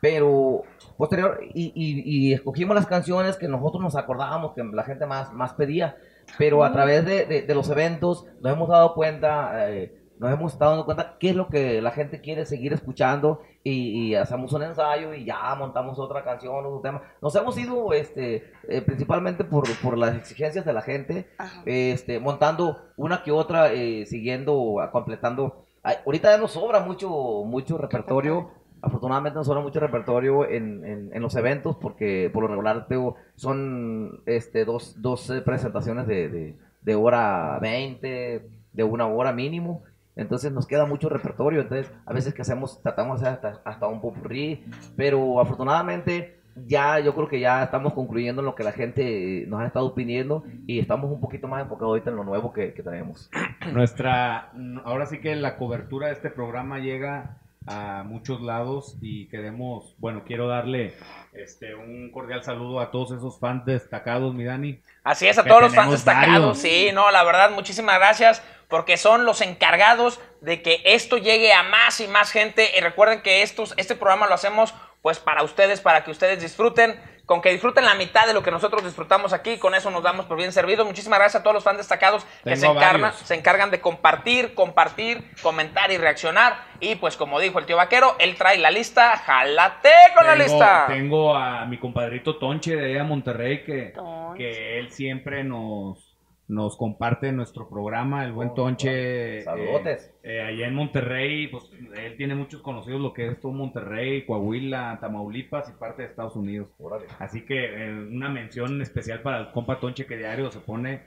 pero 0.00 0.62
posterior, 0.96 1.40
y, 1.54 1.72
y- 1.74 2.02
y 2.28 2.32
escogimos 2.34 2.74
las 2.74 2.86
canciones 2.86 3.36
que 3.36 3.46
nosotros 3.48 3.82
nos 3.82 3.94
acordábamos 3.96 4.52
que 4.54 4.62
la 4.64 4.82
gente 4.84 5.06
más, 5.06 5.32
más 5.32 5.52
pedía, 5.54 5.96
pero 6.38 6.64
a 6.64 6.72
través 6.72 7.04
de, 7.04 7.24
de- 7.24 7.42
de 7.42 7.54
los 7.54 7.68
eventos 7.70 8.26
nos 8.40 8.52
hemos 8.52 8.68
dado 8.68 8.94
cuenta, 8.94 9.70
eh, 9.70 9.94
nos 10.22 10.32
hemos 10.32 10.52
estado 10.52 10.70
dando 10.70 10.84
cuenta 10.84 11.16
qué 11.18 11.30
es 11.30 11.36
lo 11.36 11.48
que 11.48 11.82
la 11.82 11.90
gente 11.90 12.20
quiere 12.20 12.46
seguir 12.46 12.72
escuchando 12.72 13.42
y, 13.64 14.10
y 14.10 14.14
hacemos 14.14 14.52
un 14.52 14.62
ensayo 14.62 15.14
y 15.14 15.24
ya 15.24 15.52
montamos 15.56 15.98
otra 15.98 16.22
canción, 16.22 16.64
otro 16.64 16.78
tema. 16.80 17.02
Nos 17.20 17.34
hemos 17.34 17.58
ido 17.58 17.92
este, 17.92 18.52
eh, 18.68 18.82
principalmente 18.82 19.42
por, 19.42 19.64
por 19.82 19.98
las 19.98 20.14
exigencias 20.14 20.64
de 20.64 20.72
la 20.72 20.82
gente, 20.82 21.26
Ajá. 21.38 21.62
este, 21.66 22.20
montando 22.20 22.78
una 22.96 23.24
que 23.24 23.32
otra, 23.32 23.72
eh, 23.72 24.06
siguiendo, 24.06 24.76
completando. 24.92 25.64
Ay, 25.82 25.96
ahorita 26.06 26.30
ya 26.30 26.38
nos 26.38 26.52
sobra 26.52 26.78
mucho, 26.78 27.10
mucho 27.44 27.76
repertorio. 27.76 28.50
Afortunadamente 28.80 29.36
nos 29.36 29.48
sobra 29.48 29.60
mucho 29.60 29.80
repertorio 29.80 30.48
en, 30.48 30.84
en, 30.86 31.10
en 31.12 31.22
los 31.22 31.34
eventos 31.34 31.76
porque 31.80 32.30
por 32.32 32.42
lo 32.44 32.48
regular 32.48 32.86
Teo, 32.86 33.16
son 33.34 34.22
este, 34.26 34.64
dos, 34.64 35.02
dos 35.02 35.32
presentaciones 35.44 36.06
de, 36.06 36.28
de, 36.28 36.56
de 36.80 36.94
hora 36.94 37.58
20, 37.60 38.48
de 38.72 38.84
una 38.84 39.08
hora 39.08 39.32
mínimo. 39.32 39.82
Entonces 40.16 40.52
nos 40.52 40.66
queda 40.66 40.86
mucho 40.86 41.08
repertorio. 41.08 41.60
Entonces 41.60 41.92
a 42.06 42.12
veces 42.12 42.34
que 42.34 42.42
hacemos, 42.42 42.80
tratamos 42.82 43.20
de 43.20 43.28
hacer 43.28 43.50
hasta, 43.50 43.70
hasta 43.70 43.86
un 43.86 44.00
popurrí. 44.00 44.64
Pero 44.96 45.40
afortunadamente 45.40 46.42
ya 46.54 47.00
yo 47.00 47.14
creo 47.14 47.28
que 47.28 47.40
ya 47.40 47.62
estamos 47.62 47.94
concluyendo 47.94 48.42
en 48.42 48.46
lo 48.46 48.54
que 48.54 48.64
la 48.64 48.72
gente 48.72 49.44
nos 49.48 49.60
ha 49.60 49.66
estado 49.66 49.94
pidiendo 49.94 50.44
y 50.66 50.78
estamos 50.78 51.10
un 51.10 51.20
poquito 51.20 51.48
más 51.48 51.62
enfocados 51.62 51.90
ahorita 51.90 52.10
en 52.10 52.16
lo 52.16 52.24
nuevo 52.24 52.52
que, 52.52 52.74
que 52.74 52.82
traemos. 52.82 53.30
Nuestra, 53.72 54.52
ahora 54.84 55.06
sí 55.06 55.20
que 55.20 55.34
la 55.36 55.56
cobertura 55.56 56.08
de 56.08 56.14
este 56.14 56.30
programa 56.30 56.78
llega 56.78 57.38
a 57.66 58.02
muchos 58.04 58.40
lados 58.40 58.96
y 59.00 59.26
queremos, 59.28 59.94
bueno, 59.98 60.22
quiero 60.26 60.48
darle 60.48 60.94
este 61.32 61.74
un 61.74 62.10
cordial 62.10 62.42
saludo 62.42 62.80
a 62.80 62.90
todos 62.90 63.12
esos 63.12 63.38
fans 63.38 63.64
destacados, 63.64 64.34
mi 64.34 64.44
Dani. 64.44 64.80
Así 65.04 65.26
es, 65.26 65.38
a 65.38 65.44
todos 65.44 65.62
los 65.62 65.74
fans 65.74 65.92
destacados. 65.92 66.28
varios. 66.28 66.58
Sí, 66.58 66.90
no, 66.92 67.10
la 67.10 67.24
verdad, 67.24 67.50
muchísimas 67.50 67.98
gracias 67.98 68.42
porque 68.68 68.96
son 68.96 69.26
los 69.26 69.42
encargados 69.42 70.18
de 70.40 70.62
que 70.62 70.80
esto 70.84 71.18
llegue 71.18 71.52
a 71.52 71.62
más 71.62 72.00
y 72.00 72.08
más 72.08 72.30
gente. 72.30 72.70
Y 72.76 72.80
recuerden 72.80 73.20
que 73.20 73.42
estos, 73.42 73.74
este 73.76 73.94
programa 73.94 74.26
lo 74.26 74.34
hacemos 74.34 74.74
pues 75.02 75.18
para 75.18 75.42
ustedes, 75.42 75.80
para 75.80 76.04
que 76.04 76.10
ustedes 76.10 76.40
disfruten. 76.40 76.98
Con 77.26 77.40
que 77.40 77.50
disfruten 77.50 77.84
la 77.84 77.94
mitad 77.94 78.26
de 78.26 78.34
lo 78.34 78.42
que 78.42 78.50
nosotros 78.50 78.84
disfrutamos 78.84 79.32
aquí, 79.32 79.58
con 79.58 79.74
eso 79.74 79.90
nos 79.90 80.02
damos 80.02 80.26
por 80.26 80.36
bien 80.36 80.52
servidos. 80.52 80.86
Muchísimas 80.86 81.18
gracias 81.18 81.40
a 81.40 81.42
todos 81.42 81.54
los 81.54 81.64
fans 81.64 81.78
destacados 81.78 82.26
que 82.44 82.56
se, 82.56 82.66
varios. 82.66 83.14
se 83.16 83.34
encargan 83.34 83.70
de 83.70 83.80
compartir, 83.80 84.54
compartir, 84.54 85.24
comentar 85.42 85.90
y 85.92 85.98
reaccionar. 85.98 86.64
Y 86.80 86.96
pues 86.96 87.16
como 87.16 87.38
dijo 87.38 87.58
el 87.58 87.66
tío 87.66 87.76
vaquero, 87.76 88.16
él 88.18 88.34
trae 88.36 88.58
la 88.58 88.70
lista, 88.70 89.16
jalate 89.18 89.90
con 90.16 90.26
la 90.26 90.34
lista. 90.34 90.86
Tengo 90.88 91.34
a 91.34 91.64
mi 91.66 91.78
compadrito 91.78 92.36
Tonche 92.36 92.74
de 92.74 92.94
allá 92.94 93.04
Monterrey 93.04 93.62
que, 93.64 93.92
que 94.36 94.78
él 94.78 94.90
siempre 94.90 95.44
nos, 95.44 96.11
nos 96.48 96.76
comparte 96.76 97.32
nuestro 97.32 97.68
programa, 97.68 98.24
el 98.24 98.32
buen 98.32 98.50
Oh, 98.50 98.54
Tonche. 98.54 99.38
eh, 99.38 99.42
Saludotes. 99.42 100.12
eh, 100.22 100.42
allá 100.42 100.66
en 100.66 100.74
Monterrey, 100.74 101.46
pues 101.48 101.70
él 101.96 102.16
tiene 102.16 102.34
muchos 102.34 102.60
conocidos 102.60 103.00
lo 103.00 103.12
que 103.14 103.28
es 103.28 103.40
todo 103.40 103.52
Monterrey, 103.52 104.26
Coahuila, 104.26 104.98
Tamaulipas 105.00 105.70
y 105.70 105.72
parte 105.78 106.02
de 106.02 106.08
Estados 106.08 106.36
Unidos. 106.36 106.68
Órale. 106.78 107.06
Así 107.20 107.42
que 107.46 107.64
eh, 107.64 107.92
una 107.92 108.28
mención 108.28 108.82
especial 108.82 109.20
para 109.22 109.38
el 109.38 109.50
compa 109.52 109.80
Tonche 109.80 110.04
que 110.04 110.18
diario 110.18 110.50
se 110.50 110.58
pone 110.60 111.02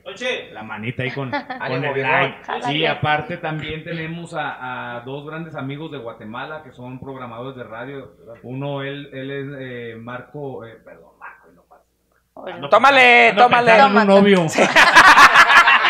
la 0.52 0.62
manita 0.64 1.02
ahí 1.04 1.10
con, 1.12 1.30
con 1.68 1.84
el 1.84 2.02
like. 2.02 2.36
Y 2.72 2.86
aparte 2.86 3.36
también 3.36 3.84
tenemos 3.84 4.34
a, 4.34 4.96
a 4.96 5.00
dos 5.02 5.26
grandes 5.26 5.54
amigos 5.54 5.92
de 5.92 5.98
Guatemala 5.98 6.62
que 6.64 6.72
son 6.72 6.98
programadores 6.98 7.56
de 7.56 7.62
radio. 7.64 8.16
Uno, 8.42 8.82
él, 8.82 9.10
él 9.12 9.30
es 9.30 9.46
eh, 9.60 9.96
Marco, 9.96 10.64
eh, 10.64 10.76
perdón. 10.84 11.10
Bueno. 12.36 12.68
Tómale, 12.68 13.30
Ando 13.30 13.42
tómale. 13.42 13.72
pensando 13.72 14.00
en 14.02 14.10
un 14.10 14.14
novio. 14.16 14.46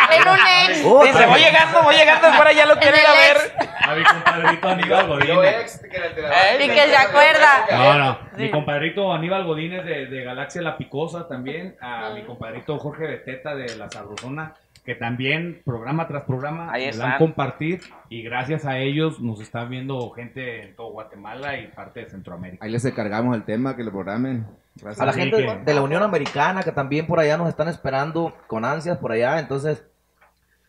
En 0.08 0.28
un 0.28 0.38
ex. 0.38 0.78
Dice, 0.78 1.26
voy 1.26 1.40
llegando, 1.40 1.82
voy 1.82 1.94
llegando, 1.96 2.32
fuera 2.34 2.52
ya 2.52 2.64
lo 2.64 2.76
quiero 2.76 2.96
ir 2.96 3.02
a 3.06 3.12
ver. 3.12 3.36
A 3.82 3.94
mi 3.94 4.04
compadrito 4.04 4.68
Aníbal 4.68 5.06
Godínez. 5.08 5.82
Eh, 5.84 6.64
Y 6.64 6.68
que 6.68 6.74
se 6.86 6.96
acuerda. 6.96 7.66
No, 7.72 7.94
no. 7.98 8.18
Sí. 8.36 8.42
Mi 8.42 8.50
compadrito 8.52 9.12
Aníbal 9.12 9.44
Godínez 9.44 9.84
de, 9.84 10.06
de 10.06 10.24
Galaxia 10.24 10.62
La 10.62 10.78
Picosa 10.78 11.26
también. 11.26 11.76
A 11.80 12.10
mi 12.14 12.22
compadrito 12.22 12.78
Jorge 12.78 13.04
Beteta 13.06 13.56
de 13.56 13.76
La 13.76 13.90
Sabrosona. 13.90 14.54
Que 14.84 14.94
también, 14.94 15.60
programa 15.64 16.06
tras 16.06 16.22
programa, 16.22 16.70
Ahí 16.72 16.82
le 16.82 16.92
dan 16.92 16.94
están. 17.14 17.18
compartir. 17.18 17.80
Y 18.08 18.22
gracias 18.22 18.64
a 18.64 18.78
ellos 18.78 19.18
nos 19.20 19.40
está 19.40 19.64
viendo 19.64 20.08
gente 20.12 20.62
en 20.62 20.76
todo 20.76 20.92
Guatemala 20.92 21.58
y 21.58 21.66
parte 21.66 22.00
de 22.04 22.10
Centroamérica. 22.10 22.64
Ahí 22.64 22.70
les 22.70 22.84
encargamos 22.84 23.34
el 23.34 23.42
tema 23.44 23.74
que 23.74 23.82
lo 23.82 23.90
programen. 23.90 24.46
Gracias. 24.80 25.00
A 25.00 25.06
la 25.06 25.12
gente 25.12 25.36
de 25.64 25.74
la 25.74 25.82
Unión 25.82 26.02
Americana 26.02 26.62
que 26.62 26.72
también 26.72 27.06
por 27.06 27.18
allá 27.18 27.36
nos 27.36 27.48
están 27.48 27.68
esperando 27.68 28.34
con 28.46 28.64
ansias 28.64 28.98
por 28.98 29.12
allá. 29.12 29.38
Entonces, 29.38 29.82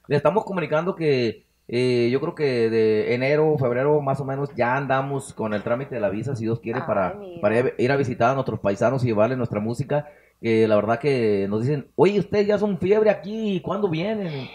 le 0.07 0.15
estamos 0.15 0.45
comunicando 0.45 0.95
que 0.95 1.43
eh, 1.67 2.07
yo 2.11 2.21
creo 2.21 2.33
que 2.33 2.69
de 2.69 3.13
enero, 3.13 3.57
febrero 3.57 3.99
más 4.01 4.21
o 4.21 4.25
menos 4.25 4.49
ya 4.55 4.77
andamos 4.77 5.33
con 5.33 5.53
el 5.53 5.63
trámite 5.63 5.95
de 5.95 6.01
la 6.01 6.09
visa, 6.09 6.35
si 6.35 6.45
Dios 6.45 6.61
quiere, 6.61 6.79
Ay, 6.79 6.85
para, 6.87 7.13
mira. 7.15 7.41
para 7.41 7.59
ir- 7.77 7.91
a 7.91 7.95
visitar 7.97 8.31
a 8.31 8.33
nuestros 8.35 8.59
paisanos 8.61 9.03
y 9.03 9.07
llevarles 9.07 9.37
nuestra 9.37 9.59
música. 9.59 10.07
Que 10.41 10.67
la 10.67 10.75
verdad 10.75 10.99
que 10.99 11.47
nos 11.49 11.61
dicen, 11.63 11.87
oye, 11.95 12.19
ustedes 12.19 12.45
ya 12.47 12.57
son 12.59 12.77
fiebre 12.77 13.09
aquí, 13.09 13.59
¿cuándo 13.61 13.89
vienen? 13.89 14.47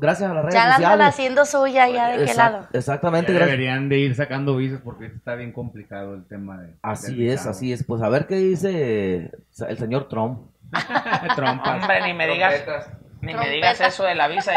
Gracias 0.00 0.30
a 0.30 0.34
las 0.34 0.44
redes 0.44 0.54
Ya 0.54 0.60
la 0.68 0.74
andan 0.76 0.82
sociales. 0.90 1.06
haciendo 1.08 1.44
suya 1.44 1.88
ya 1.88 2.08
de 2.10 2.16
qué 2.18 2.30
Exact- 2.32 2.36
lado. 2.36 2.68
Exactamente, 2.72 3.32
Ya 3.32 3.38
gracias. 3.38 3.58
deberían 3.58 3.88
de 3.88 3.98
ir 3.98 4.14
sacando 4.14 4.56
visas 4.56 4.80
porque 4.82 5.06
está 5.06 5.34
bien 5.34 5.52
complicado 5.52 6.14
el 6.14 6.26
tema 6.26 6.60
de. 6.62 6.74
Así 6.82 7.28
es, 7.28 7.46
así 7.46 7.72
es. 7.72 7.82
Pues 7.84 8.00
a 8.02 8.08
ver 8.08 8.26
qué 8.26 8.36
dice 8.36 9.32
el 9.68 9.78
señor 9.78 10.08
Trump. 10.08 10.50
Trompas. 11.36 11.80
Hombre, 11.82 12.02
ni 12.06 12.14
me 12.14 12.26
digas, 12.28 12.62
ni 13.20 13.34
me 13.34 13.48
digas 13.50 13.80
eso 13.80 14.04
de 14.04 14.14
la 14.14 14.28
visa. 14.28 14.52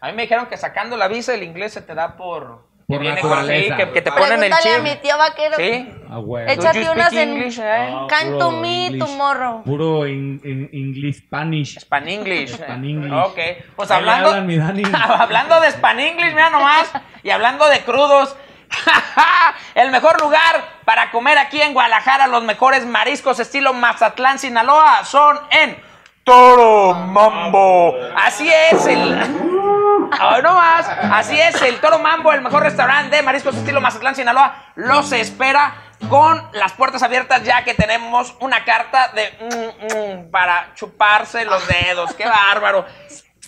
A 0.00 0.08
mí 0.08 0.12
me 0.14 0.22
dijeron 0.22 0.46
que 0.46 0.56
sacando 0.56 0.96
la 0.96 1.08
visa 1.08 1.34
el 1.34 1.42
inglés 1.42 1.72
se 1.72 1.80
te 1.80 1.94
da 1.94 2.16
por... 2.16 2.66
que 2.94 2.98
Por 2.98 3.02
viene 3.02 3.20
con- 3.20 3.30
naturaleza. 3.30 3.76
sí, 3.76 3.82
que, 3.84 3.92
que 3.92 4.02
te 4.02 4.10
ponen 4.12 4.32
el 4.32 4.38
Pregúntale 4.50 4.70
a 4.70 4.74
chip. 4.76 4.82
mi 4.82 4.96
tío 4.96 5.18
vaquero. 5.18 5.56
¿Sí? 5.56 5.88
Ah. 6.10 6.18
Echa- 6.46 6.52
Échate 6.52 6.90
unas 6.90 7.06
speak 7.08 7.22
en- 7.22 7.28
English, 7.32 7.58
eh? 7.58 7.88
Ah, 7.92 8.06
Can't 8.08 8.26
puro 8.32 8.38
to 8.38 8.50
me 8.52 8.86
English. 8.86 8.98
tomorrow. 9.04 9.62
Puro 9.64 10.06
in, 10.06 10.40
in- 10.44 10.70
English 10.72 11.18
Spanish. 11.26 11.78
Span 11.80 12.08
English. 12.08 12.50
Span 12.54 12.84
English. 12.84 13.12
Ok. 13.12 13.38
Pues 13.76 13.90
Ahí 13.90 13.98
hablando, 13.98 14.28
hablan, 14.30 14.46
mi 14.46 14.56
Dani. 14.56 14.82
hablando 15.18 15.60
de 15.60 15.70
Span 15.72 15.98
English, 16.00 16.32
mira 16.32 16.50
nomás, 16.50 16.90
y 17.22 17.30
hablando 17.30 17.66
de 17.68 17.80
crudos, 17.80 18.36
el 19.74 19.90
mejor 19.90 20.20
lugar 20.20 20.64
para 20.84 21.10
comer 21.10 21.38
aquí 21.38 21.60
en 21.60 21.72
Guadalajara, 21.74 22.26
los 22.26 22.42
mejores 22.44 22.86
mariscos 22.86 23.38
estilo 23.40 23.72
Mazatlán, 23.72 24.38
Sinaloa, 24.38 25.04
son 25.04 25.38
en 25.50 25.76
Toro 26.24 26.94
Mambo. 26.94 27.94
Así 28.16 28.48
es 28.50 28.86
el... 28.86 29.73
Ay, 30.12 30.42
no 30.42 30.54
más. 30.54 30.88
Así 30.88 31.38
es, 31.40 31.60
el 31.62 31.78
Toro 31.80 31.98
Mambo, 31.98 32.32
el 32.32 32.40
mejor 32.42 32.62
restaurante 32.62 33.16
de 33.16 33.22
mariscos 33.22 33.54
estilo 33.56 33.80
Mazatlán, 33.80 34.14
Sinaloa, 34.14 34.54
los 34.76 35.12
espera 35.12 35.74
con 36.08 36.42
las 36.52 36.72
puertas 36.72 37.02
abiertas 37.02 37.44
ya 37.44 37.64
que 37.64 37.74
tenemos 37.74 38.34
una 38.40 38.64
carta 38.64 39.08
de 39.14 39.32
mm, 39.40 40.26
mm, 40.26 40.30
para 40.30 40.72
chuparse 40.74 41.44
los 41.44 41.66
dedos. 41.66 42.12
¡Qué 42.14 42.26
bárbaro! 42.26 42.84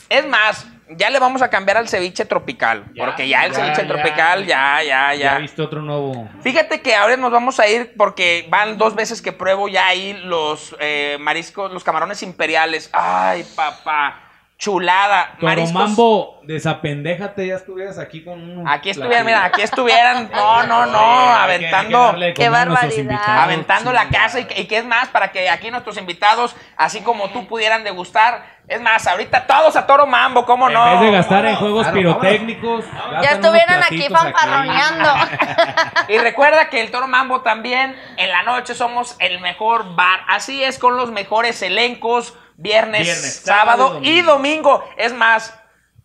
Es 0.08 0.26
más, 0.26 0.64
ya 0.90 1.10
le 1.10 1.18
vamos 1.18 1.42
a 1.42 1.50
cambiar 1.50 1.76
al 1.78 1.88
ceviche 1.88 2.24
tropical, 2.24 2.84
Ya, 2.94 3.04
porque 3.04 3.26
ya 3.28 3.44
el 3.44 3.52
ya, 3.52 3.58
ceviche 3.58 3.82
ya. 3.82 3.88
tropical 3.88 4.46
ya, 4.46 4.82
ya, 4.84 5.14
Ya 5.14 5.32
ya. 5.32 5.38
viste 5.38 5.60
otro 5.60 5.82
nuevo. 5.82 6.28
Fíjate 6.42 6.80
que 6.80 6.94
ahora 6.94 7.16
nos 7.16 7.32
vamos 7.32 7.58
a 7.58 7.66
ir 7.66 7.92
porque 7.98 8.46
van 8.48 8.78
dos 8.78 8.94
veces 8.94 9.20
que 9.20 9.32
pruebo 9.32 9.68
ya 9.68 9.86
ahí 9.88 10.12
los 10.24 10.76
eh, 10.78 11.16
mariscos, 11.20 11.72
los 11.72 11.82
camarones 11.82 12.22
imperiales. 12.22 12.88
Ay, 12.92 13.44
papá, 13.56 14.25
chulada. 14.58 15.36
Mariscos. 15.40 15.72
Toromambo, 15.72 16.40
desapendéjate, 16.44 17.46
ya 17.46 17.56
estuvieras 17.56 17.98
aquí 17.98 18.24
con 18.24 18.40
un. 18.58 18.68
Aquí 18.68 18.90
estuvieran, 18.90 19.26
mira, 19.26 19.44
aquí 19.44 19.62
estuvieran, 19.62 20.30
no, 20.34 20.62
no, 20.64 20.86
no, 20.86 20.98
aventando, 20.98 22.14
Qué 22.34 22.48
barbaridad. 22.48 23.42
aventando 23.42 23.92
la 23.92 24.08
casa 24.08 24.40
y, 24.40 24.46
y 24.56 24.64
qué 24.66 24.78
es 24.78 24.84
más 24.84 25.08
para 25.08 25.30
que 25.30 25.50
aquí 25.50 25.70
nuestros 25.70 25.98
invitados, 25.98 26.56
así 26.76 27.02
como 27.02 27.28
tú, 27.30 27.46
pudieran 27.46 27.84
degustar. 27.84 28.56
Es 28.66 28.80
más, 28.80 29.06
ahorita 29.06 29.46
todos 29.46 29.76
a 29.76 29.86
toro 29.86 30.08
mambo, 30.08 30.44
¿cómo 30.44 30.66
En 30.66 30.74
no? 30.74 30.90
vez 30.90 31.00
de 31.00 31.10
gastar 31.12 31.46
en 31.46 31.54
juegos 31.54 31.82
Claro, 31.82 31.96
pirotécnicos. 31.96 32.84
Ya 33.22 33.30
estuvieran 33.30 33.80
aquí 33.84 34.08
fanfarroneando. 34.08 35.08
Y 36.08 36.18
recuerda 36.18 36.68
que 36.68 36.80
el 36.80 36.90
Toro 36.92 37.08
Mambo 37.08 37.40
también 37.40 37.96
en 38.16 38.28
la 38.30 38.44
noche 38.44 38.74
somos 38.76 39.16
el 39.18 39.40
mejor 39.40 39.96
bar. 39.96 40.20
Así 40.28 40.62
es 40.62 40.78
con 40.78 40.96
los 40.96 41.10
mejores 41.10 41.60
elencos. 41.62 42.34
Viernes, 42.58 43.02
Viernes, 43.02 43.42
sábado, 43.44 43.88
sábado 43.88 44.00
y 44.04 44.18
y 44.18 44.22
domingo. 44.22 44.82
Es 44.96 45.12
más, 45.12 45.52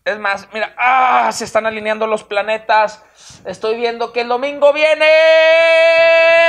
es 0.06 0.18
más, 0.20 0.48
mira, 0.54 0.74
ah, 0.78 1.30
se 1.32 1.46
están 1.46 1.66
alineando 1.66 2.08
los 2.08 2.24
planetas. 2.24 3.04
Estoy 3.46 3.78
viendo 3.78 4.12
que 4.12 4.22
el 4.22 4.28
domingo 4.28 4.74
viene 4.74 5.08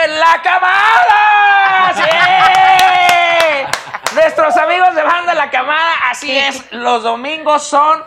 la 0.08 0.40
camada. 0.42 1.92
¡Sí! 4.10 4.14
Nuestros 4.14 4.56
amigos 4.56 4.94
de 4.94 5.02
banda 5.02 5.34
La 5.34 5.50
Camada, 5.50 5.90
así 6.10 6.36
es, 6.36 6.70
los 6.72 7.02
domingos 7.02 7.62
son 7.62 8.04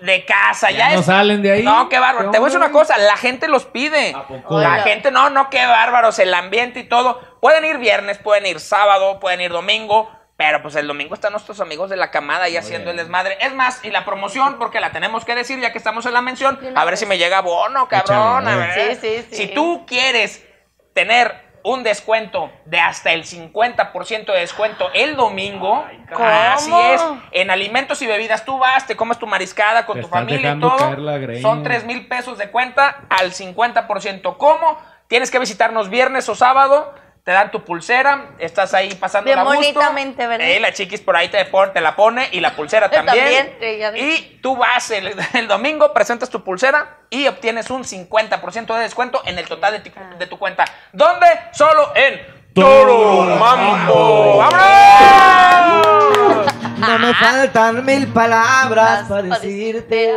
de 0.00 0.24
casa. 0.24 0.70
Ya, 0.72 0.88
Ya 0.88 0.94
no 0.94 1.00
es- 1.00 1.06
salen 1.06 1.42
de 1.42 1.52
ahí. 1.52 1.62
No, 1.62 1.88
qué 1.88 1.98
bárbaro. 2.00 2.30
Te 2.32 2.38
voy 2.38 2.46
a 2.46 2.48
decir 2.50 2.58
una 2.58 2.72
cosa, 2.72 2.98
la 2.98 3.16
gente 3.16 3.46
los 3.48 3.64
pide. 3.64 4.12
¿A 4.14 4.26
poco? 4.26 4.58
La 4.58 4.82
gente, 4.82 5.10
no, 5.12 5.30
no, 5.30 5.48
qué 5.50 5.64
bárbaros, 5.64 6.18
el 6.18 6.34
ambiente 6.34 6.80
y 6.80 6.88
todo. 6.88 7.20
Pueden 7.40 7.64
ir 7.64 7.78
viernes, 7.78 8.18
pueden 8.18 8.46
ir 8.46 8.58
sábado, 8.60 9.20
pueden 9.20 9.40
ir 9.42 9.52
domingo. 9.52 10.10
Pero 10.36 10.62
pues 10.62 10.74
el 10.74 10.88
domingo 10.88 11.14
están 11.14 11.30
nuestros 11.32 11.60
amigos 11.60 11.90
de 11.90 11.96
la 11.96 12.10
camada 12.10 12.44
ahí 12.44 12.56
haciendo 12.56 12.90
el 12.90 12.96
desmadre. 12.96 13.38
Es 13.40 13.54
más, 13.54 13.84
y 13.84 13.90
la 13.90 14.04
promoción, 14.04 14.56
porque 14.58 14.80
la 14.80 14.90
tenemos 14.90 15.24
que 15.24 15.34
decir 15.36 15.60
ya 15.60 15.70
que 15.70 15.78
estamos 15.78 16.06
en 16.06 16.12
la 16.12 16.22
mención, 16.22 16.58
a 16.74 16.84
ver 16.84 16.96
si 16.96 17.06
me 17.06 17.18
llega 17.18 17.40
bono, 17.40 17.86
cabrón. 17.88 18.48
A 18.48 18.56
ver. 18.56 18.96
Sí, 18.96 18.98
sí, 19.00 19.26
sí. 19.30 19.36
Si 19.36 19.46
tú 19.54 19.84
quieres 19.86 20.44
tener 20.92 21.44
un 21.62 21.82
descuento 21.82 22.52
de 22.66 22.78
hasta 22.78 23.12
el 23.12 23.24
50% 23.24 24.26
de 24.26 24.40
descuento 24.40 24.90
el 24.92 25.16
domingo, 25.16 25.86
¿Cómo? 26.12 26.28
así 26.28 26.70
es, 26.92 27.02
en 27.32 27.50
alimentos 27.50 28.02
y 28.02 28.06
bebidas 28.06 28.44
tú 28.44 28.58
vas, 28.58 28.86
te 28.86 28.96
comes 28.96 29.18
tu 29.18 29.26
mariscada 29.26 29.86
con 29.86 29.96
Te 29.96 30.02
tu 30.02 30.08
familia 30.08 30.52
y 30.54 30.60
todo. 30.60 30.76
caer 30.76 30.98
la 30.98 31.16
greña. 31.16 31.40
Son 31.40 31.62
3 31.62 31.84
mil 31.84 32.06
pesos 32.06 32.36
de 32.38 32.50
cuenta 32.50 33.04
al 33.08 33.32
50%. 33.32 34.36
¿Cómo? 34.36 34.78
Tienes 35.08 35.30
que 35.30 35.38
visitarnos 35.38 35.88
viernes 35.88 36.28
o 36.28 36.34
sábado. 36.34 36.92
Te 37.24 37.32
dan 37.32 37.50
tu 37.50 37.64
pulsera, 37.64 38.32
estás 38.38 38.74
ahí 38.74 38.94
pasando 38.96 39.24
Bien 39.24 39.38
la 39.38 39.44
gusto. 39.44 39.58
bonitamente, 39.58 40.26
¿verdad? 40.26 40.46
Eh, 40.46 40.60
la 40.60 40.74
chiquis 40.74 41.00
por 41.00 41.16
ahí 41.16 41.30
te, 41.30 41.42
pon- 41.46 41.72
te 41.72 41.80
la 41.80 41.96
pone 41.96 42.28
y 42.32 42.40
la 42.40 42.54
pulsera 42.54 42.90
también. 42.90 43.50
También, 43.58 43.96
y 43.96 44.38
tú 44.42 44.58
vas 44.58 44.90
el, 44.90 45.14
el 45.32 45.48
domingo, 45.48 45.94
presentas 45.94 46.28
tu 46.28 46.44
pulsera 46.44 46.98
y 47.08 47.26
obtienes 47.26 47.70
un 47.70 47.82
50% 47.84 48.74
de 48.74 48.80
descuento 48.82 49.22
en 49.24 49.38
el 49.38 49.48
total 49.48 49.72
de, 49.72 49.78
ti- 49.80 49.92
Ah. 49.96 50.16
de 50.18 50.26
tu 50.26 50.38
cuenta. 50.38 50.66
¿Dónde? 50.92 51.26
Solo 51.52 51.92
en 51.94 52.20
Toro 52.52 52.92
Toro 52.92 53.36
Mambo. 53.36 54.36
¡Vámonos! 54.38 56.46
No 56.76 56.98
me 56.98 57.14
faltan 57.14 57.86
mil 57.86 58.06
palabras 58.08 59.08
para 59.08 59.22
decirte. 59.22 59.96
decirte. 59.96 60.16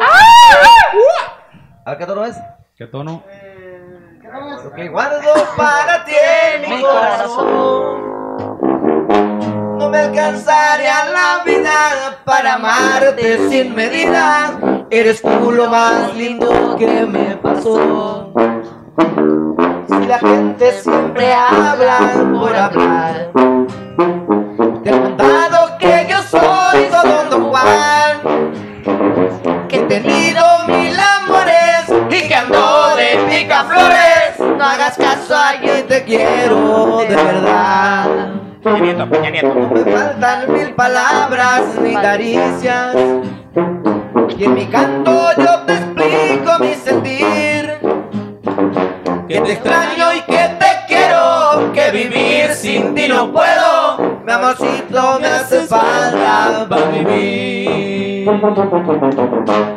¿A 1.86 1.98
qué 1.98 2.06
tono 2.06 2.26
es? 2.26 2.36
¿Qué 2.78 2.86
tono? 2.86 3.24
Lo 4.64 4.72
que 4.72 4.88
guardo 4.90 5.34
para 5.56 6.06
ti 6.06 6.14
en 6.54 6.70
mi 6.70 6.82
corazón. 6.82 8.18
No 9.78 9.90
me 9.90 9.98
alcanzaría 9.98 11.06
la 11.06 11.44
vida 11.44 12.20
para 12.24 12.54
amarte 12.54 13.50
sin 13.50 13.74
medida. 13.74 14.86
Eres 14.90 15.22
tú 15.22 15.52
lo 15.52 15.68
más 15.68 16.16
lindo 16.16 16.76
que 16.78 17.06
me 17.06 17.36
pasó. 17.38 18.32
Si 19.88 20.06
la 20.06 20.20
gente 20.20 20.72
siempre 20.82 21.34
habla 21.34 21.98
por 22.34 22.56
hablar, 22.56 23.32
te 24.84 24.90
he 24.90 25.02
contado 25.02 25.78
que 25.80 26.08
yo 26.10 26.22
soy 26.22 26.86
todo 26.92 27.24
Don 27.30 27.50
Juan 27.50 28.38
que 29.68 29.78
he 29.78 29.84
tenido 29.84 30.44
mil 30.68 30.98
amores 31.00 31.57
y 32.10 32.28
que 32.28 32.36
ando 32.36 32.96
de 32.96 33.18
picaflores. 33.30 34.40
No 34.40 34.64
hagas 34.64 34.98
caso 34.98 35.36
a 35.36 35.60
quien 35.60 35.88
te 35.88 36.04
quiero 36.04 37.00
de 37.00 37.16
verdad. 37.16 38.08
Peña 38.64 38.80
Nieto, 38.80 39.10
Peña 39.10 39.30
Nieto. 39.30 39.54
No 39.54 39.70
me 39.70 39.92
faltan 39.92 40.54
mil 40.54 40.74
palabras 40.74 41.64
ni 41.82 41.94
caricias. 41.94 42.96
Y 44.38 44.44
en 44.44 44.54
mi 44.54 44.66
canto 44.68 45.32
yo 45.38 45.62
te 45.66 45.74
explico 45.74 46.60
mi 46.60 46.74
sentir. 46.74 47.78
Que 49.28 49.42
te 49.42 49.52
extraño 49.54 50.14
y 50.14 50.22
que 50.22 50.56
te 50.60 50.68
quiero. 50.88 51.72
Que 51.74 51.92
vivir 51.92 52.54
sin 52.54 52.94
ti 52.94 53.08
no 53.08 53.32
puedo. 53.32 54.20
Mi 54.26 54.32
amorcito 54.32 55.20
me 55.20 55.28
hace 55.28 55.62
falta 55.62 56.66
para 56.70 56.86
vivir. 56.88 57.97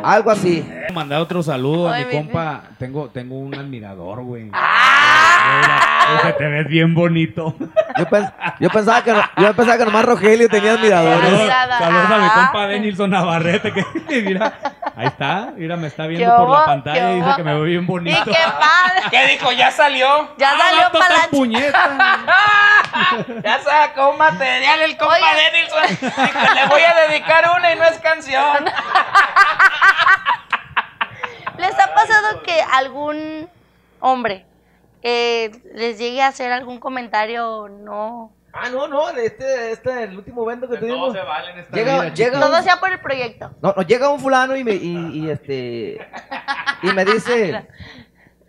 Algo 0.03 0.31
así. 0.31 0.67
Mandar 0.93 1.21
otro 1.21 1.41
saludo 1.43 1.87
a 1.89 1.95
Ay, 1.95 2.05
mi 2.05 2.11
mi- 2.11 2.17
compa. 2.17 2.61
Tengo, 2.77 3.09
tengo 3.09 3.37
un 3.39 3.55
admirador, 3.55 4.21
güey. 4.23 4.49
¡Ah! 4.53 6.17
Mira, 6.23 6.37
te 6.37 6.45
ves 6.47 6.67
bien 6.67 6.93
bonito. 6.93 7.55
Yo, 7.97 8.05
pens- 8.07 8.33
yo 8.59 8.69
pensaba 8.69 9.03
que 9.03 9.13
yo 9.37 9.53
pensaba 9.53 9.77
que 9.77 9.85
nomás 9.85 10.05
Rogelio 10.05 10.49
tenía 10.49 10.73
admiradores. 10.73 11.21
Saludos, 11.21 11.47
Nada. 11.47 11.79
saludos 11.79 12.05
a 12.11 12.17
mi 12.17 12.25
Ah. 12.25 12.33
compa 12.35 12.67
Denilson 12.67 13.09
Navarrete, 13.09 13.71
que 13.73 13.83
mira, 14.25 14.53
ahí 14.95 15.07
está, 15.07 15.51
mira, 15.55 15.77
me 15.77 15.87
está 15.87 16.05
viendo 16.07 16.29
¿Qué 16.29 16.37
por 16.37 16.49
la 16.49 16.65
pantalla 16.65 17.07
¿Qué 17.09 17.13
y 17.13 17.15
dice 17.21 17.35
que 17.37 17.43
me 17.43 17.53
veo 17.53 17.63
bien 17.63 17.83
Y 17.83 17.85
bonito. 17.85 18.23
qué 18.25 18.37
padre. 18.59 19.01
¿Qué 19.09 19.27
dijo? 19.27 19.51
Ya 19.51 19.71
salió. 19.71 20.35
Ya 20.37 20.51
Ah, 20.51 20.57
salió 20.57 20.91
para 20.99 21.17
la 21.17 21.27
puñeta. 21.29 21.89
ya 23.43 23.59
sacó 23.59 24.13
material 24.13 24.81
el 24.81 24.97
compa 24.97 25.15
Oye. 25.15 25.25
Denilson. 25.51 25.87
Dijo, 26.25 26.53
le 26.53 26.65
voy 26.67 26.81
a 26.83 26.93
dedicar 27.07 27.49
una 27.57 27.73
y 27.73 27.75
no 27.77 27.83
es 27.85 27.97
canción. 27.99 28.65
¿Les 31.57 31.79
ha 31.79 31.93
pasado 31.93 32.41
que 32.43 32.61
algún 32.73 33.49
hombre 33.99 34.45
eh, 35.03 35.51
les 35.75 35.97
llegue 35.99 36.21
a 36.21 36.27
hacer 36.27 36.51
algún 36.51 36.79
comentario 36.79 37.67
no? 37.69 38.31
Ah, 38.53 38.69
no, 38.69 38.87
no, 38.87 39.09
este, 39.11 39.71
este, 39.71 40.03
el 40.03 40.17
último 40.17 40.43
evento 40.43 40.67
que 40.67 40.77
tuvimos. 40.77 41.13
vale 41.13 41.51
en 41.51 41.59
esta 41.59 41.75
Llega, 41.75 42.01
vida, 42.01 42.13
llega, 42.13 42.39
Todo 42.39 42.57
un, 42.57 42.63
sea 42.63 42.77
por 42.79 42.91
el 42.91 42.99
proyecto. 42.99 43.51
no, 43.61 43.73
no, 43.75 43.81
llega 43.83 44.09
un 44.09 44.19
fulano 44.19 44.55
y 44.55 44.63
me, 44.63 44.73
y, 44.75 44.95
y, 45.19 45.29
este, 45.29 45.99
y 46.83 46.87
me 46.93 47.05
dice, 47.05 47.67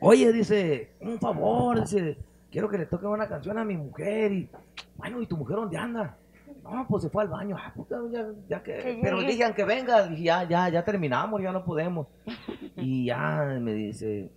oye, 0.01 0.33
dice, 0.33 0.91
un 1.01 1.19
favor, 1.21 1.81
dice, 1.81 2.19
quiero 2.51 2.69
que 2.69 2.79
le 2.79 2.87
toque 2.87 3.07
una 3.07 3.29
canción 3.29 3.59
a 3.59 3.65
mi 3.65 3.77
mujer 3.77 4.33
y, 4.33 4.51
bueno, 4.97 5.21
¿y 5.21 5.27
tu 5.27 5.37
mujer 5.37 5.57
dónde 5.57 5.77
anda? 5.79 6.17
No, 6.65 6.87
pues 6.89 7.03
se 7.05 7.11
fue 7.11 7.23
al 7.25 7.29
baño, 7.29 7.57
ah, 7.59 7.73
puta, 7.75 7.97
ya, 8.11 8.25
ya 8.49 8.63
que, 8.63 8.75
Que 8.77 8.99
pero 9.03 9.19
llegue. 9.19 9.33
digan 9.33 9.55
que 9.55 9.65
venga, 9.65 10.07
dije, 10.07 10.23
ya, 10.25 10.45
ya, 10.45 10.69
ya 10.69 10.85
terminamos, 10.85 11.43
ya 11.43 11.51
no 11.53 11.65
podemos. 11.65 12.07
Y 12.77 13.07
ya 13.07 13.57
me 13.61 13.73
dice, 13.73 14.31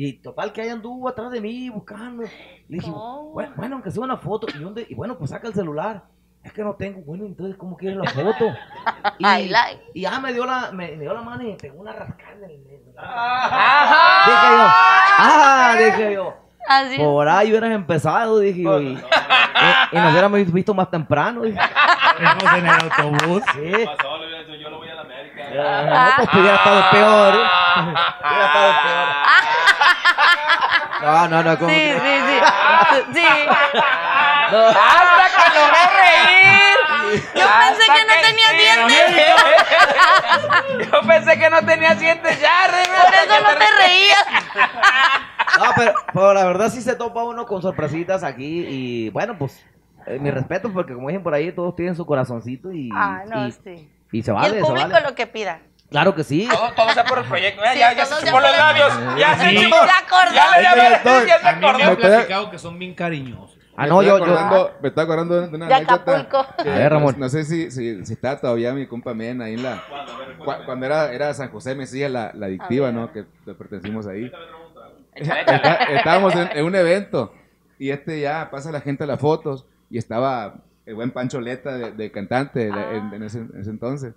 y 0.00 0.12
total 0.14 0.52
que 0.52 0.62
ahí 0.62 0.68
anduvo 0.68 1.08
atrás 1.08 1.30
de 1.32 1.40
mí 1.40 1.68
buscando. 1.70 2.22
Le 2.22 2.30
dije, 2.68 2.90
¿Cómo? 2.90 3.30
bueno, 3.32 3.52
bueno, 3.56 3.74
aunque 3.76 3.90
sea 3.90 4.02
una 4.04 4.16
foto, 4.16 4.46
y, 4.54 4.58
dónde? 4.58 4.86
y 4.88 4.94
bueno, 4.94 5.18
pues 5.18 5.30
saca 5.30 5.48
el 5.48 5.54
celular. 5.54 6.04
Es 6.44 6.52
que 6.52 6.62
no 6.62 6.74
tengo, 6.74 7.00
bueno, 7.00 7.26
entonces, 7.26 7.56
¿cómo 7.56 7.76
quieres 7.76 7.98
la 7.98 8.08
foto? 8.10 8.46
Y, 9.18 9.24
Ay, 9.26 9.48
la- 9.48 9.72
y 9.92 10.02
ya 10.02 10.20
me 10.20 10.32
dio 10.32 10.46
la, 10.46 10.70
me, 10.72 10.92
me 10.92 11.00
dio 11.02 11.12
la 11.12 11.22
mano 11.22 11.42
y 11.42 11.48
me 11.48 11.54
pegó 11.56 11.80
una 11.80 11.92
rascada 11.92 12.46
en 12.46 12.50
el. 12.52 12.78
Ajá. 12.96 14.24
Dije 14.28 14.46
yo, 14.52 14.66
ah, 15.18 15.74
dije 15.78 16.14
yo, 16.14 16.34
Así. 16.68 16.96
por 16.98 17.28
ahí 17.28 17.48
hubieras 17.50 17.70
empezado, 17.72 18.38
dije 18.38 18.62
yo, 18.62 18.80
y, 18.80 18.86
y- 18.92 18.98
y 19.92 19.96
nos 19.96 20.12
hubiéramos 20.12 20.52
visto 20.52 20.74
más 20.74 20.90
temprano. 20.90 21.42
dije. 21.42 21.58
En 22.56 22.66
el 22.66 22.70
autobús. 22.70 23.42
Sí. 23.52 23.72
Pasó, 23.84 24.08
no, 25.54 26.10
pues 26.16 26.28
hubiera 26.34 26.56
estado 26.56 26.90
peor. 26.90 27.34
Hubiera 27.34 28.46
estado 28.46 28.72
peor. 28.82 29.08
No, 31.00 31.28
no, 31.28 31.42
no, 31.44 31.58
como 31.58 31.70
Sí, 31.70 31.92
sí, 31.92 32.20
sí. 32.26 32.40
Sí. 33.14 33.26
no. 34.50 34.58
¡Hasta 34.68 35.26
que 35.36 35.44
logré 35.58 35.84
reír! 36.00 36.78
Yo 37.34 37.46
pensé 37.60 37.84
que 37.94 38.04
no 38.04 38.14
tenía 38.20 38.50
dientes. 38.52 39.08
Yo 40.92 41.00
pensé 41.08 41.38
que 41.38 41.50
no 41.50 41.60
tenía 41.64 41.94
dientes 41.94 42.40
ya, 42.40 42.66
Rebe. 42.66 42.98
Por 43.04 43.14
eso 43.14 43.42
no 43.42 43.48
te 43.58 43.66
reías. 43.78 44.24
No, 45.58 45.64
pero, 45.76 45.94
pero 46.12 46.34
la 46.34 46.44
verdad 46.44 46.68
sí 46.68 46.82
se 46.82 46.94
topa 46.96 47.22
uno 47.24 47.46
con 47.46 47.62
sorpresitas 47.62 48.22
aquí 48.24 48.66
y 48.68 49.10
bueno, 49.10 49.36
pues 49.38 49.64
eh, 50.06 50.18
mi 50.18 50.30
respeto 50.30 50.72
porque 50.72 50.94
como 50.94 51.08
dicen 51.08 51.22
por 51.22 51.34
ahí 51.34 51.52
todos 51.52 51.74
tienen 51.74 51.94
su 51.96 52.04
corazoncito 52.06 52.72
y, 52.72 52.90
Ah, 52.94 53.22
no, 53.26 53.46
y, 53.46 53.52
sí. 53.52 53.90
Y 54.12 54.22
se 54.22 54.30
Y 54.30 54.34
vale, 54.34 54.48
el 54.48 54.54
se 54.54 54.60
público 54.68 54.88
vale. 54.90 55.06
lo 55.06 55.14
que 55.14 55.26
pida. 55.26 55.60
Claro 55.90 56.14
que 56.14 56.22
sí. 56.22 56.46
Todo, 56.50 56.70
todo 56.74 56.90
sea 56.90 57.04
por 57.04 57.18
el 57.18 57.24
proyecto. 57.24 57.60
Mira, 57.62 57.72
Sí, 57.72 57.78
ya, 57.78 57.92
ya 57.94 58.04
se 58.04 58.26
chupó 58.26 58.40
los 58.40 58.50
el- 58.50 58.56
labios. 58.58 58.92
Ya 59.18 59.38
se 59.38 59.48
Sí. 59.50 59.64
chupó. 59.64 59.76
Acordó. 59.76 60.34
Ya 60.34 60.76
le 60.76 60.94
estoy. 60.96 61.26
ya 61.26 61.38
se 61.40 61.48
A 61.48 61.52
mí 61.54 61.60
me 61.60 61.66
acordó. 61.68 61.84
han 61.90 61.96
platicado 61.96 62.50
que 62.50 62.58
son 62.58 62.78
bien 62.78 62.94
cariñosos. 62.94 63.56
Me 63.56 63.84
Ah, 63.84 63.86
no, 63.86 64.02
estoy 64.02 64.06
yo, 64.06 64.18
yo. 64.18 64.24
acordando, 64.24 64.72
me 64.82 64.88
estoy 64.88 65.04
acordando 65.04 65.40
de 65.40 65.54
una 65.56 65.66
De 65.66 65.74
anécdota. 65.74 66.18
Acapulco. 66.18 66.46
que, 66.62 66.68
A 66.70 66.74
ver, 66.74 66.92
Ramón. 66.92 67.14
No, 67.16 67.24
no 67.26 67.28
sé 67.30 67.44
si, 67.44 67.70
si, 67.70 68.04
si 68.04 68.12
está 68.12 68.38
todavía 68.40 68.72
mi 68.74 68.86
compa 68.88 69.14
Men 69.14 69.40
ahí 69.40 69.54
en 69.54 69.62
la. 69.62 69.82
cua- 70.40 70.64
cuando 70.66 70.84
era, 70.84 71.12
era 71.12 71.32
San 71.32 71.50
José 71.50 71.74
Mesía, 71.76 72.08
la, 72.08 72.32
la 72.34 72.46
adictiva. 72.46 72.90
¿no? 72.92 73.10
Que 73.12 73.24
pertenecimos 73.54 74.06
ahí. 74.08 74.30
Está- 75.14 75.74
estábamos 75.96 76.34
en, 76.34 76.48
en 76.56 76.64
un 76.64 76.74
evento 76.74 77.32
y 77.78 77.90
este 77.90 78.20
ya 78.20 78.50
pasa 78.50 78.70
la 78.72 78.80
gente 78.80 79.04
a 79.04 79.06
las 79.06 79.20
fotos 79.20 79.64
y 79.90 79.98
estaba 79.98 80.56
el 80.88 80.94
buen 80.94 81.10
Pancho 81.10 81.40
Leta 81.40 81.76
de, 81.76 81.92
de 81.92 82.10
cantante 82.10 82.70
Ah. 82.72 82.96
en, 82.96 83.12
en 83.14 83.22
ese, 83.22 83.40
en 83.40 83.60
ese 83.60 83.70
entonces. 83.70 84.14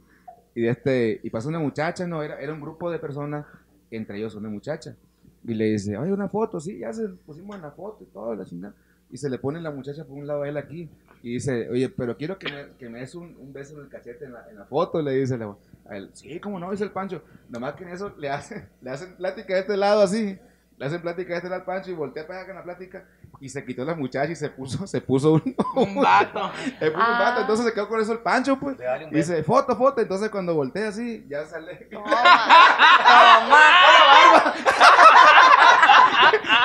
Y, 0.55 0.65
este, 0.65 1.19
y 1.23 1.29
pasa 1.29 1.49
una 1.49 1.59
muchacha, 1.59 2.07
¿no? 2.07 2.23
Era, 2.23 2.39
era 2.39 2.53
un 2.53 2.61
grupo 2.61 2.89
de 2.89 2.97
personas, 2.99 3.45
entre 3.89 4.17
ellos 4.17 4.35
una 4.35 4.49
muchacha. 4.49 4.95
Y 5.43 5.53
le 5.53 5.65
dice, 5.65 5.97
oye, 5.97 6.11
una 6.13 6.29
foto, 6.29 6.59
sí, 6.59 6.79
ya 6.79 6.93
se 6.93 7.07
pusimos 7.09 7.55
en 7.55 7.61
la 7.63 7.71
foto 7.71 8.03
y 8.03 8.07
todo, 8.07 8.35
la 8.35 8.45
chingada. 8.45 8.73
Y 9.09 9.17
se 9.17 9.29
le 9.29 9.37
pone 9.37 9.59
la 9.61 9.71
muchacha 9.71 10.05
por 10.05 10.17
un 10.17 10.25
lado 10.27 10.43
a 10.43 10.49
él 10.49 10.55
aquí. 10.57 10.89
Y 11.23 11.33
dice, 11.33 11.69
oye, 11.69 11.89
pero 11.89 12.15
quiero 12.15 12.37
que 12.39 12.49
me, 12.51 12.77
que 12.79 12.89
me 12.89 12.99
des 12.99 13.13
un, 13.15 13.35
un 13.39 13.51
beso 13.51 13.75
en 13.77 13.81
el 13.83 13.89
cachete 13.89 14.25
en 14.25 14.33
la, 14.33 14.49
en 14.49 14.57
la 14.57 14.65
foto, 14.65 15.01
le 15.01 15.11
dice 15.11 15.37
la, 15.37 15.55
a 15.89 15.97
él. 15.97 16.09
Sí, 16.13 16.39
como 16.39 16.59
no, 16.59 16.71
dice 16.71 16.83
el 16.85 16.91
Pancho. 16.91 17.21
Nomás 17.49 17.73
que 17.75 17.83
en 17.83 17.89
eso 17.89 18.13
le 18.17 18.29
hacen, 18.29 18.67
le 18.81 18.89
hacen 18.89 19.15
plática 19.15 19.53
de 19.53 19.59
este 19.59 19.75
lado 19.77 20.01
así. 20.01 20.37
Le 20.77 20.85
hacen 20.85 21.01
plática 21.01 21.29
de 21.33 21.37
este 21.37 21.49
lado 21.49 21.61
al 21.61 21.65
Pancho 21.65 21.91
y 21.91 21.95
voltea 21.95 22.25
para 22.25 22.39
acá 22.39 22.47
con 22.47 22.55
la 22.55 22.63
plática. 22.63 23.05
Y 23.43 23.49
se 23.49 23.65
quitó 23.65 23.83
la 23.83 23.95
muchacha 23.95 24.31
y 24.31 24.35
se 24.35 24.49
puso, 24.49 24.85
se 24.87 25.01
puso 25.01 25.33
un, 25.33 25.55
Un 25.75 25.95
vato. 26.01 26.51
se 26.79 26.91
puso 26.91 27.03
un 27.05 27.11
Ah. 27.13 27.19
vato, 27.19 27.41
entonces 27.41 27.65
se 27.65 27.73
quedó 27.73 27.87
con 27.89 27.99
eso 27.99 28.11
el 28.13 28.19
Pancho, 28.19 28.57
pues. 28.59 28.77
Vale 28.77 29.07
Y 29.11 29.15
dice, 29.15 29.43
foto, 29.43 29.75
foto. 29.75 29.99
Entonces 29.99 30.29
cuando 30.29 30.53
voltea 30.53 30.89
así, 30.89 31.25
ya 31.27 31.43
sale. 31.45 31.89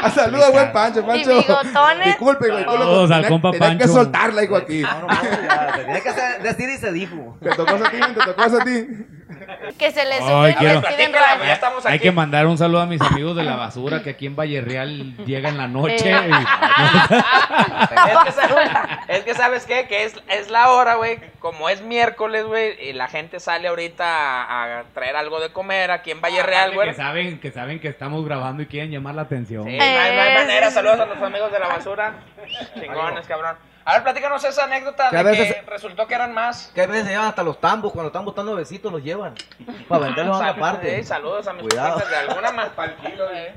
Ah, 0.03 0.11
saluda, 0.11 0.51
buen 0.51 0.71
Pancho, 0.73 1.05
Pancho. 1.05 1.31
bigotones. 1.31 2.05
Disculpe, 2.07 2.51
güey. 2.51 2.65
Saludos 2.65 3.11
al 3.11 3.17
tenía- 3.23 3.29
compa 3.29 3.51
tenía 3.53 3.69
que 3.71 3.79
Pancho. 3.79 3.93
soltarla, 3.95 4.45
hijo, 4.45 4.57
aquí. 4.57 4.83
No, 4.83 5.01
no, 5.01 5.07
no, 5.07 5.13
ya, 5.23 5.73
tenía 5.77 6.01
que 6.01 6.09
hacer- 6.11 6.43
decir 6.43 6.69
y 6.69 6.77
se 6.77 6.93
dijo. 6.93 7.37
Te 7.41 7.51
tocó 7.51 7.75
eso 7.77 7.85
a 7.87 7.91
ti, 7.91 7.97
te 8.15 8.21
tocó 8.25 8.43
eso 8.45 8.61
a 8.61 8.65
ti. 8.65 8.87
Que 9.79 9.91
se 9.91 10.05
les 10.05 10.21
Ay, 10.21 10.29
sube 10.29 10.55
quiero- 10.57 10.81
Platícala, 10.81 11.35
raya. 11.39 11.53
estamos 11.53 11.85
aquí. 11.85 11.93
Hay 11.93 11.99
que 11.99 12.13
mandar 12.13 12.47
un 12.47 12.57
saludo 12.57 12.81
a 12.83 12.87
mis 12.87 13.01
amigos 13.01 13.37
de 13.37 13.43
la 13.45 13.57
basura 13.57 14.03
que 14.03 14.11
aquí 14.11 14.27
en 14.27 14.37
Valle 14.37 14.61
Real 14.61 15.17
llega 15.27 15.49
en 15.49 15.59
la 15.59 15.67
noche. 15.69 16.11
Eh. 16.13 16.31
y- 16.31 16.47
Es 18.07 18.25
que, 18.25 18.33
sabes, 18.33 18.69
es 19.09 19.25
que 19.25 19.35
sabes 19.35 19.67
qué, 19.67 19.87
que 19.89 20.05
es, 20.05 20.15
es 20.29 20.51
la 20.51 20.71
hora, 20.71 20.95
güey. 20.95 21.19
Como 21.41 21.69
es 21.69 21.83
miércoles, 21.83 22.45
güey, 22.45 22.89
y 22.89 22.93
la 22.93 23.09
gente 23.09 23.41
sale 23.41 23.69
ahorita 23.69 24.05
a, 24.07 24.81
a 24.81 24.83
traer 24.95 25.17
algo 25.17 25.41
de 25.41 25.51
comer 25.53 25.91
aquí 25.91 26.11
en 26.11 26.21
Valle 26.21 26.43
Real, 26.43 26.73
güey. 26.75 26.89
que 26.91 26.95
saben, 26.95 27.41
que 27.41 27.51
saben 27.51 27.81
que 27.81 27.89
estamos 27.89 28.25
grabando 28.25 28.63
y 28.63 28.67
quieren 28.67 28.91
llamar 28.91 29.15
la 29.15 29.23
atención. 29.23 29.65
Sí, 29.65 29.77
no 29.77 29.83
hay, 29.83 29.91
no 30.15 30.23
hay 30.23 30.31
Eh, 30.31 30.35
manera. 30.35 30.71
Saludos 30.71 31.01
a 31.01 31.07
los 31.07 31.21
amigos 31.23 31.51
de 31.53 31.59
la 31.59 31.69
basura. 31.69 32.15
Chingones, 32.81 33.27
cabrón. 33.27 33.57
A 33.87 33.95
ver, 33.95 34.03
platícanos 34.03 34.43
esa 34.45 34.65
anécdota 34.65 35.11
de 35.11 35.33
que 35.37 35.63
resultó 35.65 36.09
que 36.09 36.15
eran 36.15 36.35
más. 36.35 36.73
Que 36.75 36.83
a 36.83 36.87
veces 36.89 37.05
se 37.05 37.11
llevan 37.11 37.29
hasta 37.29 37.45
los 37.45 37.61
tambos, 37.61 37.93
cuando 37.93 38.09
están 38.09 38.25
buscando 38.25 38.57
besitos 38.57 38.93
los 38.93 39.01
llevan. 39.01 39.35
Para 39.87 40.07
venderlos 40.07 40.41
a 40.41 40.51
otra 40.51 40.57
parte. 40.61 40.97
Sí, 40.97 41.05
saludos 41.05 41.47
a 41.47 41.53
mis 41.53 41.63
Cuidado. 41.63 42.03
de 42.09 42.17
alguna 42.17 42.51
más 42.51 42.71
kilo, 43.01 43.31
eh. 43.33 43.55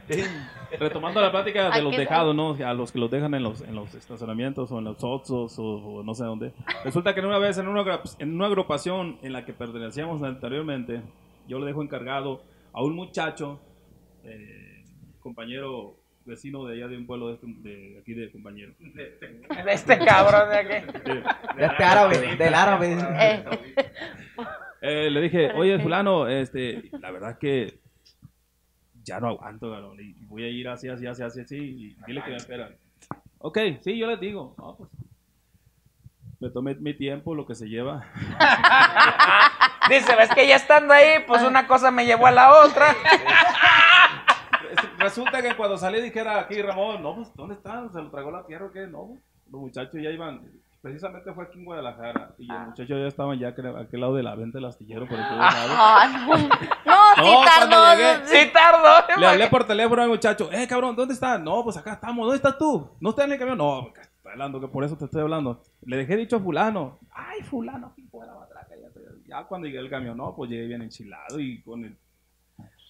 Retomando 0.79 1.19
la 1.19 1.31
plática 1.31 1.71
de 1.71 1.81
los 1.81 1.97
dejados, 1.97 2.35
¿no? 2.35 2.55
A 2.63 2.73
los 2.75 2.91
que 2.91 2.99
los 2.99 3.09
dejan 3.09 3.33
en 3.33 3.41
los, 3.41 3.61
en 3.61 3.73
los 3.73 3.95
estacionamientos 3.95 4.71
o 4.71 4.77
en 4.77 4.83
los 4.83 5.03
oxos 5.03 5.57
o, 5.57 5.63
o 5.63 6.03
no 6.03 6.13
sé 6.13 6.25
dónde. 6.25 6.53
Resulta 6.83 7.15
que 7.15 7.21
una 7.21 7.39
vez 7.39 7.57
en 7.57 7.67
una, 7.67 7.99
en 8.19 8.35
una 8.35 8.45
agrupación 8.45 9.17
en 9.23 9.33
la 9.33 9.45
que 9.45 9.53
pertenecíamos 9.53 10.21
anteriormente, 10.21 11.01
yo 11.47 11.57
le 11.57 11.65
dejo 11.65 11.81
encargado 11.81 12.43
a 12.71 12.83
un 12.83 12.95
muchacho, 12.95 13.59
eh, 14.23 14.83
compañero 15.21 15.95
vecino 16.25 16.65
de 16.65 16.75
allá 16.75 16.87
de 16.87 16.97
un 16.97 17.05
pueblo 17.07 17.27
de, 17.29 17.33
este- 17.35 17.47
de 17.47 17.99
aquí 17.99 18.13
de 18.13 18.31
compañero. 18.31 18.73
De 18.79 19.17
este 19.73 19.97
cabrón 20.05 20.49
de 20.49 20.57
aquí. 20.57 20.91
Sí. 21.05 21.11
De 21.57 21.65
este 21.65 21.83
árabe, 21.83 22.35
del 22.35 22.53
árabe. 22.53 22.97
Eh, 23.19 23.43
Eh, 24.81 25.09
le 25.09 25.19
dije, 25.21 25.51
oye, 25.55 25.77
fulano, 25.79 26.25
este, 26.29 26.89
la 27.01 27.11
verdad 27.11 27.37
que 27.37 27.79
ya 29.03 29.19
no 29.19 29.27
aguanto, 29.27 29.69
cabrón, 29.69 29.97
y 29.99 30.13
voy 30.25 30.43
a 30.43 30.47
ir 30.47 30.69
así, 30.69 30.87
así, 30.87 31.05
así, 31.05 31.21
así, 31.21 31.41
así, 31.41 31.57
y 31.57 31.97
dile 32.07 32.23
que 32.23 32.29
me 32.29 32.37
esperan. 32.37 32.75
Ok, 33.39 33.57
sí, 33.81 33.97
yo 33.97 34.07
les 34.07 34.19
digo. 34.21 34.55
No, 34.57 34.75
pues, 34.77 34.89
me 36.39 36.49
tomé 36.49 36.75
mi 36.75 36.93
tiempo, 36.93 37.35
lo 37.35 37.45
que 37.45 37.55
se 37.55 37.67
lleva. 37.67 38.05
Dice, 39.89 40.15
ves 40.15 40.29
que 40.33 40.47
ya 40.47 40.55
estando 40.55 40.93
ahí, 40.93 41.23
pues 41.27 41.41
una 41.43 41.67
cosa 41.67 41.91
me 41.91 42.05
llevó 42.05 42.27
a 42.27 42.31
la 42.31 42.61
otra. 42.63 42.95
Resulta 44.97 45.41
que 45.41 45.55
cuando 45.55 45.77
salí 45.77 46.01
dijera 46.01 46.39
aquí, 46.39 46.61
Ramón, 46.61 47.01
no, 47.03 47.15
pues, 47.15 47.33
¿dónde 47.35 47.55
están? 47.55 47.91
¿Se 47.91 48.01
lo 48.01 48.09
tragó 48.11 48.31
la 48.31 48.45
tierra 48.45 48.65
o 48.67 48.71
qué? 48.71 48.87
No, 48.87 49.07
pues, 49.07 49.19
los 49.51 49.61
muchachos 49.61 49.99
ya 50.01 50.09
iban, 50.09 50.41
precisamente 50.81 51.33
fue 51.33 51.45
aquí 51.45 51.59
en 51.59 51.65
Guadalajara, 51.65 52.33
y 52.37 52.45
los 52.47 52.59
muchachos 52.67 52.87
ya 52.89 53.07
estaban 53.07 53.39
ya 53.39 53.47
a 53.47 53.51
aquel 53.81 53.99
lado 54.01 54.15
de 54.15 54.23
la 54.23 54.35
venta 54.35 54.57
del 54.59 54.65
astillero, 54.65 55.07
por 55.07 55.17
el 55.17 55.25
otro 55.25 55.37
lado. 55.37 55.73
ah, 55.75 56.25
no, 56.27 56.37
no, 56.37 56.55
sí 56.59 56.67
No, 56.85 57.43
tardó. 57.43 57.69
cuando 57.69 57.75
llegué- 57.95 58.19
no, 58.19 58.25
Sí 58.27 58.51
tardó. 58.53 59.19
Le 59.19 59.27
hablé 59.27 59.47
por 59.47 59.63
teléfono 59.65 60.01
al 60.01 60.09
muchacho, 60.09 60.49
eh, 60.51 60.67
cabrón, 60.67 60.95
¿dónde 60.95 61.13
estás? 61.13 61.41
No, 61.41 61.63
pues 61.63 61.77
acá 61.77 61.93
estamos, 61.93 62.25
¿dónde 62.25 62.37
estás 62.37 62.57
tú? 62.57 62.89
¿No 62.99 63.09
estás 63.09 63.25
en 63.25 63.33
el 63.33 63.39
camión? 63.39 63.57
No, 63.57 63.89
pues, 63.93 64.07
está 64.07 64.31
hablando, 64.31 64.59
que 64.61 64.67
por 64.67 64.83
eso 64.83 64.95
te 64.97 65.05
estoy 65.05 65.21
hablando. 65.21 65.61
Le 65.83 65.97
dejé 65.97 66.15
dicho 66.15 66.35
a 66.37 66.39
fulano, 66.39 66.99
ay, 67.11 67.41
fulano, 67.43 67.93
de 67.97 68.25
la 68.25 68.33
matraca, 68.35 68.69
ya, 68.79 68.87
estoy- 68.87 69.23
ya 69.27 69.43
cuando 69.45 69.67
llegué 69.67 69.79
al 69.79 69.89
camión, 69.89 70.15
no, 70.17 70.35
pues 70.35 70.49
llegué 70.51 70.67
bien 70.67 70.81
enchilado 70.83 71.39
y 71.39 71.61
con 71.61 71.83
el, 71.85 71.97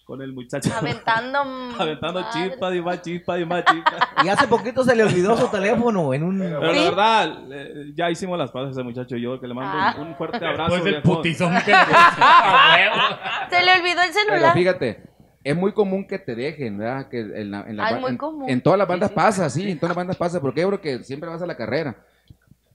con 0.09 0.21
el 0.23 0.33
muchacho 0.33 0.71
Aventando. 0.75 1.39
aventando 1.79 2.25
chispas 2.33 2.73
y 2.75 2.81
más 2.81 3.01
chispas 3.03 3.39
y 3.39 3.45
más 3.45 3.63
chispas. 3.63 3.93
Y 4.25 4.27
hace 4.29 4.47
poquito 4.47 4.83
se 4.83 4.95
le 4.95 5.03
olvidó 5.03 5.37
su 5.37 5.47
teléfono 5.49 6.13
en 6.15 6.23
un... 6.23 6.39
Pero 6.39 6.61
la 6.73 6.81
verdad, 6.81 7.37
eh, 7.51 7.91
ya 7.95 8.09
hicimos 8.09 8.35
las 8.39 8.49
paces 8.49 8.71
ese 8.71 8.81
muchacho 8.81 9.15
y 9.15 9.21
yo, 9.21 9.39
que 9.39 9.47
le 9.47 9.53
mando 9.53 9.77
Ah. 9.79 9.95
un, 9.99 10.07
un 10.07 10.15
fuerte 10.15 10.43
abrazo. 10.43 10.73
Después 10.73 10.93
del 10.93 11.01
putizón 11.03 11.53
que 11.63 11.69
le 11.71 11.77
A 11.77 12.75
huevo. 12.75 13.17
Se 13.51 13.61
le 13.63 13.71
olvidó 13.79 14.01
el 14.01 14.09
Pero 14.11 14.25
celular. 14.31 14.53
fíjate, 14.55 15.03
es 15.43 15.55
muy 15.55 15.73
común 15.73 16.07
que 16.07 16.17
te 16.17 16.33
dejen, 16.33 16.79
¿verdad? 16.79 17.07
Que 17.07 17.19
en, 17.19 17.51
la- 17.51 17.61
en, 17.67 17.77
la 17.77 17.85
Ay, 17.85 17.93
ba- 17.93 17.99
muy 18.01 18.09
en- 18.09 18.17
común. 18.17 18.49
en 18.49 18.61
todas 18.61 18.79
las 18.79 18.87
bandas 18.87 19.11
pasa, 19.11 19.47
sí, 19.49 19.69
en 19.69 19.77
todas 19.77 19.91
las 19.91 19.97
bandas 19.97 20.17
pasa, 20.17 20.41
porque 20.41 20.61
yo 20.61 20.67
creo 20.69 20.81
que 20.81 21.03
siempre 21.03 21.29
vas 21.29 21.41
a 21.43 21.45
la 21.45 21.55
carrera. 21.55 21.97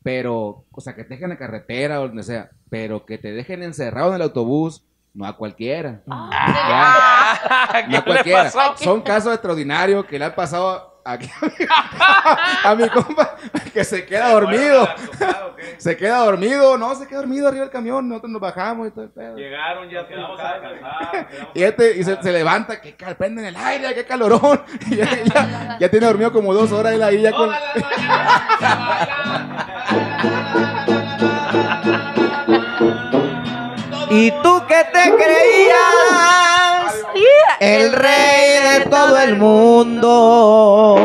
Pero, 0.05 0.65
o 0.71 0.81
sea, 0.81 0.95
que 0.95 1.03
te 1.03 1.11
dejen 1.15 1.25
en 1.25 1.31
la 1.31 1.39
carretera 1.39 2.01
o 2.01 2.07
donde 2.09 2.23
sea, 2.23 2.51
pero 2.71 3.05
que 3.07 3.19
te 3.19 3.33
dejen 3.33 3.63
encerrado 3.65 4.11
en 4.11 4.17
el 4.17 4.23
autobús, 4.23 4.85
no 5.15 5.27
a 5.27 5.37
cualquiera. 5.37 6.01
Ah, 6.11 7.83
¿Qué 7.87 7.93
No 7.93 7.99
a 7.99 8.03
cualquiera. 8.05 8.51
Son 8.77 9.01
casos 9.03 9.33
extraordinarios 9.33 10.05
que 10.07 10.19
le 10.19 10.25
han 10.27 10.35
pasado 10.35 11.01
aquí 11.05 11.31
a 12.65 12.75
mi 12.75 12.89
compa 12.89 13.37
que 13.73 13.85
se 13.85 14.05
queda 14.07 14.31
dormido. 14.33 14.89
Se 15.79 15.97
queda 15.97 16.19
dormido, 16.19 16.77
no, 16.79 16.95
se 16.95 17.07
queda 17.07 17.19
dormido 17.21 17.49
arriba 17.49 17.63
del 17.63 17.71
camión, 17.71 18.09
nosotros 18.09 18.33
nos 18.33 18.41
bajamos 18.41 18.89
y 18.89 18.91
todo 18.91 19.05
el 19.05 19.11
pedo. 19.11 19.37
Llegaron, 19.37 19.89
ya 19.89 20.07
quedamos 20.07 20.39
a 20.41 20.55
descansar. 20.59 21.29
Y 21.55 21.63
este 21.63 21.97
y 21.99 22.05
se, 22.05 22.23
se 22.23 22.33
levanta, 22.33 22.81
que 22.81 22.93
prende 23.17 23.43
en 23.43 23.49
el 23.49 23.57
aire, 23.57 23.95
qué 23.95 24.05
calorón. 24.05 24.63
Y 24.91 24.97
ya, 24.97 25.09
ya- 25.25 25.79
ya 25.81 25.89
tiene 25.91 26.07
dormido 26.07 26.33
como 26.33 26.53
dos 26.53 26.71
horas 26.73 26.93
él 26.93 27.03
ahí 27.03 27.23
ya 27.23 27.33
con. 27.33 27.51
¿Y 34.11 34.31
tú 34.43 34.63
qué 34.69 34.85
te 34.93 35.15
creías? 35.17 35.75
El 37.61 37.93
rey 37.93 38.61
de 38.63 38.81
todo 38.91 39.19
el 39.19 39.37
mundo. 39.37 40.97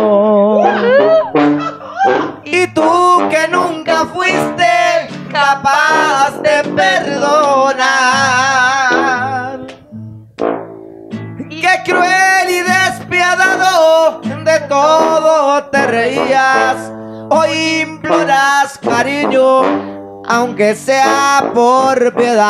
Y 2.43 2.68
tú 2.68 3.28
que 3.30 3.47
nunca 3.47 4.06
fuiste 4.06 5.10
capaz 5.32 6.41
de 6.41 6.64
perdonar. 6.76 8.20
Qué 11.50 11.84
cruel 11.86 12.50
y 12.50 12.62
despiadado 12.62 14.22
de 14.43 14.60
todo 14.62 15.64
te 15.66 15.86
reías. 15.86 16.91
Hoy 17.30 17.82
imploras 17.82 18.80
cariño, 18.80 19.62
aunque 20.30 20.75
sea 20.75 21.51
por 21.55 22.13
piedad. 22.13 22.45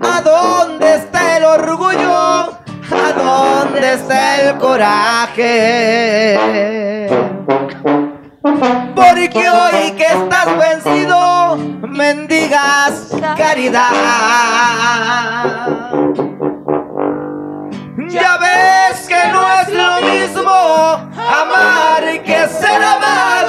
¿A 0.00 0.20
dónde 0.24 0.96
está 0.96 1.36
el 1.36 1.44
orgullo? 1.44 2.58
¿A 2.90 3.12
dónde 3.16 3.94
está 3.94 4.40
el 4.40 4.58
coraje? 4.58 6.38
Porque 8.96 9.48
hoy 9.48 9.92
que 9.92 10.06
estás 10.06 10.48
vencido, 10.58 11.56
mendigas 11.88 13.10
caridad. 13.36 13.92
Ya 18.08 18.36
ves 18.38 19.06
que 19.08 19.28
no 19.32 19.42
es 19.60 19.68
lo 19.68 20.00
mismo 20.10 20.50
amar 20.50 22.22
que 22.24 22.48
ser 22.48 22.82
amado. 22.82 23.41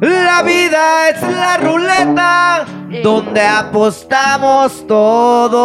La 0.00 0.42
vida 0.42 1.08
es 1.10 1.22
la 1.22 1.56
ruleta 1.58 2.64
donde 3.02 3.46
apostamos 3.46 4.86
todos. 4.86 5.60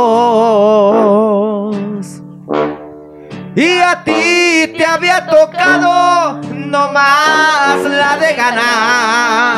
Y 3.56 3.80
a 3.80 4.04
ti 4.04 4.74
te 4.78 4.86
había 4.86 5.26
tocado 5.26 6.42
no 6.52 6.92
más 6.92 7.82
la 7.84 8.18
de 8.18 8.36
ganar. 8.36 9.56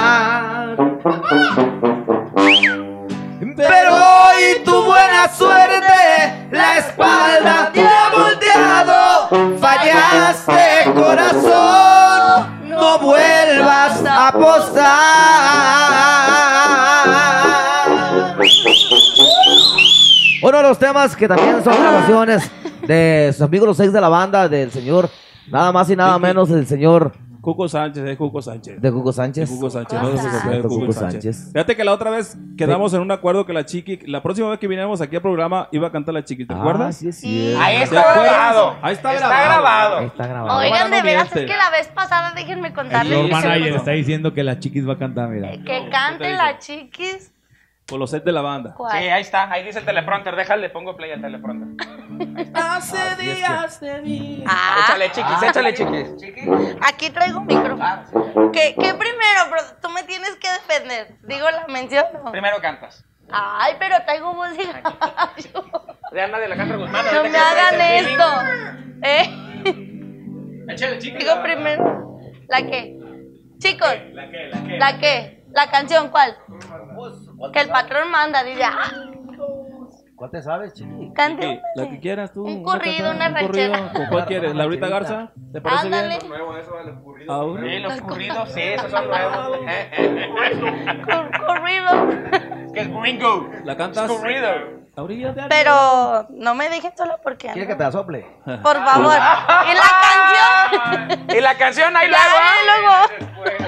Pero 3.55 3.95
hoy 3.95 4.61
tu 4.63 4.83
buena 4.83 5.27
suerte, 5.33 6.47
la 6.51 6.77
espalda 6.77 7.71
te 7.73 7.81
ha 7.81 8.07
fallaste 9.59 10.91
corazón, 10.93 12.67
no 12.69 12.99
vuelvas 12.99 14.03
a 14.05 14.31
posar. 14.31 14.87
Uno 20.41 20.57
de 20.57 20.63
los 20.63 20.79
temas 20.79 21.15
que 21.15 21.27
también 21.27 21.63
son 21.63 21.73
grabaciones 21.79 22.49
de 22.85 23.31
sus 23.33 23.41
amigos 23.41 23.67
los 23.67 23.79
ex 23.79 23.91
de 23.91 24.01
la 24.01 24.09
banda 24.09 24.47
del 24.47 24.71
señor 24.71 25.09
nada 25.51 25.71
más 25.71 25.89
y 25.89 25.95
nada 25.95 26.17
menos, 26.19 26.49
el 26.51 26.65
señor 26.67 27.13
Cuco 27.41 27.69
Sánchez, 27.69 28.03
es 28.03 28.17
Cuco 28.17 28.41
Sánchez. 28.41 28.81
de 28.81 28.89
Hugo 28.91 29.13
Sánchez. 29.13 29.49
De 29.49 29.55
Cuco 29.55 29.69
Sánchez, 29.69 29.99
Cuco 29.99 30.11
no 30.11 30.17
se 30.17 30.29
Sánchez. 30.29 30.51
de 30.51 30.61
Cuco 30.63 30.79
Cuco 30.81 30.91
Sánchez. 30.91 31.35
Sánchez. 31.37 31.51
Fíjate 31.53 31.75
que 31.77 31.83
la 31.85 31.93
otra 31.93 32.09
vez 32.09 32.37
quedamos 32.57 32.93
en 32.93 32.99
un 32.99 33.09
acuerdo 33.11 33.45
que 33.45 33.53
la 33.53 33.65
chiqui, 33.65 33.99
la 34.05 34.21
próxima 34.21 34.49
vez 34.49 34.59
que 34.59 34.67
viniéramos 34.67 34.99
aquí 34.99 35.15
al 35.15 35.21
programa 35.21 35.69
iba 35.71 35.87
a 35.87 35.91
cantar 35.91 36.13
la 36.13 36.25
chiqui, 36.25 36.45
¿te 36.45 36.53
Ah, 36.53 36.59
acuerdas? 36.59 36.97
sí, 36.97 37.11
Sí. 37.13 37.55
Ahí 37.57 37.77
¿Te 37.77 37.83
está 37.85 38.01
grabado. 38.01 38.75
Ahí 38.81 38.93
está 38.93 39.13
Está 39.13 39.27
grabado. 39.27 39.47
grabado. 39.53 39.97
Ahí 39.99 40.05
está 40.07 40.27
grabado. 40.27 40.59
Oigan, 40.59 40.91
de 40.91 40.97
no 40.97 41.03
veras, 41.05 41.35
es 41.35 41.45
que 41.45 41.57
la 41.57 41.69
vez 41.69 41.87
pasada, 41.87 42.33
déjenme 42.35 42.67
El 42.67 42.73
contarles. 42.73 43.17
se- 43.17 43.31
manager 43.31 43.75
está 43.75 43.91
diciendo 43.91 44.33
que 44.33 44.43
la 44.43 44.59
chiquis 44.59 44.85
va 44.87 44.93
a 44.93 44.97
cantar, 44.97 45.29
mira. 45.29 45.51
Que 45.63 45.87
cante 45.89 46.29
la 46.33 46.57
chiquis. 46.59 47.31
Por 47.87 47.99
los 47.99 48.11
sets 48.11 48.25
de 48.25 48.33
la 48.33 48.41
banda. 48.41 48.73
¿Cuál? 48.75 48.91
Sí, 48.99 49.07
ahí 49.07 49.21
está. 49.21 49.49
Ahí 49.49 49.63
dice 49.63 49.79
el 49.79 49.85
teleprompter. 49.85 50.35
Déjale, 50.35 50.69
pongo 50.69 50.97
play 50.97 51.11
al 51.13 51.21
teleprompter. 51.21 51.87
Hace 52.53 53.15
días 53.15 53.79
te 53.79 54.01
vi. 54.01 54.43
Ah, 54.45 54.79
Échale, 54.83 55.11
chiquis, 55.11 55.43
échale, 55.43 55.73
chiquis. 55.73 56.75
aquí 56.85 57.09
traigo 57.11 57.39
un 57.39 57.45
micrófono. 57.45 58.51
¿Qué, 58.51 58.75
qué 58.77 58.93
primero, 58.93 59.49
bro? 59.49 59.59
Tú 59.81 59.89
me 59.89 60.03
tienes 60.03 60.35
que 60.35 60.49
defender. 60.51 61.15
Digo 61.23 61.49
la 61.49 61.65
mención. 61.67 62.03
Primero 62.31 62.59
cantas. 62.59 63.05
Ay, 63.31 63.75
pero 63.79 63.95
traigo 64.05 64.33
voz 64.33 64.49
de. 64.57 64.65
De 66.11 66.21
Ana 66.21 66.39
de 66.39 66.47
la 66.49 66.55
Cantra 66.57 66.77
Guzmán. 66.77 67.05
No 67.13 67.23
me 67.23 67.37
hagan 67.37 67.81
esto. 67.81 68.23
¿Eh? 69.03 70.63
Échale, 70.69 70.99
chiquis. 70.99 71.19
Digo 71.19 71.41
primero. 71.41 72.19
¿La 72.49 72.57
qué? 72.63 72.97
Chicos, 73.59 73.95
¿La 74.13 74.29
qué? 74.29 74.49
¿La 74.51 74.63
qué? 74.63 74.77
¿la 74.77 74.97
qué? 74.99 75.43
¿La 75.51 75.69
canción 75.71 76.09
cuál? 76.09 76.37
Que 77.53 77.59
el 77.61 77.69
patrón 77.69 78.09
manda, 78.11 78.43
dice. 78.43 78.63
ah, 78.63 78.91
¿Cuál 80.15 80.31
te 80.31 80.41
sabes, 80.41 80.73
chiqui? 80.73 81.11
Cante. 81.13 81.47
Sí, 81.47 81.61
la 81.75 81.89
que 81.89 81.99
quieras 81.99 82.33
tú. 82.33 82.43
Un 82.43 82.63
corrido, 82.63 83.11
una 83.11 83.27
un 83.27 83.33
corrido. 83.35 83.73
ranchera. 83.73 83.93
¿Con 83.93 84.05
cuál 84.07 84.25
quieres? 84.25 84.55
¿Laurita 84.55 84.87
Garza? 84.87 85.31
¿Te 85.53 85.61
parece 85.61 85.85
Ándale. 85.85 86.07
bien? 86.07 86.21
Sí, 86.21 87.25
Ahora. 87.29 87.79
los 87.79 88.01
corridos, 88.01 88.51
sí, 88.51 88.61
esos 88.61 88.89
son 88.89 89.07
nuevos. 89.07 89.59
Cor- 91.05 91.45
corrido. 91.45 91.89
que 92.73 92.79
es 92.81 92.91
gringo. 92.93 93.49
¿La 93.63 93.77
cantas? 93.77 94.09
Es 94.09 94.17
corrido. 94.17 94.49
Pero 95.47 96.25
no 96.31 96.55
me 96.55 96.69
dejen 96.69 96.91
sola 96.97 97.17
porque. 97.21 97.49
¿Quieres 97.49 97.67
que 97.67 97.75
te 97.75 97.83
la 97.83 97.91
sople? 97.91 98.25
Por 98.63 98.75
favor. 98.83 99.13
¿Y 99.13 99.73
la 99.75 99.91
canción? 100.01 101.37
Y 101.37 101.41
la 101.41 101.55
canción 101.55 101.95
ahí 101.95 102.07
luego. 102.09 102.23
luego. 102.65 103.67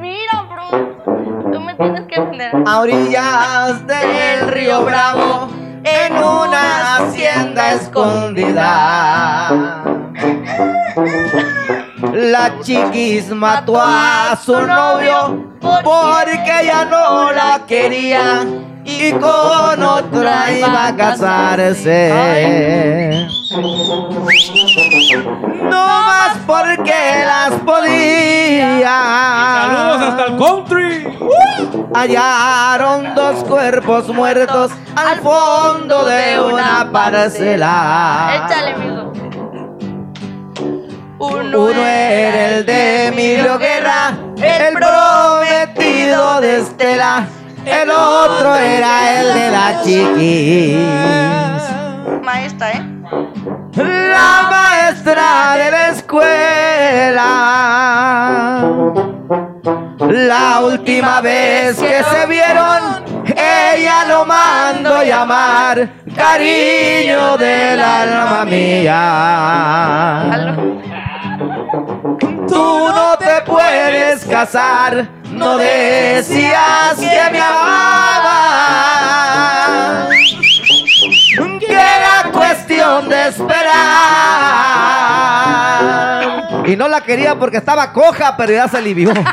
Mira, 0.00 0.42
bro. 0.42 1.25
Tienes 1.78 2.02
que. 2.06 2.16
A 2.66 2.80
orillas 2.80 3.86
del 3.86 4.48
río 4.48 4.82
Bravo, 4.84 5.48
en 5.84 6.12
una 6.14 6.96
hacienda 6.96 7.74
escondida. 7.74 9.52
La 12.12 12.60
chiquis 12.62 13.28
mató 13.30 13.78
a 13.78 14.38
su 14.42 14.58
novio 14.66 15.52
porque 15.60 16.64
ya 16.64 16.84
no 16.86 17.32
la 17.32 17.62
quería 17.66 18.46
y 18.84 19.12
con 19.12 19.82
otra 19.82 20.52
iba 20.52 20.86
a 20.86 20.96
casarse. 20.96 22.12
No 25.70 25.86
más 25.86 26.36
porque 26.46 27.24
las 27.24 27.50
podía. 27.60 28.90
Saludos 29.62 30.02
hasta 30.02 30.24
el 30.24 30.36
country. 30.36 31.18
Hallaron 31.94 33.14
dos 33.14 33.44
cuerpos 33.44 34.08
muertos 34.08 34.72
al 34.94 35.20
fondo 35.20 36.04
de 36.04 36.40
una 36.40 36.88
parcela. 36.92 38.44
Échale, 38.46 38.72
amigo. 38.72 39.12
Uno 41.18 41.68
era 41.70 42.48
el 42.48 42.66
de 42.66 43.06
Emilio 43.06 43.58
Guerra, 43.58 44.12
el 44.36 44.74
prometido 44.74 46.40
de 46.42 46.58
Estela. 46.60 47.26
El 47.64 47.90
otro 47.90 48.54
era 48.54 49.20
el 49.20 49.34
de 49.34 49.50
la 49.50 49.82
chiquis. 49.82 50.76
Maestra, 52.22 52.72
¿eh? 52.72 52.82
La 53.76 54.48
maestra 54.50 55.56
de 55.56 55.70
la 55.70 55.88
escuela. 55.88 57.26
La 60.08 60.60
última 60.60 61.20
vez 61.20 61.76
que 61.76 62.02
se 62.02 62.26
vieron, 62.26 63.04
ella 63.36 64.04
lo 64.06 64.24
mandó 64.24 65.02
llamar 65.02 65.90
cariño 66.16 67.36
del 67.36 67.80
alma 67.80 68.46
mía. 68.46 68.96
Tú 72.48 72.88
no 72.88 73.18
te 73.18 73.42
puedes 73.44 74.24
casar, 74.24 75.06
no 75.30 75.58
decías 75.58 76.94
que 76.98 77.30
me 77.30 77.40
amabas. 77.40 78.46
Que 81.58 81.72
era 81.72 82.30
cuestión 82.32 83.08
de 83.08 83.28
esperar. 83.28 83.65
Y 86.76 86.78
no 86.78 86.88
la 86.88 87.00
quería 87.00 87.34
porque 87.36 87.56
estaba 87.56 87.92
coja, 87.92 88.36
pero 88.36 88.52
ya 88.52 88.68
se 88.68 88.76
alivió. 88.78 89.12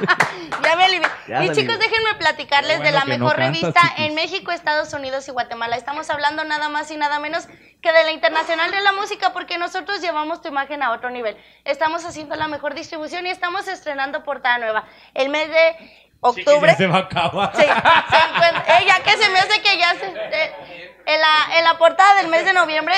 Ya 0.62 0.76
me 0.76 0.84
alivié. 0.84 1.08
Ya 1.26 1.38
Y 1.44 1.48
chicos, 1.52 1.74
alivió. 1.74 1.78
déjenme 1.78 2.14
platicarles 2.18 2.80
de 2.82 2.92
la 2.92 3.00
no 3.00 3.06
mejor 3.06 3.36
revista 3.36 3.80
chiquis. 3.80 4.06
en 4.06 4.14
México, 4.14 4.52
Estados 4.52 4.92
Unidos 4.92 5.26
y 5.26 5.30
Guatemala. 5.30 5.74
Estamos 5.76 6.10
hablando 6.10 6.44
nada 6.44 6.68
más 6.68 6.90
y 6.90 6.96
nada 6.96 7.18
menos 7.18 7.46
que 7.80 7.90
de 7.92 8.04
la 8.04 8.10
Internacional 8.10 8.70
de 8.70 8.80
la 8.82 8.92
Música 8.92 9.32
porque 9.32 9.56
nosotros 9.58 10.00
llevamos 10.02 10.42
tu 10.42 10.48
imagen 10.48 10.82
a 10.82 10.92
otro 10.92 11.08
nivel. 11.10 11.36
Estamos 11.64 12.04
haciendo 12.04 12.36
la 12.36 12.46
mejor 12.46 12.74
distribución 12.74 13.26
y 13.26 13.30
estamos 13.30 13.68
estrenando 13.68 14.22
portada 14.22 14.58
nueva. 14.58 14.84
El 15.14 15.30
mes 15.30 15.48
de 15.48 15.76
octubre. 16.20 16.72
ya 16.72 16.76
se 16.76 16.86
va 16.86 16.96
a 16.98 17.00
acabar. 17.00 17.52
Sí, 17.56 17.62
se 17.62 17.68
encuentra- 17.70 18.78
eh, 18.80 18.84
ya 18.86 19.02
que 19.02 19.16
se 19.16 19.28
me 19.30 19.38
hace 19.38 19.62
que 19.62 19.78
ya 19.78 19.90
se, 19.94 20.06
eh, 20.06 20.92
en, 21.06 21.20
la, 21.20 21.58
en 21.58 21.64
la 21.64 21.78
portada 21.78 22.14
del 22.16 22.28
mes 22.28 22.44
de 22.44 22.52
noviembre, 22.52 22.94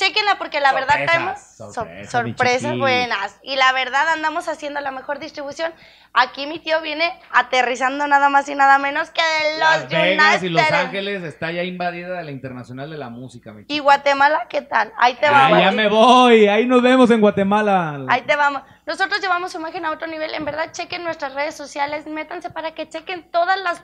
chequenla 0.00 0.38
porque 0.38 0.60
la 0.60 0.72
verdad 0.72 0.94
Sorpresas, 0.96 1.56
so- 1.56 2.10
sorpresas, 2.10 2.78
buenas. 2.78 3.38
Y 3.42 3.56
la 3.56 3.72
verdad 3.72 4.08
andamos 4.08 4.48
haciendo 4.48 4.80
la 4.80 4.90
mejor 4.90 5.18
distribución. 5.18 5.72
Aquí 6.12 6.46
mi 6.46 6.58
tío 6.58 6.80
viene 6.80 7.12
aterrizando 7.30 8.06
nada 8.08 8.28
más 8.30 8.48
y 8.48 8.54
nada 8.54 8.78
menos 8.78 9.10
que 9.10 9.20
de 9.22 9.50
los 9.52 9.60
Las 9.60 9.88
Vegas 9.88 10.42
y 10.42 10.48
Los. 10.48 10.72
Ángeles 10.72 11.22
está 11.22 11.52
ya 11.52 11.62
invadida 11.62 12.16
de 12.16 12.24
la 12.24 12.30
Internacional 12.30 12.90
de 12.90 12.96
la 12.98 13.10
Música, 13.10 13.52
mi 13.52 13.64
Y 13.68 13.78
Guatemala, 13.78 14.46
¿qué 14.48 14.62
tal? 14.62 14.92
Ahí 14.98 15.14
te 15.14 15.28
vamos. 15.28 15.58
Ah, 15.58 15.60
ya 15.60 15.70
me 15.72 15.88
voy. 15.88 16.48
Ahí 16.48 16.66
nos 16.66 16.82
vemos 16.82 17.10
en 17.10 17.20
Guatemala. 17.20 18.00
Ahí 18.08 18.22
te 18.22 18.34
vamos. 18.34 18.62
Nosotros 18.86 19.20
llevamos 19.20 19.52
su 19.52 19.58
imagen 19.58 19.84
a 19.84 19.92
otro 19.92 20.06
nivel. 20.08 20.34
En 20.34 20.44
verdad, 20.44 20.72
chequen 20.72 21.04
nuestras 21.04 21.34
redes 21.34 21.54
sociales, 21.54 22.06
métanse 22.06 22.50
para 22.50 22.72
que 22.74 22.88
chequen 22.88 23.30
todas 23.30 23.60
las 23.60 23.82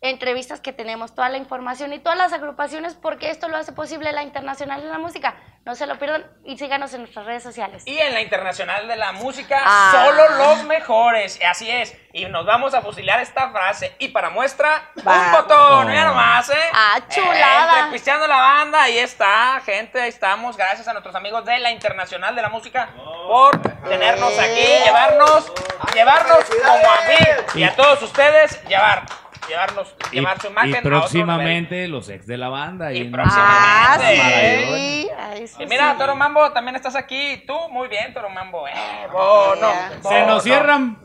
entrevistas 0.00 0.60
que 0.60 0.72
tenemos, 0.72 1.14
toda 1.14 1.28
la 1.28 1.38
información 1.38 1.92
y 1.92 1.98
todas 1.98 2.16
las 2.16 2.32
agrupaciones, 2.32 2.94
porque 2.94 3.30
esto 3.30 3.48
lo 3.48 3.56
hace 3.56 3.72
posible 3.72 4.12
la 4.12 4.22
Internacional 4.22 4.80
de 4.82 4.88
la 4.88 4.98
Música. 4.98 5.34
No 5.64 5.74
se 5.74 5.86
lo 5.86 5.98
pierdan 5.98 6.24
y 6.44 6.56
síganos 6.56 6.94
en 6.94 7.00
nuestras 7.00 7.26
redes 7.26 7.42
sociales. 7.42 7.82
Y 7.84 7.98
en 7.98 8.14
la 8.14 8.20
Internacional 8.22 8.86
de 8.88 8.96
la 8.96 9.12
Música, 9.12 9.60
Ah. 9.62 9.90
solo 9.92 10.28
los 10.38 10.64
mejores. 10.64 11.38
Así 11.46 11.70
es. 11.70 11.94
Y 12.12 12.24
nos 12.26 12.46
vamos 12.46 12.74
a 12.74 12.80
fusilar 12.80 13.20
esta 13.20 13.50
frase. 13.50 13.94
Y 13.98 14.08
para 14.08 14.30
muestra, 14.30 14.90
un 14.96 15.32
botón. 15.32 15.88
Mira 15.88 16.04
nomás, 16.04 16.48
¿eh? 16.48 16.54
Ah, 16.72 17.00
chulada. 17.08 17.90
Eh, 17.94 18.28
la 18.28 18.36
banda. 18.36 18.82
Ahí 18.82 18.98
está, 18.98 19.60
gente. 19.66 20.00
Ahí 20.00 20.08
estamos. 20.08 20.56
Gracias 20.56 20.86
a 20.88 20.92
nuestros 20.92 21.14
amigos 21.16 21.44
de 21.44 21.58
la 21.58 21.70
Internacional 21.70 22.34
de 22.34 22.42
la 22.42 22.48
Música 22.48 22.88
por 23.26 23.60
tenernos 23.88 24.38
aquí, 24.38 24.64
llevarnos, 24.84 25.52
llevarnos 25.92 26.44
como 26.44 26.90
amigos. 26.92 27.56
Y 27.56 27.64
a 27.64 27.74
todos 27.76 28.00
ustedes, 28.02 28.62
llevar. 28.68 29.02
Llevarnos, 29.48 29.94
Y, 30.12 30.16
llevar 30.16 30.40
su 30.40 30.46
y 30.48 30.50
imagen 30.50 30.74
a 30.74 30.78
otro 30.78 30.90
próximamente 30.90 31.88
los 31.88 32.08
ex 32.08 32.26
de 32.26 32.36
la 32.38 32.48
banda. 32.48 32.92
Y 32.92 32.96
ahí 32.98 33.06
en- 33.06 33.14
Ah, 33.20 33.96
próximamente. 33.96 34.66
sí. 34.66 35.08
Ay, 35.18 35.46
sí, 35.48 35.62
Y 35.62 35.66
mira, 35.66 35.92
sí. 35.92 35.98
Toro 35.98 36.16
Mambo, 36.16 36.50
también 36.52 36.76
estás 36.76 36.96
aquí. 36.96 37.44
Tú, 37.46 37.54
muy 37.70 37.88
bien, 37.88 38.12
Toro 38.14 38.30
Mambo. 38.30 38.66
Eh, 38.68 38.72
bono, 39.12 39.56
Yeah. 39.68 39.90
Se 40.02 40.26
nos 40.26 40.42
cierran 40.42 40.96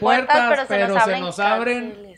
puertas, 0.00 0.36
Puertas, 0.46 0.66
pero 0.68 1.00
se 1.00 1.20
nos 1.20 1.38
abren. 1.38 2.12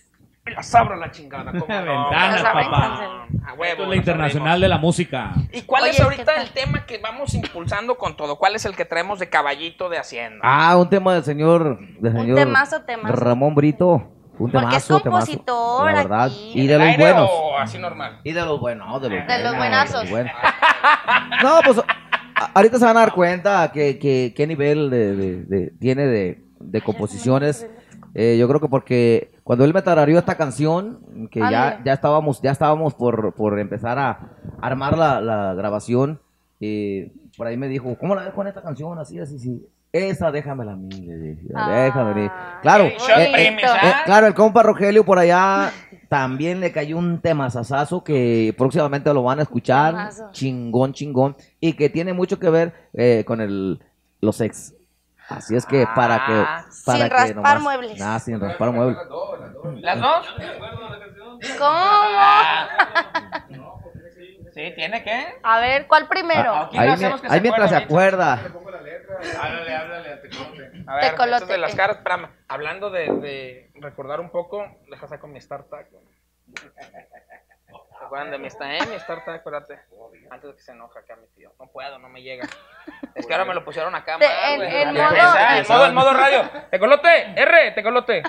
Y 0.47 0.51
las 0.51 0.75
abro 0.75 0.97
la 0.97 1.11
chingada. 1.11 1.53
¿cómo 1.59 1.67
no? 1.67 2.11
ventanas, 2.11 2.43
papá. 2.43 3.27
A 3.47 3.53
huevo, 3.55 3.65
Esto 3.65 3.83
es 3.85 3.89
la 3.89 3.97
Internacional 3.97 4.61
de 4.61 4.69
la 4.69 4.77
Música. 4.79 5.33
¿Y 5.53 5.63
cuál 5.63 5.83
Oye, 5.85 5.91
es 5.93 5.97
¿qué 5.97 6.03
ahorita 6.03 6.35
el 6.37 6.51
tema 6.51 6.85
que 6.87 6.99
vamos 6.99 7.33
impulsando 7.35 7.97
con 7.97 8.15
todo? 8.17 8.37
¿Cuál 8.37 8.55
es 8.57 8.65
el 8.67 8.77
que 8.77 8.85
traemos 8.85 9.19
de 9.19 9.29
caballito 9.31 9.89
de 9.89 9.99
Hacienda? 9.99 10.41
Ah, 10.43 10.77
un 10.77 10.89
tema 10.91 11.15
del 11.15 11.25
señor, 11.25 11.79
del 11.99 12.15
Un 12.15 12.21
señor 12.21 12.37
temazo, 12.39 12.83
temazo. 12.83 13.15
Ramón 13.17 13.55
Brito. 13.55 14.11
Un 14.37 14.51
Porque 14.51 14.59
temazo, 14.67 14.77
es 14.77 14.87
temazo, 15.03 15.03
compositor 15.11 15.87
la 15.87 15.93
verdad. 16.03 16.25
aquí. 16.25 16.53
Y 16.55 16.67
de 16.67 16.75
¿El 16.75 16.81
los 16.89 16.97
buenos. 16.99 17.31
o 17.33 17.59
así 17.59 17.79
normal? 17.79 18.21
Y 18.25 18.33
de 18.33 18.41
los 18.45 18.61
buenos, 18.61 19.01
de 19.03 19.09
los 19.11 19.19
De 19.29 19.33
los 19.35 19.43
buenos, 19.43 19.57
buenazos. 19.59 20.01
los 20.03 20.11
buenos. 20.11 20.33
No, 21.43 21.61
pues 21.65 21.81
ahorita 22.55 22.79
se 22.79 22.85
van 22.85 22.97
a 22.97 23.01
dar 23.01 23.13
cuenta 23.13 23.71
que, 23.73 23.99
que- 23.99 24.33
qué 24.37 24.47
nivel 24.47 24.91
de, 24.91 25.15
de- 25.17 25.43
de- 25.45 25.71
tiene 25.79 26.07
de, 26.07 26.45
de 26.61 26.81
composiciones. 26.83 27.69
Eh, 28.17 28.37
yo 28.39 28.47
creo 28.49 28.61
que 28.61 28.69
porque 28.69 29.33
cuando 29.45 29.65
él 29.65 29.75
me 29.75 29.83
tarareó 29.83 30.19
esta 30.19 30.37
canción, 30.37 31.29
que 31.31 31.41
ya, 31.41 31.47
Ándale. 31.47 31.83
ya 31.85 31.93
estábamos, 31.93 32.41
ya 32.43 32.51
estábamos 32.53 32.95
por, 32.95 33.35
por 33.35 33.59
empezar 33.59 33.99
a 33.99 34.31
armar 34.61 34.97
la, 34.99 35.21
la 35.21 35.55
grabación, 35.55 36.21
eh, 36.61 37.13
por 37.37 37.47
ahí 37.49 37.57
me 37.57 37.69
dijo, 37.69 37.97
¿cómo 37.99 38.15
la 38.15 38.23
ves 38.25 38.33
con 38.35 38.47
esta 38.47 38.63
canción? 38.63 38.99
Así, 38.99 39.19
así, 39.19 39.39
sí. 39.39 39.67
Esa 39.95 40.33
déjamela 40.33 40.73
a 40.73 40.77
mí, 40.77 41.07
le 41.07 41.17
dije, 41.19 41.43
déjame. 41.47 42.29
Ah, 42.29 42.59
Claro, 42.63 42.83
eh, 42.83 42.97
eh, 43.17 43.49
eh, 43.49 43.57
¿ah? 43.65 44.03
claro, 44.05 44.27
el 44.27 44.35
compa 44.35 44.65
Rogelio 44.65 45.05
por 45.05 45.21
allá 45.21 45.71
también 46.09 46.59
le 46.59 46.73
cayó 46.73 46.99
un 46.99 47.21
temazazazo 47.21 48.03
que 48.03 48.53
próximamente 48.59 49.15
lo 49.15 49.23
van 49.23 49.39
a 49.39 49.43
escuchar. 49.43 49.93
Temazo. 49.93 50.31
Chingón, 50.33 50.95
chingón. 50.95 51.37
Y 51.61 51.75
que 51.75 51.91
tiene 51.91 52.13
mucho 52.13 52.41
que 52.41 52.51
ver 52.51 52.73
eh, 52.93 53.23
con 53.25 53.41
el, 53.41 53.81
los 54.21 54.41
ex. 54.41 54.75
Así 55.29 55.55
es 55.55 55.65
que 55.65 55.87
para 55.95 56.27
que. 56.27 56.33
Ah, 56.33 56.65
Para 56.85 56.99
sin 56.99 57.09
que 57.09 57.15
raspar 57.15 57.61
muebles. 57.61 57.97
Nada, 58.01 58.19
sin 58.19 58.41
raspar 58.41 58.73
muebles. 58.73 58.99
¿Las 59.81 60.01
dos? 60.01 60.27
¿Cómo? 61.57 61.75
Sí, 64.55 64.73
¿tiene 64.77 65.03
que? 65.03 65.35
A 65.43 65.59
ver, 65.61 65.87
¿cuál 65.89 66.07
primero? 66.09 66.53
Ah, 66.55 66.63
Aquí 66.67 66.77
lo 66.77 66.83
Ahí, 66.83 66.89
hacemos 66.91 67.21
mi- 67.23 67.29
que 67.29 67.35
ahí 67.35 67.39
se 67.39 67.43
mientras 67.43 67.71
se 67.71 67.77
acuerda, 67.77 68.33
acuerda. 68.35 68.81
Háblale, 69.43 69.75
háblale 69.77 70.13
a 70.13 70.21
Tecolote. 70.23 70.71
A 70.87 70.95
ver, 70.97 71.11
Tecolote. 71.11 71.47
de 71.47 71.59
las 71.59 71.75
caras, 71.75 71.97
espérame. 71.97 72.29
Hablando 72.49 72.91
de, 72.91 73.07
de 73.11 73.71
recordar 73.81 74.21
un 74.21 74.31
poco, 74.31 74.65
deja 74.89 75.09
sacar 75.09 75.29
mi 75.29 75.41
StarTag. 75.41 75.89
¿Se 77.99 78.05
acuerdan 78.05 78.31
de 78.31 78.39
mi 78.39 78.47
esta, 78.47 78.77
eh? 78.77 78.87
Mi 78.87 78.99
StarTag, 79.01 79.37
espérate. 79.37 79.81
Antes 80.31 80.51
de 80.51 80.57
que 80.57 80.63
se 80.63 80.73
enoja 80.73 81.01
acá 81.01 81.17
mi 81.17 81.27
tío. 81.35 81.53
No 81.59 81.67
puedo, 81.69 81.99
no 81.99 82.09
me 82.09 82.23
llega. 82.23 82.47
Es 83.15 83.27
que 83.27 83.33
ahora 83.33 83.45
me 83.47 83.55
lo 83.55 83.65
pusieron 83.65 83.95
acá 83.95 84.19
De- 84.19 84.27
mal, 84.27 84.63
en- 84.63 84.89
en 84.89 84.95
modo- 84.95 85.15
ah, 85.19 85.59
En 85.59 85.67
modo, 85.67 85.87
en 85.87 85.95
modo 85.95 86.13
radio. 86.13 86.51
Tecolote, 86.71 87.41
R, 87.41 87.71
tecolote. 87.73 88.23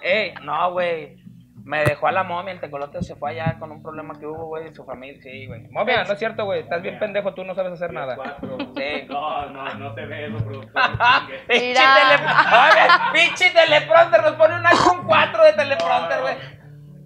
Ey, 0.00 0.34
no, 0.42 0.72
güey. 0.72 1.22
Me 1.66 1.84
dejó 1.84 2.06
a 2.06 2.12
la 2.12 2.22
momia, 2.22 2.52
el 2.52 2.60
tecolote 2.60 3.02
se 3.02 3.16
fue 3.16 3.32
allá 3.32 3.56
con 3.58 3.72
un 3.72 3.82
problema 3.82 4.14
que 4.16 4.24
hubo, 4.24 4.46
güey, 4.46 4.72
su 4.72 4.84
familia, 4.84 5.20
sí, 5.20 5.46
güey. 5.48 5.66
Momia, 5.68 6.04
no 6.04 6.12
es 6.12 6.18
cierto, 6.20 6.44
güey, 6.44 6.60
estás 6.60 6.80
bien 6.80 6.96
pendejo, 6.96 7.34
tú 7.34 7.42
no 7.42 7.56
sabes 7.56 7.72
hacer 7.72 7.92
nada. 7.92 8.16
Sí. 8.76 9.06
No, 9.08 9.46
no, 9.50 9.74
no 9.74 9.92
te 9.94 10.06
ves, 10.06 10.30
productor. 10.44 10.82
Pinche 11.48 11.68
Mira. 11.68 11.94
tele... 11.96 12.14
Oye, 12.62 12.86
pinche 13.12 13.50
teleprompter, 13.50 14.22
nos 14.22 14.32
pone 14.36 14.54
un 14.54 14.64
iPhone 14.66 15.02
4 15.06 15.44
de 15.44 15.52
teleprompter, 15.54 16.20
güey. 16.20 16.36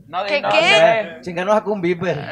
No, 0.09 0.25
¿Qué, 0.25 0.43
no 0.43 0.49
qué? 0.51 1.19
Chinganos 1.23 1.57
a 1.57 1.63
un 1.65 1.81
viper. 1.81 2.19
A 2.19 2.27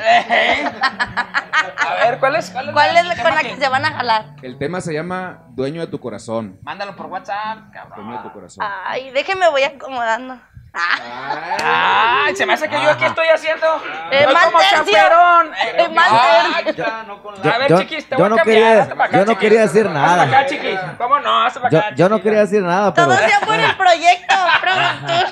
ver, 2.04 2.18
¿cuál 2.18 2.36
es? 2.36 2.50
¿Cuál 2.50 2.66
es, 2.68 2.72
¿Cuál 2.74 2.94
es 2.96 3.06
la 3.06 3.16
con 3.22 3.34
la 3.34 3.40
que 3.42 3.56
se 3.56 3.68
van 3.70 3.84
a 3.86 3.90
jalar? 3.92 4.34
El 4.42 4.58
tema 4.58 4.82
se 4.82 4.92
llama 4.92 5.44
Dueño 5.50 5.80
de 5.80 5.86
tu 5.86 5.98
corazón. 5.98 6.58
Mándalo 6.62 6.94
por 6.94 7.06
WhatsApp, 7.06 7.72
Dueño 7.94 8.10
de 8.12 8.16
tu 8.18 8.24
cabrón. 8.24 8.32
corazón. 8.32 8.66
Ay, 8.84 9.10
déjenme 9.12 9.48
voy 9.48 9.62
acomodando. 9.62 10.38
Ah, 10.74 12.24
Ay, 12.26 12.36
se 12.36 12.44
me 12.46 12.52
hace 12.52 12.68
que 12.68 12.80
yo 12.80 12.90
aquí 12.90 13.04
estoy 13.04 13.26
haciendo. 13.28 13.66
Eh, 14.10 14.24
Soy 14.24 14.34
mal 14.34 14.44
como 14.46 14.58
tercio. 14.58 14.78
chaperón. 14.78 15.46
Eh, 15.54 15.94
Ay, 15.98 16.64
tercio. 16.64 16.84
ya, 16.86 17.02
no 17.06 17.22
con 17.22 17.34
la- 17.34 17.42
Yo- 17.42 17.52
A 17.54 17.58
ver, 17.58 17.68
yo- 17.70 17.78
chiquis, 17.80 18.04
te 18.08 18.10
yo 18.14 18.18
voy 18.18 18.26
a 18.26 18.28
no 18.28 18.36
cambiar. 18.36 18.56
quería- 18.88 19.04
acá, 19.04 19.10
yo 19.12 19.18
no 19.18 19.24
chiquis. 19.24 19.38
quería 19.38 19.60
decir 19.62 19.90
nada. 19.90 20.22
acá, 20.22 20.46
chiquis. 20.46 20.78
¿Cómo 20.98 21.18
no? 21.20 21.24
Pa' 21.62 21.70
Yo, 21.70 21.78
acá, 21.78 21.94
yo 21.94 22.08
no 22.08 22.16
chiquis. 22.16 22.22
quería 22.24 22.40
decir 22.40 22.62
nada, 22.62 22.94
pero. 22.94 23.06
todo 23.08 23.16
sea 23.16 23.40
por 23.40 23.54
el 23.54 23.76
proyecto, 23.76 24.34
productor. 24.60 25.26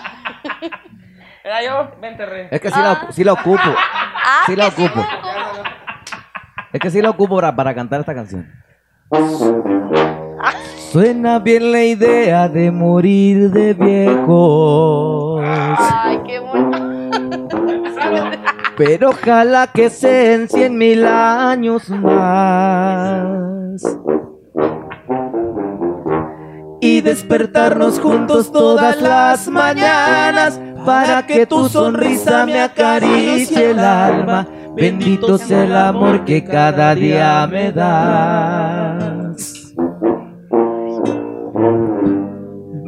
Era 1.45 1.63
yo, 1.63 1.93
vente, 2.01 2.27
re. 2.27 2.49
Es 2.51 2.61
que 2.61 2.71
sí, 2.71 2.81
la, 2.81 3.07
sí 3.11 3.23
la 3.25 3.33
ocupo. 3.35 3.61
Ah, 3.65 4.43
Sí 4.47 4.57
la 4.57 4.65
que 4.65 4.71
sí 4.73 4.85
ocupo. 4.87 5.01
me 5.09 5.17
ocupo. 5.17 5.63
Es 6.73 6.81
que 6.81 6.91
sí 6.91 7.01
la 7.03 7.11
ocupo 7.11 7.37
para, 7.37 7.55
para 7.55 7.75
cantar 7.75 8.01
esta 8.01 8.15
canción. 8.15 8.53
Suena 10.97 11.41
bien 11.41 11.73
la 11.73 11.85
idea 11.85 12.49
de 12.49 12.71
morir 12.71 13.51
de 13.51 13.75
viejos. 13.75 15.43
Ay, 15.45 16.23
qué. 16.27 16.41
Pero 18.79 19.11
ojalá 19.11 19.67
que 19.67 19.91
sean 19.91 20.49
cien 20.49 20.79
mil 20.79 21.05
años 21.05 21.91
más. 21.91 23.83
Y 26.81 27.03
despertarnos 27.03 28.01
juntos 28.01 28.51
todas 28.51 28.99
las 29.03 29.49
mañanas 29.49 30.59
para 30.87 31.27
que 31.27 31.45
tu 31.45 31.69
sonrisa 31.69 32.47
me 32.47 32.59
acaricie 32.59 33.73
el 33.73 33.81
alma. 33.81 34.49
Bendito 34.75 35.37
sea 35.37 35.65
el 35.65 35.77
amor 35.77 36.25
que 36.25 36.43
cada 36.43 36.95
día 36.95 37.47
me 37.47 37.71
das. 37.71 39.06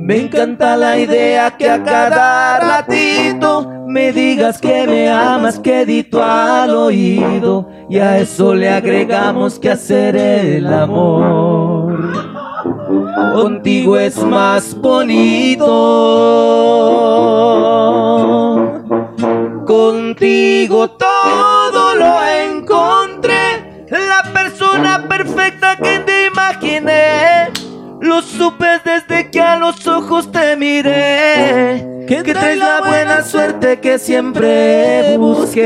Me 0.09 0.17
encanta 0.23 0.75
la 0.75 0.99
idea 0.99 1.55
que 1.59 1.69
a 1.69 1.83
cada 1.85 2.59
ratito 2.61 3.71
me 3.87 4.11
digas 4.11 4.59
que 4.59 4.87
me 4.87 5.11
amas 5.11 5.59
quedito 5.59 6.25
al 6.25 6.75
oído 6.75 7.69
y 7.91 7.99
a 7.99 8.17
eso 8.17 8.55
le 8.55 8.71
agregamos 8.71 9.59
que 9.59 9.71
hacer 9.71 10.17
el 10.17 10.73
amor. 10.73 12.11
Contigo 13.35 13.99
es 13.99 14.17
más 14.25 14.75
bonito. 14.75 15.67
Contigo 19.67 20.89
todo 20.89 21.95
lo 21.97 22.25
encontré. 22.25 23.85
La 23.91 24.23
persona 24.33 25.05
perfecta 25.07 25.77
que 25.77 25.99
te 25.99 26.29
imaginé. 26.29 27.53
Lo 28.01 28.23
supe 28.23 28.78
los 29.69 29.87
ojos 29.87 30.33
te 30.33 30.57
miré. 30.57 32.07
Que 32.07 32.23
traes 32.23 32.57
la 32.57 32.81
buena 32.81 33.23
suerte 33.23 33.81
que 33.81 33.99
siempre 33.99 35.19
busqué. 35.19 35.63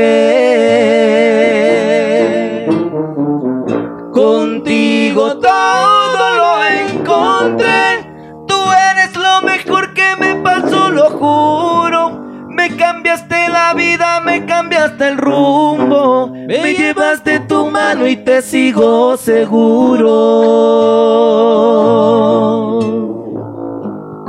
Contigo 4.11 5.37
todo 5.37 6.35
lo 6.35 6.65
encontré. 6.65 8.05
Tú 8.45 8.57
eres 8.91 9.15
lo 9.15 9.41
mejor 9.41 9.93
que 9.93 10.17
me 10.19 10.35
pasó, 10.35 10.89
lo 10.89 11.09
juro. 11.11 12.19
Me 12.49 12.75
cambiaste 12.75 13.47
la 13.47 13.73
vida, 13.73 14.19
me 14.19 14.45
cambiaste 14.45 15.07
el 15.07 15.17
rumbo. 15.17 16.27
Me 16.27 16.73
llevaste 16.73 17.39
tu 17.39 17.67
mano 17.71 18.05
y 18.05 18.17
te 18.17 18.41
sigo 18.41 19.15
seguro. 19.15 20.43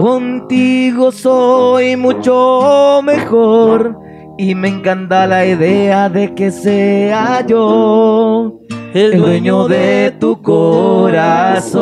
Contigo 0.05 1.11
soy 1.13 1.97
mucho 1.97 3.01
mejor. 3.03 3.97
Y 4.37 4.55
me 4.55 4.69
encanta 4.69 5.27
la 5.27 5.47
idea 5.47 6.11
de 6.11 6.35
que 6.35 6.51
sea 6.51 7.41
yo 7.47 8.61
el 8.93 9.17
dueño 9.17 9.67
de 9.67 10.15
tu 10.21 10.43
corazón. 10.43 11.81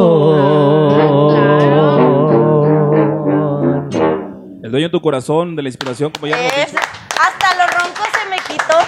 El 4.63 4.71
dueño 4.71 4.87
de 4.87 4.91
tu 4.93 5.01
corazón, 5.01 5.57
de 5.57 5.63
la 5.65 5.69
inspiración, 5.71 6.13
como 6.13 6.29
ya 6.29 6.39
hemos 6.39 6.53
Es- 6.59 6.67
dicho. 6.71 6.79
hasta 7.21 7.57
los 7.57 7.75
roncos 7.75 8.07
se 8.23 8.31
me 8.31 8.37
quitó. 8.47 8.79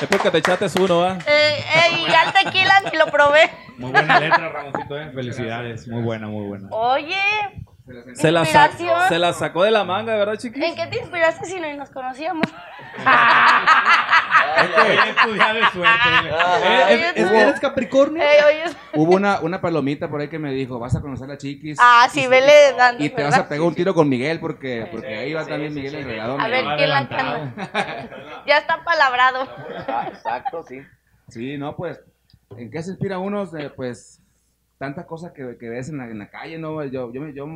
Es 0.00 0.08
porque 0.08 0.30
te 0.30 0.38
echaste 0.38 0.66
uno, 0.80 1.04
¿ah? 1.04 1.18
Eh, 1.26 1.58
eh, 1.58 1.98
y 1.98 2.10
ya 2.10 2.22
el 2.24 2.32
tequila 2.32 2.80
ni 2.90 2.98
lo 2.98 3.06
probé. 3.06 3.50
Muy 3.76 3.90
buena 3.90 4.18
letra, 4.18 4.48
Ramoncito, 4.48 4.98
eh. 4.98 5.10
Felicidades. 5.14 5.86
Muy 5.88 6.02
buena, 6.02 6.26
muy 6.26 6.46
buena. 6.46 6.68
Oye, 6.70 7.20
Se 8.14 8.30
la, 8.30 8.44
sa- 8.44 8.70
se 9.08 9.18
la 9.18 9.32
sacó 9.32 9.64
de 9.64 9.70
la 9.70 9.84
manga, 9.84 10.14
¿verdad, 10.14 10.36
chiquis? 10.36 10.62
¿en 10.62 10.74
qué 10.76 10.86
te 10.86 10.98
inspiraste 10.98 11.46
si 11.46 11.58
no 11.60 11.74
nos 11.76 11.90
conocíamos? 11.90 12.46
Oye, 14.82 17.12
tú- 17.14 17.34
¿Eres 17.34 17.60
Capricornio? 17.60 18.22
Eh, 18.22 18.38
oye, 18.46 18.64
Hubo 18.94 19.14
una, 19.14 19.40
una 19.40 19.60
palomita 19.60 20.08
por 20.08 20.20
ahí 20.20 20.28
que 20.28 20.38
me 20.38 20.52
dijo, 20.52 20.78
vas 20.78 20.94
a 20.96 21.00
conocer 21.00 21.30
a 21.30 21.38
Chiquis. 21.38 21.78
ah, 21.80 22.08
sí, 22.10 22.26
vele 22.26 22.72
dando. 22.76 23.02
Y 23.04 23.08
te 23.10 23.22
vas 23.22 23.32
¿verdad? 23.32 23.46
a 23.46 23.48
pegar 23.48 23.66
un 23.66 23.74
tiro 23.74 23.94
con 23.94 24.08
Miguel 24.08 24.40
porque, 24.40 24.88
porque 24.90 25.16
ahí 25.16 25.32
va 25.32 25.46
también 25.46 25.74
Miguel 25.74 25.94
enredado. 25.96 26.38
A 26.40 26.48
ver, 26.48 26.64
¿quién 26.76 26.90
la 26.90 27.08
canta? 27.08 28.08
Ya 28.46 28.58
está 28.58 28.82
palabrado. 28.84 29.46
exacto, 30.08 30.62
sí. 30.64 30.80
Sí, 31.28 31.58
no, 31.58 31.76
pues, 31.76 32.00
¿en 32.56 32.70
qué 32.70 32.82
se 32.82 32.90
inspira 32.90 33.18
uno? 33.18 33.44
Eh, 33.56 33.70
Pues, 33.74 34.20
tantas 34.78 35.06
cosas 35.06 35.32
que, 35.32 35.56
que 35.58 35.68
ves 35.68 35.88
en 35.90 35.98
la, 35.98 36.04
en 36.06 36.18
la 36.18 36.30
calle, 36.30 36.58
¿no? 36.58 36.82
Yo, 36.84 37.12
yo, 37.12 37.20
me- 37.20 37.34
yo, 37.34 37.46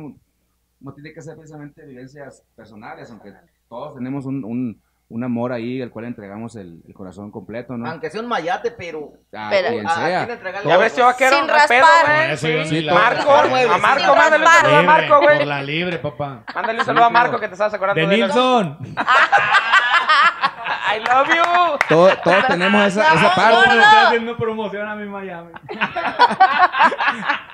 no 0.85 0.93
tiene 0.93 1.13
que 1.13 1.21
ser 1.21 1.35
precisamente 1.35 1.85
vivencias 1.85 2.43
personales, 2.55 3.09
aunque 3.11 3.33
todos 3.67 3.95
tenemos 3.95 4.25
un, 4.25 4.43
un, 4.45 4.81
un 5.09 5.23
amor 5.23 5.51
ahí 5.51 5.81
al 5.81 5.89
cual 5.89 6.05
entregamos 6.05 6.55
el, 6.55 6.81
el 6.87 6.93
corazón 6.93 7.31
completo, 7.31 7.75
¿no? 7.77 7.89
Aunque 7.89 8.09
sea 8.09 8.21
un 8.21 8.27
mayate, 8.27 8.71
pero. 8.71 9.13
A 9.33 9.49
Pero- 9.49 9.69
quien 9.69 9.87
¿a 9.87 9.95
sea. 9.95 10.23
entregarle 10.23 10.69
Ya 10.69 10.77
ves, 10.77 10.93
todo? 10.95 11.05
vaquero, 11.07 11.35
Sin 11.37 11.47
no 11.47 11.53
hay 11.53 11.67
pedo, 11.67 11.81
raspar. 11.81 12.15
güey. 12.15 12.29
Yo 12.57 12.65
Sí, 12.65 12.85
Marco, 12.91 13.31
a 13.31 13.77
Marco, 13.77 14.15
mándale 14.15 14.45
un 14.45 14.51
saludo 14.51 14.75
a 14.77 14.81
Marco, 14.83 15.03
Libre, 15.19 15.25
güey. 15.25 15.37
Por 15.39 15.47
la 15.47 15.63
libre, 15.63 15.97
papá. 15.99 16.43
Mándale 16.53 16.79
un 16.79 16.85
saludo 16.85 17.03
a 17.05 17.09
Marco 17.09 17.39
que 17.39 17.47
te 17.47 17.53
estabas 17.53 17.73
acordando 17.73 18.01
De 18.01 18.07
de. 18.07 18.15
Nilsson. 18.15 18.77
I 20.95 20.99
love 20.99 21.27
you. 21.27 21.77
Todos, 21.89 22.21
todos 22.23 22.47
tenemos 22.47 22.87
esa, 22.87 23.13
esa 23.13 23.35
parte. 23.35 23.55
gordo. 23.55 23.81
Estoy 23.81 24.05
haciendo 24.05 24.37
promoción 24.37 24.87
a 24.87 24.95
mi 24.95 25.05
Miami. 25.05 25.51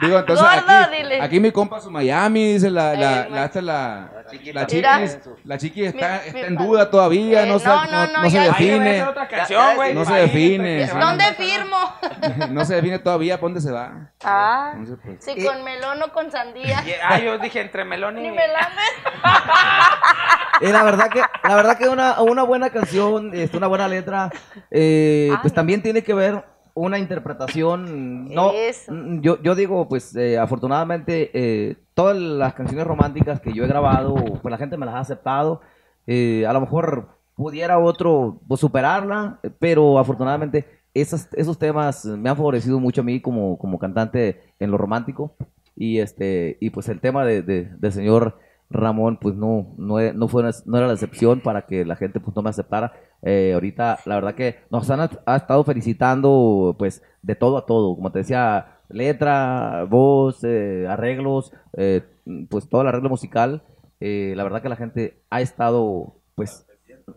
Digo, 0.01 0.19
entonces 0.19 0.45
Gordo, 0.45 0.71
aquí, 0.71 0.95
dile. 0.95 1.21
aquí 1.21 1.39
mi 1.39 1.51
compa 1.51 1.79
su 1.81 1.89
Miami, 1.89 2.53
dice 2.53 2.69
la, 2.69 2.93
la, 2.93 3.21
Ay, 3.23 3.61
la, 3.61 4.11
la, 4.53 5.57
chiquis 5.57 5.87
está, 5.87 6.21
Mi- 6.23 6.27
está 6.27 6.31
mi 6.33 6.39
en 6.39 6.55
duda 6.55 6.89
todavía, 6.89 7.43
Eh, 7.43 7.49
no, 7.49 7.59
se, 7.59 7.67
no, 7.67 7.85
no, 7.85 8.07
no, 8.07 8.23
no, 8.23 8.29
se 8.29 8.39
define, 8.39 9.05
canción. 9.29 9.95
No 9.95 10.05
se 10.05 10.13
define. 10.13 10.87
¿Dónde 10.87 11.23
firmo? 11.35 11.77
no 12.49 12.65
se 12.65 12.75
define 12.75 12.99
todavía 12.99 13.35
para 13.37 13.43
dónde 13.45 13.61
se 13.61 13.71
va. 13.71 14.11
Ah, 14.23 14.71
Entonces, 14.75 14.97
pues, 15.03 15.23
si 15.23 15.45
con 15.45 15.63
melón 15.63 16.01
o 16.03 16.11
con 16.11 16.31
sandía. 16.31 16.83
Y- 16.85 16.91
Ah, 17.03 17.19
yo 17.19 17.37
dije 17.39 17.59
entre 17.61 17.83
melón 17.85 18.17
y... 18.17 18.21
Ni 18.21 18.27
lames. 18.29 18.91
Eh, 20.61 20.71
la 20.71 20.83
verdad 20.83 21.09
que, 21.09 21.21
la 21.43 21.55
verdad 21.55 21.75
que 21.75 21.89
una, 21.89 22.21
una 22.21 22.43
buena 22.43 22.69
canción, 22.69 23.31
este, 23.33 23.57
una 23.57 23.65
buena 23.65 23.87
letra, 23.87 24.29
eh, 24.69 25.31
pues 25.41 25.53
también 25.55 25.81
tiene 25.81 26.03
que 26.03 26.13
ver 26.13 26.43
una 26.73 26.99
interpretación. 26.99 28.25
No, 28.33 28.51
Eso. 28.51 28.91
yo, 29.21 29.41
yo 29.41 29.55
digo, 29.55 29.87
pues 29.87 30.15
eh, 30.15 30.37
afortunadamente 30.37 31.31
eh, 31.33 31.77
todas 31.93 32.17
las 32.17 32.53
canciones 32.53 32.85
románticas 32.87 33.39
que 33.41 33.53
yo 33.53 33.63
he 33.63 33.67
grabado, 33.67 34.15
pues 34.15 34.51
la 34.51 34.57
gente 34.57 34.77
me 34.77 34.85
las 34.85 34.95
ha 34.95 34.99
aceptado. 34.99 35.61
Eh, 36.07 36.45
a 36.47 36.53
lo 36.53 36.61
mejor 36.61 37.09
pudiera 37.35 37.79
otro 37.79 38.39
pues, 38.47 38.59
superarla, 38.59 39.39
pero 39.59 39.97
afortunadamente 39.99 40.65
esas, 40.93 41.29
esos 41.33 41.57
temas 41.57 42.05
me 42.05 42.29
han 42.29 42.35
favorecido 42.37 42.79
mucho 42.79 43.01
a 43.01 43.03
mí 43.03 43.21
como, 43.21 43.57
como 43.57 43.79
cantante 43.79 44.41
en 44.59 44.71
lo 44.71 44.77
romántico. 44.77 45.35
Y 45.75 45.99
este 45.99 46.57
y 46.59 46.69
pues 46.69 46.89
el 46.89 46.99
tema 46.99 47.23
de, 47.25 47.41
de- 47.41 47.69
del 47.77 47.91
señor 47.93 48.37
Ramón 48.69 49.17
pues 49.19 49.35
no 49.35 49.67
no, 49.77 49.99
no 50.13 50.27
fue 50.27 50.43
no 50.65 50.77
era 50.77 50.87
la 50.87 50.93
excepción 50.93 51.39
para 51.39 51.65
que 51.65 51.85
la 51.85 51.95
gente 51.95 52.19
pues 52.19 52.35
no 52.35 52.41
me 52.41 52.49
aceptara. 52.49 52.91
Eh, 53.23 53.51
ahorita 53.53 53.99
la 54.05 54.15
verdad 54.15 54.33
que 54.35 54.55
nos 54.71 54.89
han 54.89 54.99
ha 55.25 55.35
estado 55.35 55.63
felicitando 55.63 56.75
pues 56.79 57.03
de 57.21 57.35
todo 57.35 57.57
a 57.57 57.65
todo, 57.65 57.95
como 57.95 58.11
te 58.11 58.19
decía, 58.19 58.79
letra, 58.89 59.85
voz, 59.89 60.43
eh, 60.43 60.85
arreglos, 60.89 61.53
eh, 61.77 62.01
pues 62.49 62.67
todo 62.69 62.81
el 62.81 62.87
arreglo 62.87 63.09
musical. 63.09 63.63
Eh, 63.99 64.33
la 64.35 64.43
verdad 64.43 64.61
que 64.61 64.69
la 64.69 64.75
gente 64.75 65.21
ha 65.29 65.41
estado 65.41 66.15
pues 66.35 66.65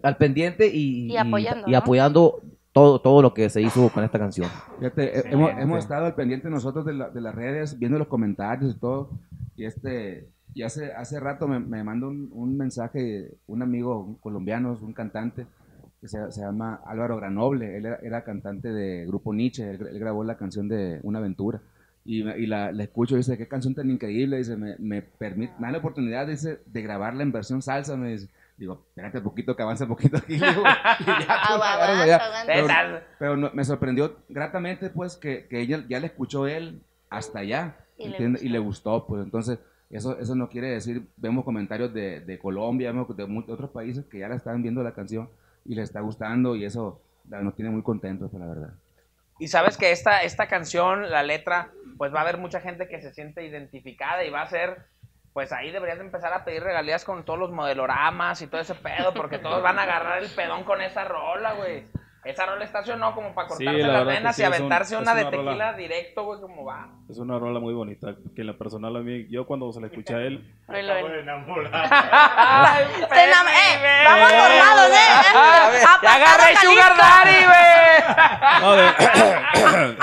al 0.02 0.16
pendiente 0.16 0.66
y, 0.66 1.12
Y 1.12 1.16
apoyando, 1.16 1.68
y 1.70 1.74
apoyando 1.74 2.42
todo, 2.72 3.00
todo 3.00 3.22
lo 3.22 3.32
que 3.32 3.48
se 3.48 3.62
hizo 3.62 3.88
con 3.90 4.04
esta 4.04 4.18
canción. 4.18 4.48
Fíjate, 4.78 5.20
eh, 5.20 5.22
hemos, 5.30 5.50
hemos 5.58 5.78
estado 5.78 6.06
al 6.06 6.14
pendiente 6.14 6.50
nosotros 6.50 6.84
de, 6.84 6.92
la- 6.94 7.08
de 7.10 7.20
las 7.20 7.34
redes, 7.34 7.78
viendo 7.78 7.98
los 7.98 8.08
comentarios 8.08 8.74
y 8.74 8.78
todo. 8.78 9.10
Y 9.56 9.64
este 9.64 10.28
y 10.56 10.62
hace, 10.62 10.92
hace 10.92 11.18
rato 11.18 11.48
me, 11.48 11.58
me 11.58 11.82
mandó 11.82 12.08
un, 12.08 12.28
un 12.32 12.56
mensaje 12.56 13.30
un 13.46 13.62
amigo 13.62 13.98
un 14.00 14.14
colombiano, 14.16 14.78
un 14.80 14.92
cantante, 14.92 15.46
que 16.04 16.08
se, 16.08 16.30
se 16.32 16.42
llama 16.42 16.82
Álvaro 16.84 17.16
Granoble. 17.16 17.78
Él 17.78 17.86
era, 17.86 17.96
era 18.02 18.24
cantante 18.24 18.68
de 18.70 19.06
Grupo 19.06 19.32
Nietzsche, 19.32 19.70
él, 19.70 19.86
él 19.90 19.98
grabó 19.98 20.22
la 20.22 20.36
canción 20.36 20.68
de 20.68 21.00
Una 21.02 21.18
Aventura. 21.18 21.62
Y, 22.04 22.22
la, 22.46 22.70
la 22.72 22.82
escucho 22.82 23.14
y 23.14 23.18
dice, 23.18 23.38
qué 23.38 23.48
canción 23.48 23.74
tan 23.74 23.88
increíble. 23.88 24.36
Dice, 24.36 24.54
me, 24.58 24.76
me, 24.78 25.00
permite, 25.00 25.54
me 25.58 25.68
da 25.68 25.72
la 25.72 25.78
oportunidad 25.78 26.26
dice, 26.26 26.60
de 26.66 26.82
grabarla 26.82 27.22
en 27.22 27.32
versión 27.32 27.62
salsa. 27.62 27.96
Me 27.96 28.10
dice, 28.10 28.28
digo, 28.58 28.84
espérate 28.90 29.16
un 29.18 29.24
poquito, 29.24 29.56
que 29.56 29.62
avance 29.62 29.84
un 29.84 29.88
poquito 29.88 30.18
aquí. 30.18 30.34
digo, 30.34 30.44
y 30.44 31.06
ya, 31.06 31.38
tú 31.48 31.58
la 31.58 31.72
agarras 31.72 32.00
allá. 32.00 32.16
Aguanta, 32.16 32.26
aguanta. 32.26 32.52
Pero- 32.52 32.66
Esas- 32.66 33.02
pero 33.18 33.36
no- 33.38 33.50
me 33.54 33.64
sorprendió 33.64 34.16
gratamente, 34.28 34.90
pues, 34.90 35.16
que, 35.16 35.46
que 35.48 35.62
ella 35.62 35.82
ya 35.88 35.98
le 36.00 36.08
escuchó 36.08 36.46
él 36.46 36.82
hasta 37.08 37.38
allá. 37.38 37.76
Y 37.96 38.08
le 38.08 38.18
gustó. 38.28 38.44
Y 38.44 38.48
le 38.50 38.58
gustó, 38.58 39.06
pues. 39.06 39.24
Entonces, 39.24 39.58
eso, 39.88 40.18
eso 40.18 40.34
no 40.34 40.50
quiere 40.50 40.68
decir, 40.72 41.06
vemos 41.16 41.44
comentarios 41.46 41.94
de, 41.94 42.20
de 42.20 42.38
Colombia, 42.38 42.92
vemos 42.92 43.16
de 43.16 43.24
mu- 43.26 43.44
otros 43.48 43.70
países 43.70 44.04
que 44.04 44.18
ya 44.18 44.28
la 44.28 44.34
están 44.34 44.60
viendo 44.60 44.82
la 44.82 44.92
canción 44.92 45.30
y 45.64 45.74
les 45.74 45.84
está 45.84 46.00
gustando 46.00 46.56
y 46.56 46.64
eso 46.64 47.00
nos 47.24 47.54
tiene 47.54 47.70
muy 47.70 47.82
contentos, 47.82 48.32
la 48.34 48.46
verdad. 48.46 48.74
Y 49.38 49.48
sabes 49.48 49.76
que 49.76 49.90
esta, 49.90 50.22
esta 50.22 50.46
canción, 50.46 51.10
la 51.10 51.22
letra, 51.22 51.70
pues 51.96 52.14
va 52.14 52.18
a 52.18 52.22
haber 52.22 52.38
mucha 52.38 52.60
gente 52.60 52.88
que 52.88 53.00
se 53.00 53.12
siente 53.12 53.44
identificada 53.44 54.24
y 54.24 54.30
va 54.30 54.42
a 54.42 54.46
ser, 54.46 54.86
pues 55.32 55.52
ahí 55.52 55.72
deberías 55.72 55.98
de 55.98 56.04
empezar 56.04 56.32
a 56.32 56.44
pedir 56.44 56.62
regalías 56.62 57.04
con 57.04 57.24
todos 57.24 57.38
los 57.38 57.50
modeloramas 57.50 58.42
y 58.42 58.46
todo 58.46 58.60
ese 58.60 58.74
pedo, 58.74 59.12
porque 59.14 59.38
todos 59.38 59.62
van 59.62 59.78
a 59.78 59.82
agarrar 59.82 60.22
el 60.22 60.30
pedón 60.30 60.64
con 60.64 60.80
esa 60.80 61.04
rola, 61.04 61.54
güey. 61.54 61.84
Esa 62.24 62.46
rola 62.46 62.64
estacionó 62.64 63.14
como 63.14 63.34
para 63.34 63.48
Sí, 63.50 63.64
cortarse 63.66 63.82
la 63.86 63.92
las 63.92 64.06
venas 64.06 64.34
sí, 64.36 64.42
y 64.42 64.46
un- 64.46 64.54
aventarse 64.54 64.96
una 64.96 65.14
de 65.14 65.24
rola. 65.24 65.36
tequila 65.50 65.72
directo, 65.74 66.24
güey, 66.24 66.40
como 66.40 66.64
va. 66.64 66.88
Es 67.10 67.18
una 67.18 67.38
rola 67.38 67.60
muy 67.60 67.74
bonita, 67.74 68.14
que 68.34 68.40
en 68.40 68.46
la 68.46 68.54
personal 68.54 68.96
a 68.96 69.00
mí, 69.00 69.26
yo 69.30 69.44
cuando 69.46 69.70
se 69.72 69.80
la 69.80 69.88
escuché 69.88 70.14
a 70.14 70.20
él. 70.22 70.50
Ay, 70.68 70.82
Se 70.84 70.88
enam- 73.30 73.48
eh, 73.48 74.04
vamos 74.04 74.32
formados, 74.32 74.90
¿eh? 74.90 75.82
Ya 76.02 76.14
agarré 76.14 76.56
Sugar. 76.56 76.96
Daddy, 76.96 77.44
güey. 77.44 77.64
No, 78.60 78.76
de- 78.76 78.92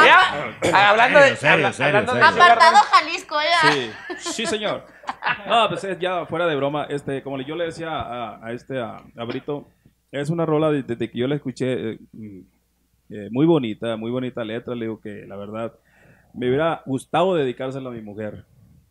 Ya, 0.72 0.90
hablando 0.90 1.20
de, 1.20 1.36
Serio, 1.36 1.74
serio, 1.74 1.98
hablando 2.00 2.14
serio. 2.14 2.28
Apartado. 2.44 2.78
Jalisco, 2.92 3.36
ya. 3.42 3.72
Sí, 3.72 3.92
sí, 4.18 4.46
señor. 4.46 4.86
No, 5.48 5.68
pues 5.70 5.84
es 5.84 6.00
ya 6.00 6.26
fuera 6.26 6.46
de 6.48 6.56
broma, 6.56 6.86
este, 6.90 7.22
como 7.24 7.40
yo 7.42 7.56
le 7.56 7.66
decía 7.66 7.90
a, 7.92 8.40
a 8.46 8.52
este, 8.52 8.80
a, 8.80 9.02
a 9.18 9.24
Brito, 9.26 9.68
es 10.12 10.30
una 10.30 10.46
rola 10.46 10.72
de- 10.72 10.84
desde 10.84 11.10
que 11.12 11.18
yo 11.20 11.28
la 11.28 11.36
escuché, 11.36 11.92
eh, 11.94 12.00
mm, 12.14 12.40
eh, 13.10 13.30
muy 13.32 13.46
bonita, 13.46 13.98
muy 13.98 14.12
bonita 14.12 14.44
letra, 14.44 14.76
le 14.76 14.86
digo 14.86 15.00
que 15.02 15.26
la 15.28 15.36
verdad, 15.36 15.74
me 16.34 16.48
hubiera 16.48 16.82
gustado 16.86 17.36
dedicársela 17.36 17.90
a 17.90 17.94
mi 17.94 18.02
mujer, 18.02 18.46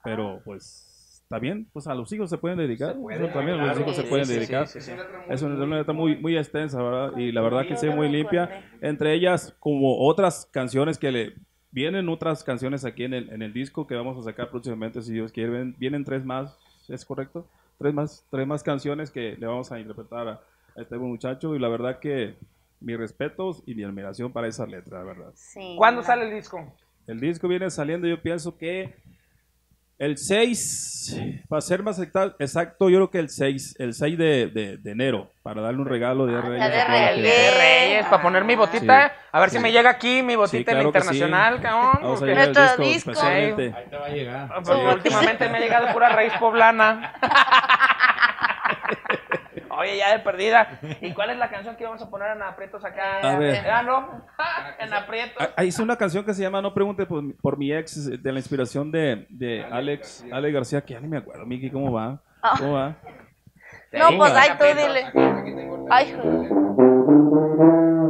pero 0.04 0.40
pues, 0.44 1.20
está 1.22 1.38
bien, 1.38 1.66
pues 1.72 1.86
a 1.86 1.94
los 1.94 2.12
hijos 2.12 2.28
se 2.30 2.38
pueden 2.38 2.58
dedicar, 2.58 2.96
también 3.32 3.58
a 3.60 3.66
los 3.68 3.78
hijos 3.80 3.96
se 3.96 4.02
Sí, 4.02 4.08
pueden 4.08 4.26
sí, 4.26 4.34
dedicar. 4.34 4.66
sí, 4.66 4.80
sí. 4.80 4.92
Es 5.28 5.42
una, 5.42 5.62
una 5.64 5.76
letra 5.78 5.94
muy, 5.94 6.16
muy 6.16 6.36
extensa, 6.36 6.82
¿verdad? 6.82 7.16
Y 7.16 7.32
la 7.32 7.40
verdad 7.40 7.66
que 7.66 7.76
sí, 7.76 7.88
muy 7.88 8.08
limpia. 8.08 8.50
Entre 8.80 9.14
ellas, 9.14 9.54
como 9.60 9.98
otras 10.06 10.46
canciones 10.52 10.98
que 10.98 11.12
le... 11.12 11.34
Vienen 11.72 12.08
otras 12.08 12.42
canciones 12.42 12.84
aquí 12.84 13.04
en 13.04 13.14
el, 13.14 13.30
en 13.30 13.42
el 13.42 13.52
disco 13.52 13.86
que 13.86 13.94
vamos 13.94 14.18
a 14.18 14.22
sacar 14.22 14.50
próximamente, 14.50 15.02
si 15.02 15.12
Dios 15.12 15.30
quiere. 15.30 15.72
Vienen 15.78 16.04
tres 16.04 16.24
más, 16.24 16.58
¿es 16.88 17.04
correcto? 17.04 17.46
Tres 17.78 17.94
más, 17.94 18.26
tres 18.28 18.44
más 18.44 18.64
canciones 18.64 19.10
que 19.12 19.36
le 19.38 19.46
vamos 19.46 19.70
a 19.70 19.78
interpretar 19.78 20.26
a, 20.26 20.40
a 20.76 20.82
este 20.82 20.96
buen 20.96 21.10
muchacho. 21.10 21.54
Y 21.54 21.58
la 21.58 21.68
verdad 21.68 21.98
que 22.00 22.36
mis 22.80 22.98
respetos 22.98 23.62
y 23.66 23.74
mi 23.74 23.84
admiración 23.84 24.32
para 24.32 24.48
esa 24.48 24.66
letra, 24.66 24.98
la 24.98 25.04
verdad. 25.04 25.30
Sí. 25.34 25.74
¿Cuándo 25.76 26.02
sale 26.02 26.28
el 26.28 26.34
disco? 26.34 26.74
El 27.06 27.20
disco 27.20 27.48
viene 27.48 27.70
saliendo, 27.70 28.06
yo 28.06 28.22
pienso 28.22 28.56
que 28.56 28.94
el 29.98 30.16
6, 30.16 31.20
para 31.46 31.60
ser 31.60 31.82
más 31.82 31.98
exacto, 31.98 32.88
yo 32.88 32.96
creo 32.96 33.10
que 33.10 33.18
el 33.18 33.28
6, 33.28 33.76
el 33.78 33.92
6 33.92 34.16
de, 34.16 34.46
de- 34.46 34.76
de 34.78 34.90
enero, 34.92 35.30
para 35.42 35.60
darle 35.60 35.78
un 35.80 35.86
regalo 35.86 36.24
de 36.24 36.40
Reyes. 36.40 36.58
ya 36.58 36.68
de. 36.70 36.84
Reyes. 36.84 37.22
De 37.22 37.50
Reyes, 37.58 38.06
para 38.06 38.22
poner 38.22 38.44
mi 38.44 38.54
botita. 38.54 39.08
Sí. 39.08 39.14
A 39.32 39.40
ver 39.40 39.50
si 39.50 39.58
me 39.58 39.72
llega 39.72 39.90
aquí 39.90 40.22
mi 40.22 40.36
botita 40.36 40.72
Sí, 40.72 40.78
en 40.78 40.82
claro 40.82 40.82
sí. 40.82 40.88
internacional, 40.98 41.60
cabrón. 41.60 41.98
Vamos 42.02 42.22
a 42.22 42.32
el 42.32 42.54
disco, 42.54 42.82
disco. 42.82 43.12
Ahí 43.26 43.52
te 43.54 43.96
va 43.98 44.06
a 44.06 44.08
llegar. 44.08 44.48
porque 44.64 44.86
últimamente 44.94 45.48
me 45.50 45.58
ha 45.58 45.60
llegado 45.60 45.92
pura 45.92 46.08
raíz 46.08 46.32
poblana. 46.40 47.12
Oye, 49.80 49.96
ya 49.96 50.12
de 50.12 50.18
perdida. 50.18 50.78
¿Y 51.00 51.12
cuál 51.14 51.30
es 51.30 51.38
la 51.38 51.48
canción 51.48 51.74
que 51.76 51.84
vamos 51.84 52.02
a 52.02 52.10
poner 52.10 52.32
en 52.36 52.42
aprietos 52.42 52.84
acá? 52.84 53.20
A 53.22 53.38
ver. 53.38 53.66
Ah, 53.70 53.82
no. 53.86 54.24
En 54.78 54.92
aprietos. 54.92 55.36
Ah, 55.40 55.50
ah, 55.56 55.64
Hice 55.64 55.82
una 55.82 55.96
canción 55.96 56.24
que 56.24 56.34
se 56.34 56.42
llama 56.42 56.60
No 56.60 56.74
pregunte 56.74 57.06
por, 57.06 57.22
mi- 57.22 57.32
por 57.32 57.56
mi 57.56 57.72
ex, 57.72 58.22
de 58.22 58.32
la 58.32 58.38
inspiración 58.38 58.90
de, 58.92 59.26
de 59.30 59.64
Alex, 59.64 60.24
Alex 60.30 60.54
García, 60.54 60.80
que 60.82 60.92
ya 60.94 61.00
ni 61.00 61.08
me 61.08 61.16
acuerdo, 61.16 61.46
Miki, 61.46 61.70
¿cómo 61.70 61.90
va? 61.92 62.20
Ah. 62.42 62.54
¿Cómo 62.58 62.74
va? 62.74 62.96
No, 63.92 64.16
pues 64.16 64.32
ay, 64.34 64.50
tú 64.58 64.64
dile. 64.64 65.06
Ay, 65.90 66.16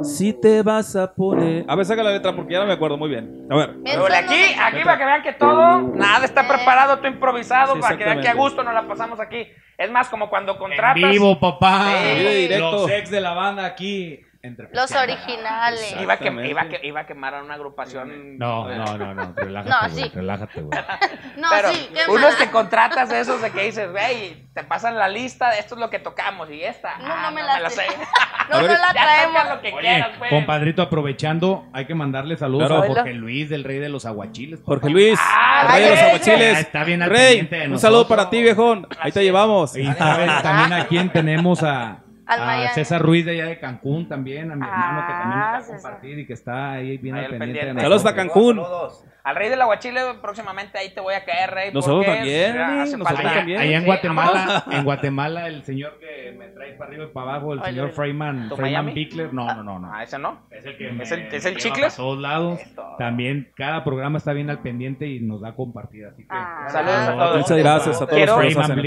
Si 0.03 0.33
te 0.33 0.63
vas 0.63 0.95
a 0.97 1.15
poner... 1.15 1.65
A 1.69 1.75
ver, 1.75 1.87
saca 1.87 2.03
la 2.03 2.11
letra 2.11 2.35
porque 2.35 2.53
ya 2.53 2.61
no 2.61 2.67
me 2.67 2.73
acuerdo 2.75 2.97
muy 2.99 3.09
bien. 3.09 3.47
A 3.51 3.57
ver. 3.57 3.77
Son 3.95 4.13
aquí, 4.13 4.55
aquí 4.61 4.85
para 4.85 4.99
que 4.99 5.05
vean 5.05 5.23
que 5.23 5.33
todo, 5.33 5.81
nada 5.95 6.25
está 6.25 6.47
preparado, 6.47 6.99
todo 6.99 7.09
improvisado, 7.09 7.75
Sí, 7.75 7.81
para 7.81 7.97
que 7.97 8.05
vean 8.05 8.21
que 8.21 8.29
a 8.29 8.35
gusto 8.35 8.63
nos 8.63 8.75
la 8.75 8.87
pasamos 8.87 9.21
aquí. 9.21 9.47
Es 9.79 9.91
más, 9.91 10.09
como 10.11 10.29
cuando 10.29 10.53
En 10.53 10.59
contratas. 10.59 10.95
vivo, 11.11 11.39
papá. 11.41 11.87
Sí, 12.03 12.23
de 12.25 12.35
directo. 12.35 12.73
Los 12.73 12.91
ex 12.91 13.11
de 13.11 13.21
la 13.21 13.33
banda 13.33 13.65
aquí. 13.65 14.21
Entre 14.43 14.69
Los 14.73 14.91
originales. 14.93 15.95
Iba 16.01 16.15
a, 16.15 16.19
que, 16.19 16.31
iba, 16.49 16.63
a 16.63 16.69
que, 16.69 16.81
iba 16.83 17.01
a 17.01 17.07
quemar 17.07 17.35
a 17.35 17.43
una 17.43 17.55
agrupación. 17.55 18.39
No, 18.39 18.67
no, 18.75 18.97
no, 18.97 19.15
no. 19.15 19.35
Relájate, 19.37 19.71
No, 19.71 19.93
güey. 19.93 20.03
sí. 20.05 20.11
Relájate, 20.15 20.61
güey. 20.63 20.81
No, 21.37 21.49
Pero 21.51 21.73
sí, 21.73 21.89
unos 22.09 22.35
que 22.37 22.51
contratas 22.51 23.11
esos 23.13 23.41
de 23.43 23.51
que 23.51 23.65
dices, 23.65 23.91
güey, 23.91 24.47
te 24.55 24.65
pasan 24.65 24.97
la 24.99 25.09
lista, 25.09 25.57
esto 25.59 25.75
es 25.75 25.81
lo 25.81 25.91
que 25.91 25.99
tocamos 25.99 26.51
y 26.51 26.63
esta. 26.63 26.97
No, 26.99 27.13
ah, 27.13 27.23
no 27.25 27.33
me 27.33 27.43
la 27.43 27.69
sé. 27.71 27.83
A 27.83 28.49
No, 28.51 28.63
ver, 28.63 28.71
no 28.73 28.79
la 28.79 28.93
traemos. 28.93 29.37
saca 29.43 29.55
lo 29.55 29.61
que 29.61 29.73
Oye, 29.73 29.81
quieras, 29.81 30.11
pues. 30.19 30.31
compadrito, 30.31 30.83
aprovechando, 30.83 31.67
hay 31.75 31.85
que 31.87 31.95
mandarle 31.95 32.37
saludos 32.39 32.69
Claro. 32.69 32.83
a 32.83 32.87
Jorge 32.87 33.13
Luis 33.15 33.49
del 33.51 33.65
Rey 33.65 33.79
de 33.79 33.89
los 33.91 34.07
Aguachiles. 34.07 34.61
Jorge 34.65 34.89
Luis, 34.89 35.19
Ah, 35.23 35.69
Rey 35.71 35.83
de 35.85 35.91
los 35.91 35.99
aguachiles. 35.99 36.53
Ya 36.55 36.61
está 36.61 36.85
bien 36.85 37.03
al 37.03 37.11
Rey, 37.11 37.43
de 37.43 37.69
un 37.69 37.79
saludo 37.79 38.09
para 38.09 38.31
ti, 38.31 38.41
viejón. 38.43 38.87
Ahí 39.01 39.13
te 39.13 39.23
llevamos. 39.23 39.77
Y 39.77 39.85
también, 39.95 40.31
también 40.43 40.73
a 40.81 40.87
quien 40.87 41.11
tenemos 41.11 41.63
a, 41.63 41.99
Al 42.31 42.43
a 42.43 42.47
Miami. 42.47 42.69
César 42.75 43.03
Ruiz 43.03 43.25
de 43.25 43.33
allá 43.33 43.47
de 43.47 43.59
Cancún 43.59 44.09
también, 44.09 44.51
a 44.53 44.57
mi 44.57 44.65
hermano 44.67 45.07
que 45.07 45.13
también 45.13 45.41
Ah, 45.41 45.53
nos 45.53 45.53
va 45.53 45.57
a 45.57 45.61
César. 45.61 45.81
compartir 45.83 46.19
y 46.19 46.27
que 46.27 46.33
está 46.33 46.73
ahí 46.73 46.97
bien 46.99 47.17
Ahí 47.17 47.25
al 47.27 47.39
pendiente. 47.39 47.81
Saludos 47.81 48.07
a. 48.07 48.15
Cancún. 48.15 48.57
Saludos. 48.57 49.05
al 49.23 49.37
rey 49.37 49.51
del 49.51 49.61
aguachile, 49.61 50.01
próximamente 50.23 50.79
ahí 50.79 50.95
te 50.95 51.01
voy 51.03 51.13
a 51.13 51.23
caer, 51.27 51.51
rey. 51.51 51.71
Nosotros 51.75 52.07
también, 52.07 52.57
nosotros 52.57 53.07
falta- 53.07 53.21
Allá, 53.21 53.35
también. 53.41 53.61
allá 53.61 53.77
en 53.77 53.81
Sí, 53.83 53.87
Guatemala, 53.87 54.65
en 54.71 54.85
Guatemala, 54.85 55.47
el 55.47 55.63
señor 55.65 55.99
que 56.01 56.33
me 56.39 56.47
trae 56.49 56.73
para 56.73 56.89
arriba 56.91 57.05
y 57.05 57.09
para 57.09 57.31
abajo, 57.35 57.53
el 57.53 57.59
Ay, 57.63 57.67
señor 57.75 57.89
ay. 57.89 57.93
Freeman, 57.95 58.49
¿Tu 58.49 58.57
Freeman 58.57 58.85
Miami? 58.87 58.93
Pickler, 58.95 59.35
no, 59.35 59.47
no, 59.55 59.63
no, 59.63 59.79
no. 59.79 59.93
Ah, 59.93 60.03
ese 60.05 60.19
no. 60.19 60.41
Es 60.51 60.65
el 60.65 60.77
que 60.79 60.87
¿Es 60.89 60.95
me- 60.95 61.03
el- 61.05 61.35
es 61.35 61.45
el 61.45 61.57
Chicles? 61.59 61.93
a 61.93 61.97
todos 61.99 62.19
lados. 62.19 62.61
También 62.99 63.53
cada 63.57 63.85
programa 63.85 64.17
está 64.17 64.33
bien 64.33 64.49
al 64.49 64.61
pendiente 64.61 65.07
y 65.07 65.21
nos 65.21 65.43
da 65.43 65.55
compartida, 65.55 66.09
así 66.09 66.23
que 66.23 66.29
Ah. 66.31 66.65
Saludos 66.69 66.97
a 67.09 67.13
todos. 67.13 67.37
Muchas 67.41 67.59
gracias 67.59 67.97
a 67.97 68.07
todos 68.07 68.15
Quiero- 68.17 68.35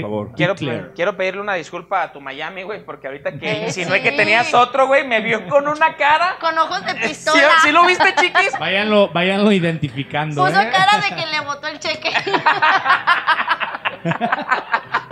favor. 0.02 0.32
Quiero, 0.34 0.54
quiero 0.94 1.16
pedirle 1.16 1.40
una 1.42 1.54
disculpa 1.54 2.02
a 2.02 2.12
tu 2.12 2.20
Miami, 2.20 2.64
güey, 2.64 2.84
porque 2.84 3.06
ahorita 3.06 3.33
que 3.38 3.50
Eh, 3.50 3.64
insinué 3.66 3.98
sí. 3.98 4.02
que 4.04 4.12
tenías 4.12 4.52
otro, 4.54 4.86
güey, 4.86 5.06
me 5.06 5.20
vio 5.20 5.46
con 5.48 5.66
una 5.68 5.96
cara. 5.96 6.36
Con 6.40 6.56
ojos 6.58 6.84
de 6.84 6.92
¿Sí, 7.02 7.08
pistola. 7.08 7.40
sí 7.62 7.72
lo 7.72 7.84
viste, 7.86 8.14
chiquis? 8.16 8.52
Váyanlo, 8.58 9.08
váyanlo 9.08 9.52
identificando. 9.52 10.44
Puso 10.44 10.60
¿eh? 10.60 10.70
cara 10.70 11.00
de 11.00 11.14
que 11.14 11.26
le 11.26 11.40
botó 11.40 11.66
el 11.68 11.78
cheque. 11.78 12.10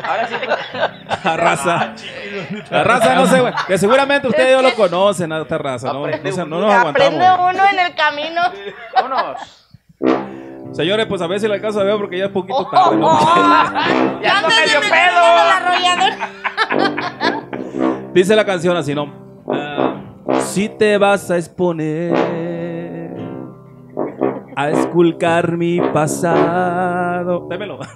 Ahora 0.04 0.28
sí. 0.28 0.34
La 1.24 1.36
raza. 1.36 1.92
La 2.70 2.84
raza, 2.84 3.14
no 3.14 3.26
sé, 3.26 3.40
güey. 3.40 3.52
Que 3.66 3.78
seguramente 3.78 4.26
ustedes 4.28 4.56
ya 4.56 4.62
lo 4.62 4.74
conocen, 4.74 5.32
a 5.32 5.40
esta 5.42 5.58
raza. 5.58 5.92
No, 5.92 6.04
Aprende 6.04 6.30
no, 6.32 6.46
no 6.46 6.56
uno. 6.58 6.66
nos 6.66 6.86
Aprende 6.86 7.26
aguantamos. 7.26 7.54
uno 7.54 7.70
en 7.70 7.78
el 7.86 7.94
camino. 7.94 8.42
Vámonos. 8.94 9.58
Señores, 10.74 11.06
pues 11.06 11.20
a 11.22 11.26
ver 11.26 11.38
si 11.38 11.46
la 11.48 11.54
alcanzo 11.54 11.80
a 11.80 11.84
ver 11.84 11.96
porque 11.96 12.18
ya 12.18 12.24
es 12.24 12.30
Oh, 12.30 12.34
poquito 12.34 12.66
tarde. 12.70 12.96
¿no? 12.96 13.20
Ya 14.22 14.38
ando 14.38 14.48
Antes 14.48 14.56
de 14.56 14.66
medio 14.66 14.80
meternos 14.80 14.90
pedo. 14.90 15.22
Dice 18.14 18.36
la 18.36 18.44
canción 18.44 18.76
así, 18.76 18.94
¿no? 18.94 19.10
Ah, 19.48 20.02
si 20.40 20.68
te 20.68 20.98
vas 20.98 21.30
a 21.30 21.38
exponer 21.38 22.12
a 24.54 24.70
esculcar 24.70 25.56
mi 25.56 25.80
pasado. 25.80 27.46
Démelo. 27.48 27.78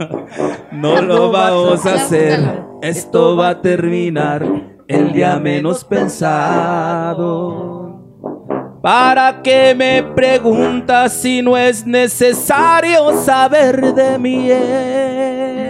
No 0.72 1.00
lo 1.00 1.30
vamos 1.30 1.86
a 1.86 1.94
hacer. 1.94 2.40
Esto 2.82 3.36
va 3.36 3.50
a 3.50 3.62
terminar 3.62 4.44
el 4.88 5.12
día 5.12 5.38
menos 5.38 5.84
pensado. 5.84 8.02
¿Para 8.82 9.42
qué 9.42 9.72
me 9.74 10.02
preguntas 10.02 11.12
si 11.14 11.40
no 11.42 11.56
es 11.56 11.86
necesario 11.86 13.12
saber 13.22 13.94
de 13.94 14.18
mi 14.18 14.50
ex? 14.50 15.65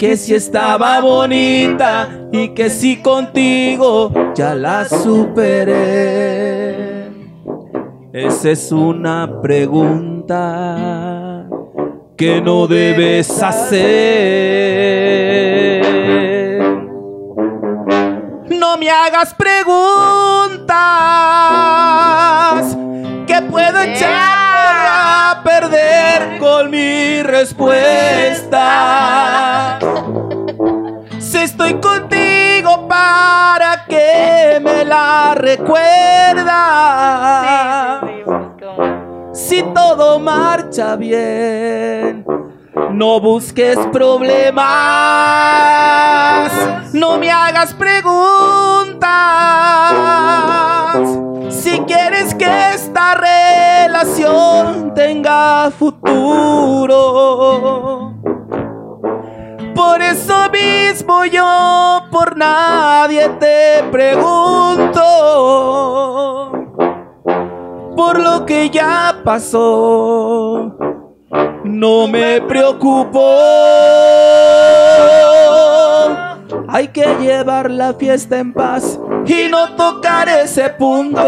Que 0.00 0.16
si 0.16 0.34
estaba 0.34 0.98
bonita 1.02 2.08
y 2.32 2.48
que 2.54 2.70
si 2.70 3.02
contigo 3.02 4.10
ya 4.34 4.54
la 4.54 4.86
superé. 4.86 6.00
Esa 8.10 8.50
es 8.52 8.72
una 8.72 9.42
pregunta 9.42 10.66
que 12.16 12.40
no 12.40 12.66
debes 12.66 13.42
hacer. 13.42 13.82
No 18.48 18.78
me 18.78 18.88
hagas 18.88 19.34
preguntas 19.34 20.64
que 23.26 23.42
puedo 23.50 23.78
echar 23.82 24.49
a 25.30 25.42
perder 25.44 26.38
con 26.38 26.70
mi 26.70 27.22
respuesta. 27.22 28.58
Si 31.18 31.38
estoy 31.38 31.74
contigo 31.74 32.88
para 32.88 33.84
que 33.86 34.58
me 34.60 34.84
la 34.84 35.34
recuerda. 35.36 36.50
Si 39.32 39.62
todo 39.62 40.18
marcha 40.18 40.96
bien, 40.96 42.26
no 42.90 43.20
busques 43.20 43.78
problemas. 43.92 44.64
No 46.92 47.18
me 47.18 47.30
hagas 47.30 47.72
preguntas. 47.74 49.00
Tenga 54.94 55.70
futuro. 55.70 56.98
Por 59.74 60.00
eso 60.02 60.48
mismo 60.50 61.24
yo 61.26 62.00
por 62.10 62.36
nadie 62.36 63.28
te 63.40 63.82
pregunto. 63.90 65.02
Por 67.96 68.18
lo 68.18 68.46
que 68.46 68.70
ya 68.70 69.20
pasó, 69.22 70.76
no 71.64 72.08
me 72.08 72.40
preocupo. 72.42 73.20
Hay 76.72 76.88
que 76.88 77.04
llevar 77.16 77.70
la 77.70 77.94
fiesta 77.94 78.38
en 78.38 78.52
paz 78.52 78.98
y 79.26 79.48
no 79.48 79.74
tocar 79.74 80.28
ese 80.28 80.70
punto. 80.70 81.20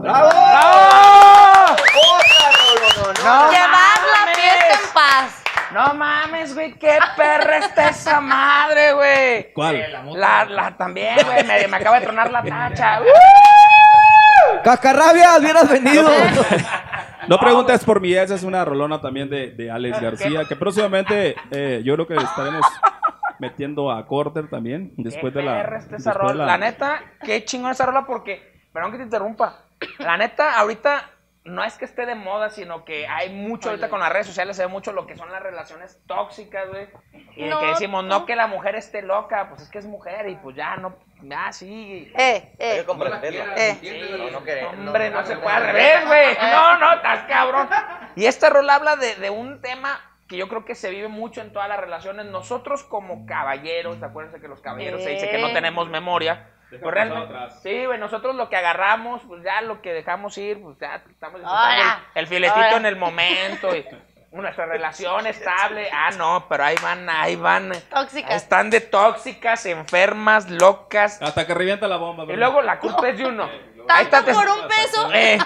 ¡Bravo! 0.00 0.30
¡Bravo! 0.30 1.72
¡Otra, 1.72 2.46
no, 2.56 2.72
no, 2.96 3.12
no! 3.12 3.44
No 3.46 3.50
Llevar 3.50 4.00
la 4.12 4.20
mames. 4.20 4.36
fiesta 4.36 4.74
en 4.74 4.92
paz. 4.94 5.42
No 5.72 5.94
mames, 5.94 6.54
güey, 6.54 6.72
qué 6.78 6.98
perra 7.16 7.58
está 7.58 7.88
esa 7.90 8.20
madre, 8.20 8.92
güey. 8.94 9.52
¿Cuál? 9.52 9.84
La, 10.14 10.44
la 10.46 10.76
también, 10.76 11.16
güey, 11.24 11.44
me, 11.44 11.68
me 11.68 11.76
acaba 11.76 12.00
de 12.00 12.06
tronar 12.06 12.30
la 12.32 12.42
tacha. 12.42 13.00
¡Cascarrabias, 14.64 15.40
hubieras 15.40 15.70
venido! 15.70 16.08
No 17.28 17.38
preguntes 17.38 17.84
por 17.84 18.00
mi 18.00 18.12
esa 18.14 18.34
es 18.34 18.42
una 18.42 18.64
rolona 18.64 19.00
también 19.00 19.28
de, 19.30 19.52
de 19.52 19.70
Alex 19.70 20.00
García, 20.00 20.44
que 20.48 20.56
próximamente 20.56 21.36
eh, 21.50 21.82
yo 21.84 21.94
creo 21.94 22.06
que 22.06 22.14
estaremos 22.16 22.64
metiendo 23.38 23.90
a 23.90 24.06
Corter 24.06 24.48
también, 24.48 24.92
después 24.96 25.32
de 25.32 25.42
la... 25.42 25.62
después 25.62 26.04
de 26.04 26.12
rola. 26.12 26.46
La... 26.46 26.58
neta, 26.58 27.00
qué 27.22 27.44
chingón 27.44 27.70
esa 27.70 27.86
rola 27.86 28.04
porque, 28.06 28.62
perdón 28.72 28.92
que 28.92 28.98
te 28.98 29.04
interrumpa, 29.04 29.64
la 29.98 30.16
neta, 30.16 30.58
ahorita 30.58 31.10
no 31.50 31.64
es 31.64 31.76
que 31.76 31.84
esté 31.84 32.06
de 32.06 32.14
moda, 32.14 32.50
sino 32.50 32.84
que 32.84 33.06
hay 33.06 33.28
mucho 33.30 33.70
ahorita 33.70 33.88
con 33.88 34.00
las 34.00 34.12
redes 34.12 34.26
sociales, 34.26 34.56
se 34.56 34.62
ve 34.62 34.68
mucho 34.68 34.92
lo 34.92 35.06
que 35.06 35.16
son 35.16 35.30
las 35.32 35.42
relaciones 35.42 36.00
tóxicas, 36.06 36.68
güey. 36.68 36.88
Y 37.36 37.44
de 37.44 37.58
que 37.58 37.66
decimos, 37.66 38.04
no 38.04 38.20
no. 38.20 38.26
que 38.26 38.36
la 38.36 38.46
mujer 38.46 38.74
esté 38.76 39.02
loca, 39.02 39.48
pues 39.48 39.62
es 39.62 39.68
que 39.68 39.78
es 39.78 39.86
mujer 39.86 40.28
y 40.28 40.36
pues 40.36 40.56
ya, 40.56 40.76
no, 40.76 40.96
ya 41.22 41.52
sí. 41.52 42.12
Eh, 42.16 42.52
Hay 42.52 42.58
que 42.58 42.80
eh. 42.80 42.84
comprenderlo. 42.84 43.44
Eh. 43.56 43.76
Sí, 43.80 43.90
No, 44.30 44.38
Hombre, 44.38 45.10
no, 45.10 45.16
no, 45.16 45.20
no 45.20 45.26
se 45.26 45.36
puede 45.36 45.56
al 45.56 45.62
revés, 45.64 46.06
güey. 46.06 46.36
No, 46.52 46.78
no, 46.78 46.92
estás 46.94 47.24
cabrón. 47.28 47.68
Y 48.16 48.26
esta 48.26 48.50
rola 48.50 48.76
habla 48.76 48.96
de, 48.96 49.16
de 49.16 49.30
un 49.30 49.60
tema 49.60 50.00
que 50.28 50.36
yo 50.36 50.48
creo 50.48 50.64
que 50.64 50.76
se 50.76 50.90
vive 50.90 51.08
mucho 51.08 51.40
en 51.40 51.52
todas 51.52 51.68
las 51.68 51.80
relaciones. 51.80 52.26
Nosotros 52.26 52.84
como 52.84 53.26
caballeros, 53.26 54.00
acuérdense 54.02 54.40
que 54.40 54.46
los 54.46 54.60
caballeros 54.60 55.02
se 55.02 55.10
dice 55.10 55.28
que 55.28 55.38
no 55.38 55.48
Eh. 55.48 55.52
tenemos 55.52 55.88
memoria. 55.88 56.50
Pues 56.78 56.94
realmente- 56.94 57.34
atrás. 57.34 57.60
sí, 57.62 57.84
güey, 57.86 57.98
nosotros 57.98 58.34
lo 58.36 58.48
que 58.48 58.56
agarramos, 58.56 59.22
pues 59.26 59.42
ya 59.42 59.60
lo 59.62 59.82
que 59.82 59.92
dejamos 59.92 60.36
ir, 60.38 60.60
pues 60.62 60.78
ya 60.78 60.96
estamos 60.96 61.40
disfrutando 61.40 61.48
Ahora. 61.48 62.00
el, 62.14 62.20
el 62.20 62.26
filetito 62.28 62.60
Ahora. 62.60 62.76
en 62.76 62.86
el 62.86 62.96
momento 62.96 63.74
y 63.74 63.84
nuestra 64.32 64.66
relación 64.66 65.26
estable. 65.26 65.88
Ah, 65.92 66.10
no, 66.16 66.46
pero 66.48 66.62
ahí 66.64 66.76
van, 66.80 67.08
ahí 67.10 67.34
van. 67.34 67.72
Tóxicas. 67.90 68.34
Están 68.36 68.70
de 68.70 68.80
tóxicas, 68.80 69.66
enfermas, 69.66 70.48
locas. 70.48 71.20
Hasta 71.20 71.44
que 71.46 71.52
revienta 71.54 71.88
la 71.88 71.96
bomba. 71.96 72.22
Y 72.22 72.26
bro. 72.28 72.36
luego 72.36 72.62
la 72.62 72.78
culpa 72.78 73.08
es 73.08 73.18
de 73.18 73.26
uno. 73.26 73.48
Tanto 73.94 74.24
te- 74.24 74.32
por 74.34 74.48
un 74.48 74.68
peso. 74.68 75.10
eh. 75.14 75.38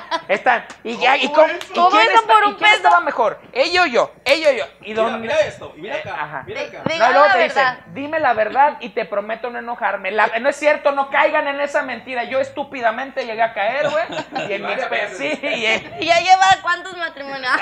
Y 0.84 0.98
ya, 0.98 1.16
y 1.16 1.28
cómo, 1.32 1.46
y 1.48 1.74
¿Cómo 1.74 1.90
quién 1.90 2.02
eso 2.02 2.20
está- 2.20 2.32
por 2.32 2.42
y 2.44 2.46
un 2.48 2.54
quién 2.54 2.70
peso? 2.70 2.76
estaba 2.76 3.00
mejor? 3.00 3.40
Ella 3.52 3.82
o 3.82 3.86
yo, 3.86 4.12
ella 4.24 4.48
o 4.50 4.52
yo. 4.52 4.64
Y 4.82 4.88
Mira, 4.90 5.02
dónde 5.02 5.18
mira 5.18 5.40
esto, 5.40 5.72
y 5.76 5.80
mira 5.80 5.96
Eh, 5.96 6.00
acá, 6.00 6.14
ajá. 6.22 6.44
mira 6.46 6.60
acá. 6.62 6.82
No, 6.84 6.94
y 6.94 6.98
luego 7.12 7.26
la 7.26 7.32
te 7.32 7.42
dicen, 7.44 7.64
verdad. 7.64 7.78
dime 7.88 8.20
la 8.20 8.32
verdad 8.34 8.76
y 8.80 8.88
te 8.90 9.04
prometo 9.04 9.50
no 9.50 9.58
enojarme. 9.58 10.10
La- 10.10 10.26
no 10.40 10.48
es 10.48 10.56
cierto, 10.56 10.92
no 10.92 11.10
caigan 11.10 11.48
en 11.48 11.60
esa 11.60 11.82
mentira. 11.82 12.24
Yo 12.24 12.40
estúpidamente 12.40 13.24
llegué 13.26 13.42
a 13.42 13.52
caer, 13.54 13.88
güey. 13.90 14.04
Y 14.48 14.52
en 14.52 14.66
mi 14.66 14.74
sí, 15.16 15.38
y 15.42 15.66
en- 15.66 15.94
Y 16.00 16.06
ya 16.06 16.18
lleva 16.20 16.46
cuántos 16.62 16.96
matrimonios. 16.96 17.52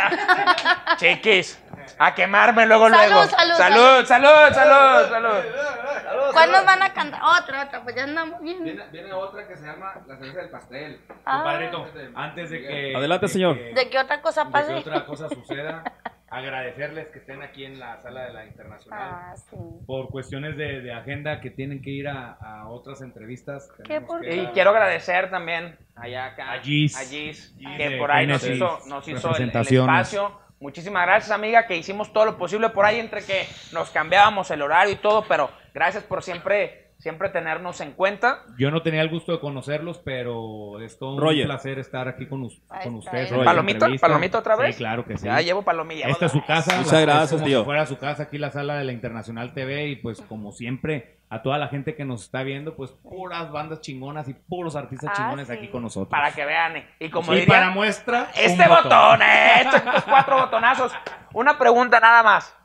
chiquis, 0.98 1.58
a 1.98 2.14
quemarme 2.14 2.66
luego, 2.66 2.88
Salud, 2.88 3.12
luego. 3.12 3.28
salud, 3.28 3.54
salud, 3.56 4.04
salud, 4.06 4.54
salud, 4.54 5.10
salud. 5.10 6.32
¿Cuándo 6.32 6.64
van 6.64 6.82
a 6.82 6.92
cantar? 6.92 7.20
Otra, 7.22 7.64
otra, 7.64 7.82
pues 7.82 7.94
ya 7.96 8.04
andamos 8.04 8.40
bien. 8.40 8.62
Viene, 8.64 8.84
viene 8.90 9.12
otra 9.12 9.46
que 9.46 9.56
se 9.56 9.66
llama 9.66 9.94
la 10.06 10.16
cerveza 10.16 10.38
del 10.40 10.50
pastel. 10.50 11.00
Ah. 11.24 11.36
Compadrito, 11.42 11.86
antes 12.14 12.50
de 12.50 12.60
que. 12.62 12.96
Adelante, 12.96 13.26
de 13.26 13.32
señor. 13.32 13.56
que- 13.58 13.74
¿De 13.74 13.90
qué 13.90 13.98
otra 13.98 14.20
cosa 14.22 14.44
de 14.44 14.46
que 14.48 14.52
pase? 14.52 14.74
otra 14.74 15.04
cosa 15.04 15.28
suceda, 15.34 15.84
agradecerles 16.30 17.08
que 17.08 17.18
estén 17.18 17.42
aquí 17.42 17.64
en 17.64 17.78
la 17.78 17.98
sala 18.00 18.22
de 18.24 18.32
la 18.32 18.44
internacional. 18.46 19.00
Ah, 19.12 19.34
sí. 19.36 19.56
Por 19.86 20.08
cuestiones 20.08 20.56
de, 20.56 20.80
de 20.80 20.92
agenda 20.92 21.40
que 21.40 21.50
tienen 21.50 21.82
que 21.82 21.90
ir 21.90 22.08
a, 22.08 22.32
a 22.40 22.68
otras 22.68 23.02
entrevistas. 23.02 23.68
tenemos 23.84 24.08
por 24.08 24.20
que 24.22 24.28
qué? 24.30 24.36
Y 24.36 24.46
quiero 24.48 24.70
agradecer 24.70 25.30
también 25.30 25.78
allá 25.96 26.26
acá 26.26 26.52
A 26.52 26.58
Gis. 26.60 26.96
a 26.96 27.00
Gis, 27.04 27.54
Gis 27.58 27.76
que 27.76 27.88
de 27.90 27.98
por 27.98 28.10
ahí 28.10 28.26
nos 28.26 28.42
hizo, 28.46 28.78
nos 28.86 29.06
hizo 29.06 29.36
el- 29.36 29.48
espacio. 29.48 30.40
Muchísimas 30.62 31.04
gracias, 31.04 31.32
amiga, 31.32 31.66
que 31.66 31.76
hicimos 31.76 32.12
todo 32.12 32.24
lo 32.24 32.38
posible 32.38 32.68
por 32.68 32.84
ahí 32.84 33.00
entre 33.00 33.24
que 33.24 33.48
nos 33.72 33.90
cambiábamos 33.90 34.48
el 34.52 34.62
horario 34.62 34.94
y 34.94 34.96
todo, 34.96 35.24
pero 35.26 35.50
gracias 35.74 36.04
por 36.04 36.22
siempre 36.22 36.91
siempre 37.02 37.28
tenernos 37.30 37.80
en 37.80 37.92
cuenta. 37.92 38.44
Yo 38.56 38.70
no 38.70 38.82
tenía 38.82 39.02
el 39.02 39.08
gusto 39.10 39.32
de 39.32 39.40
conocerlos, 39.40 39.98
pero 39.98 40.80
es 40.80 40.98
todo 40.98 41.18
Roger. 41.18 41.42
un 41.42 41.46
placer 41.48 41.78
estar 41.80 42.06
aquí 42.06 42.26
con, 42.26 42.48
con 42.48 42.94
ustedes. 42.94 43.28
Roger. 43.30 43.38
esta 43.40 43.44
¿Palomito? 43.44 43.86
¿Palomito 44.00 44.38
otra 44.38 44.54
vez? 44.56 44.76
Sí, 44.76 44.78
claro 44.78 45.04
que 45.04 45.18
sí. 45.18 45.26
Ya 45.26 45.40
llevo 45.40 45.62
palomilla. 45.62 46.06
Esta 46.06 46.26
es 46.26 46.32
su 46.32 46.44
casa. 46.44 46.76
Muchas 46.76 46.92
la- 46.92 47.00
gracias, 47.00 47.32
como 47.32 47.44
tío. 47.44 47.58
Si 47.58 47.64
fuera 47.64 47.86
su 47.86 47.98
casa 47.98 48.22
aquí, 48.22 48.38
la 48.38 48.52
sala 48.52 48.76
de 48.76 48.84
la 48.84 48.92
Internacional 48.92 49.52
TV. 49.52 49.88
Y 49.88 49.96
pues, 49.96 50.20
como 50.22 50.52
siempre, 50.52 51.18
a 51.28 51.42
toda 51.42 51.58
la 51.58 51.66
gente 51.68 51.96
que 51.96 52.04
nos 52.04 52.22
está 52.22 52.44
viendo, 52.44 52.76
pues 52.76 52.92
puras 52.92 53.50
bandas 53.50 53.80
chingonas 53.80 54.28
y 54.28 54.34
puros 54.34 54.76
artistas 54.76 55.10
Ah, 55.12 55.16
chingones 55.16 55.48
sí. 55.48 55.54
aquí 55.54 55.68
con 55.68 55.82
nosotros. 55.82 56.08
Para 56.08 56.30
que 56.32 56.44
vean. 56.44 56.76
eh. 56.76 56.86
Y 57.00 57.10
como 57.10 57.32
y 57.32 57.40
diría, 57.40 57.52
para 57.54 57.70
muestra. 57.70 58.30
este 58.36 58.62
un 58.62 58.68
botón, 58.68 59.22
eh, 59.22 59.62
estos 59.62 60.04
cuatro 60.04 60.36
botonazos. 60.38 60.92
Una 61.32 61.58
pregunta 61.58 61.98
nada 61.98 62.22
más. 62.22 62.56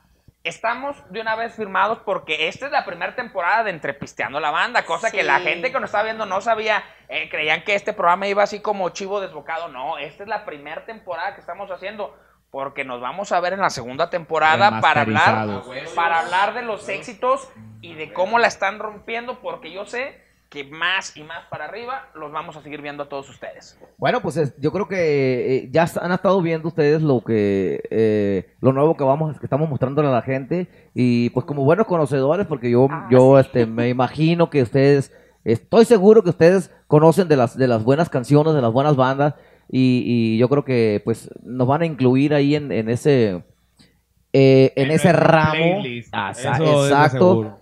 Estamos 0.48 0.96
de 1.10 1.20
una 1.20 1.36
vez 1.36 1.54
firmados 1.54 1.98
porque 2.06 2.48
esta 2.48 2.64
es 2.64 2.72
la 2.72 2.86
primera 2.86 3.14
temporada 3.14 3.64
de 3.64 3.70
Entrepisteando 3.70 4.40
la 4.40 4.50
Banda, 4.50 4.86
cosa 4.86 5.10
que 5.10 5.22
la 5.22 5.40
gente 5.40 5.70
que 5.70 5.78
nos 5.78 5.88
estaba 5.88 6.04
viendo 6.04 6.24
no 6.24 6.40
sabía, 6.40 6.82
eh, 7.10 7.28
creían 7.28 7.64
que 7.64 7.74
este 7.74 7.92
programa 7.92 8.28
iba 8.28 8.42
así 8.42 8.60
como 8.60 8.88
chivo 8.88 9.20
desbocado. 9.20 9.68
No, 9.68 9.98
esta 9.98 10.22
es 10.22 10.28
la 10.28 10.46
primera 10.46 10.86
temporada 10.86 11.34
que 11.34 11.42
estamos 11.42 11.70
haciendo 11.70 12.16
porque 12.50 12.82
nos 12.82 12.98
vamos 12.98 13.30
a 13.32 13.40
ver 13.40 13.52
en 13.52 13.60
la 13.60 13.68
segunda 13.68 14.08
temporada 14.08 14.80
para 14.80 15.02
hablar, 15.02 15.64
para 15.94 16.20
hablar 16.20 16.54
de 16.54 16.62
los 16.62 16.88
éxitos 16.88 17.46
y 17.82 17.92
de 17.92 18.14
cómo 18.14 18.38
la 18.38 18.46
están 18.48 18.78
rompiendo, 18.78 19.40
porque 19.40 19.70
yo 19.70 19.84
sé 19.84 20.27
que 20.48 20.64
más 20.64 21.14
y 21.16 21.22
más 21.24 21.40
para 21.50 21.66
arriba 21.66 22.08
los 22.14 22.32
vamos 22.32 22.56
a 22.56 22.62
seguir 22.62 22.80
viendo 22.80 23.02
a 23.02 23.08
todos 23.08 23.28
ustedes. 23.28 23.78
Bueno, 23.98 24.22
pues 24.22 24.36
es- 24.38 24.54
yo 24.58 24.72
creo 24.72 24.88
que 24.88 25.56
eh, 25.56 25.68
ya 25.70 25.86
han 26.00 26.12
estado 26.12 26.40
viendo 26.40 26.68
ustedes 26.68 27.02
lo 27.02 27.22
que 27.22 27.82
eh, 27.90 28.54
lo 28.60 28.72
nuevo 28.72 28.96
que 28.96 29.04
vamos 29.04 29.38
que 29.38 29.44
estamos 29.44 29.68
mostrándole 29.68 30.08
a 30.08 30.12
la 30.12 30.22
gente 30.22 30.66
y 30.94 31.28
pues 31.30 31.44
como 31.44 31.64
buenos 31.64 31.86
conocedores 31.86 32.46
porque 32.46 32.70
yo 32.70 32.86
Ah, 32.90 33.08
yo 33.10 33.38
este 33.38 33.66
me 33.66 33.90
imagino 33.90 34.48
que 34.48 34.62
ustedes 34.62 35.12
estoy 35.44 35.84
seguro 35.84 36.22
que 36.22 36.30
ustedes 36.30 36.70
conocen 36.86 37.28
de 37.28 37.36
las 37.36 37.56
de 37.56 37.68
las 37.68 37.84
buenas 37.84 38.08
canciones, 38.08 38.54
de 38.54 38.62
las 38.62 38.72
buenas 38.72 38.96
bandas 38.96 39.34
y, 39.70 40.02
y 40.06 40.38
yo 40.38 40.48
creo 40.48 40.64
que 40.64 41.02
pues 41.04 41.28
nos 41.42 41.68
van 41.68 41.82
a 41.82 41.86
incluir 41.86 42.32
ahí 42.32 42.54
en, 42.54 42.72
en 42.72 42.88
ese 42.88 43.42
eh, 44.32 44.72
en, 44.76 44.86
En 44.86 44.90
ese 44.92 45.08
nuestro 45.12 45.26
ramo. 45.28 45.80
playlist. 45.82 46.08
Ah, 46.12 46.30
Eso 46.34 46.86
exacto. 46.86 47.58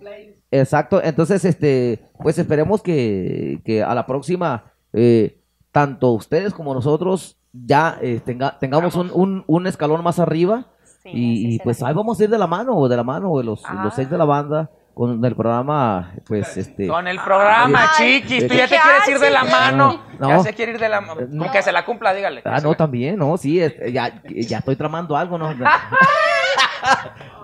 Exacto, 0.51 1.01
entonces, 1.03 1.43
este, 1.45 1.99
pues 2.21 2.37
esperemos 2.37 2.81
que, 2.81 3.61
que 3.65 3.83
a 3.83 3.93
la 3.93 4.05
próxima, 4.05 4.71
eh, 4.93 5.41
tanto 5.71 6.11
ustedes 6.11 6.53
como 6.53 6.73
nosotros, 6.73 7.37
ya 7.51 7.97
eh, 8.01 8.21
tenga- 8.25 8.57
tengamos 8.59 8.95
un, 8.95 9.11
un, 9.13 9.43
un 9.47 9.67
escalón 9.67 10.03
más 10.03 10.19
arriba. 10.19 10.67
Sí, 11.03 11.09
y, 11.13 11.59
pues 11.59 11.81
ahí 11.83 11.93
vamos 11.93 12.19
a 12.19 12.23
ir 12.23 12.29
de 12.29 12.37
la 12.37 12.47
mano, 12.47 12.87
de 12.87 12.95
la 12.97 13.03
mano, 13.03 13.37
de 13.37 13.43
los, 13.43 13.61
Ah. 13.65 13.81
los 13.83 13.93
seis 13.93 14.09
de 14.09 14.17
la 14.17 14.25
banda, 14.25 14.69
con 14.97 15.23
el 15.23 15.35
programa, 15.35 16.11
pues, 16.25 16.57
este... 16.57 16.87
Con 16.87 17.07
el 17.07 17.19
programa, 17.19 17.91
Ay, 17.99 18.23
chiquis, 18.23 18.47
tú 18.47 18.53
ya 18.55 18.67
te 18.67 18.79
quieres 18.79 19.07
ir 19.07 19.19
de 19.19 19.27
sí, 19.27 19.33
la 19.33 19.41
sí. 19.43 19.51
mano. 19.51 20.01
No. 20.17 20.29
Ya 20.29 20.39
se 20.39 20.53
quiere 20.55 20.71
ir 20.71 20.79
de 20.79 20.89
la 20.89 21.01
mano. 21.01 21.21
No. 21.29 21.51
Que 21.51 21.61
se 21.61 21.71
la 21.71 21.85
cumpla, 21.85 22.15
dígale. 22.15 22.41
Ah, 22.43 22.59
no, 22.63 22.73
también, 22.73 23.15
no, 23.17 23.37
sí, 23.37 23.61
es- 23.61 23.75
ya, 23.93 24.11
ya 24.25 24.57
estoy 24.57 24.75
tramando 24.75 25.15
algo, 25.15 25.37
¿no? 25.37 25.53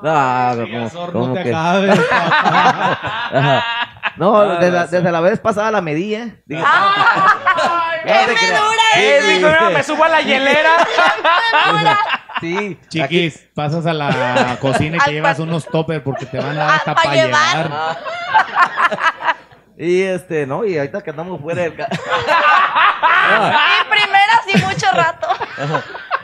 No, 0.03 0.89
como- 0.91 1.11
como 1.11 1.33
que-. 1.35 1.51
No, 4.17 4.43
desde 4.57 4.71
la, 4.71 4.87
desde 4.87 5.11
la 5.11 5.21
vez 5.21 5.39
pasada 5.39 5.71
la 5.71 5.81
medí, 5.81 6.13
¿eh? 6.13 6.43
Dije, 6.45 6.63
¡Qué 8.03 8.11
medura 8.11 8.83
Eh, 8.95 9.17
es! 9.17 9.27
dijo, 9.37 9.49
no, 9.59 9.71
me 9.71 9.81
subo 9.83 10.03
a 10.03 10.09
la 10.09 10.21
hielera. 10.21 10.71
Sí, 12.47 12.57
aquí- 12.57 12.87
Chiquis, 12.89 13.49
pasas 13.55 13.85
a 13.85 13.93
la 13.93 14.57
cocina 14.61 14.97
y 14.97 14.99
te 15.05 15.11
llevas 15.13 15.39
unos 15.39 15.65
toppers 15.65 16.01
porque 16.03 16.25
te 16.25 16.37
van 16.39 16.51
a 16.51 16.53
dar 16.65 16.69
hasta 16.75 16.95
pa' 16.95 17.01
para 17.03 17.15
llevar. 17.15 17.63
llevar. 17.67 17.97
Y 19.77 20.01
este, 20.03 20.45
¿no? 20.45 20.63
Y 20.65 20.77
ahorita 20.77 21.01
que 21.01 21.09
andamos 21.09 21.41
fuera 21.41 21.63
del... 21.63 21.73
Y 21.73 21.75
primeras 23.89 24.41
y 24.53 24.57
mucho 24.65 24.85
rato. 24.93 25.27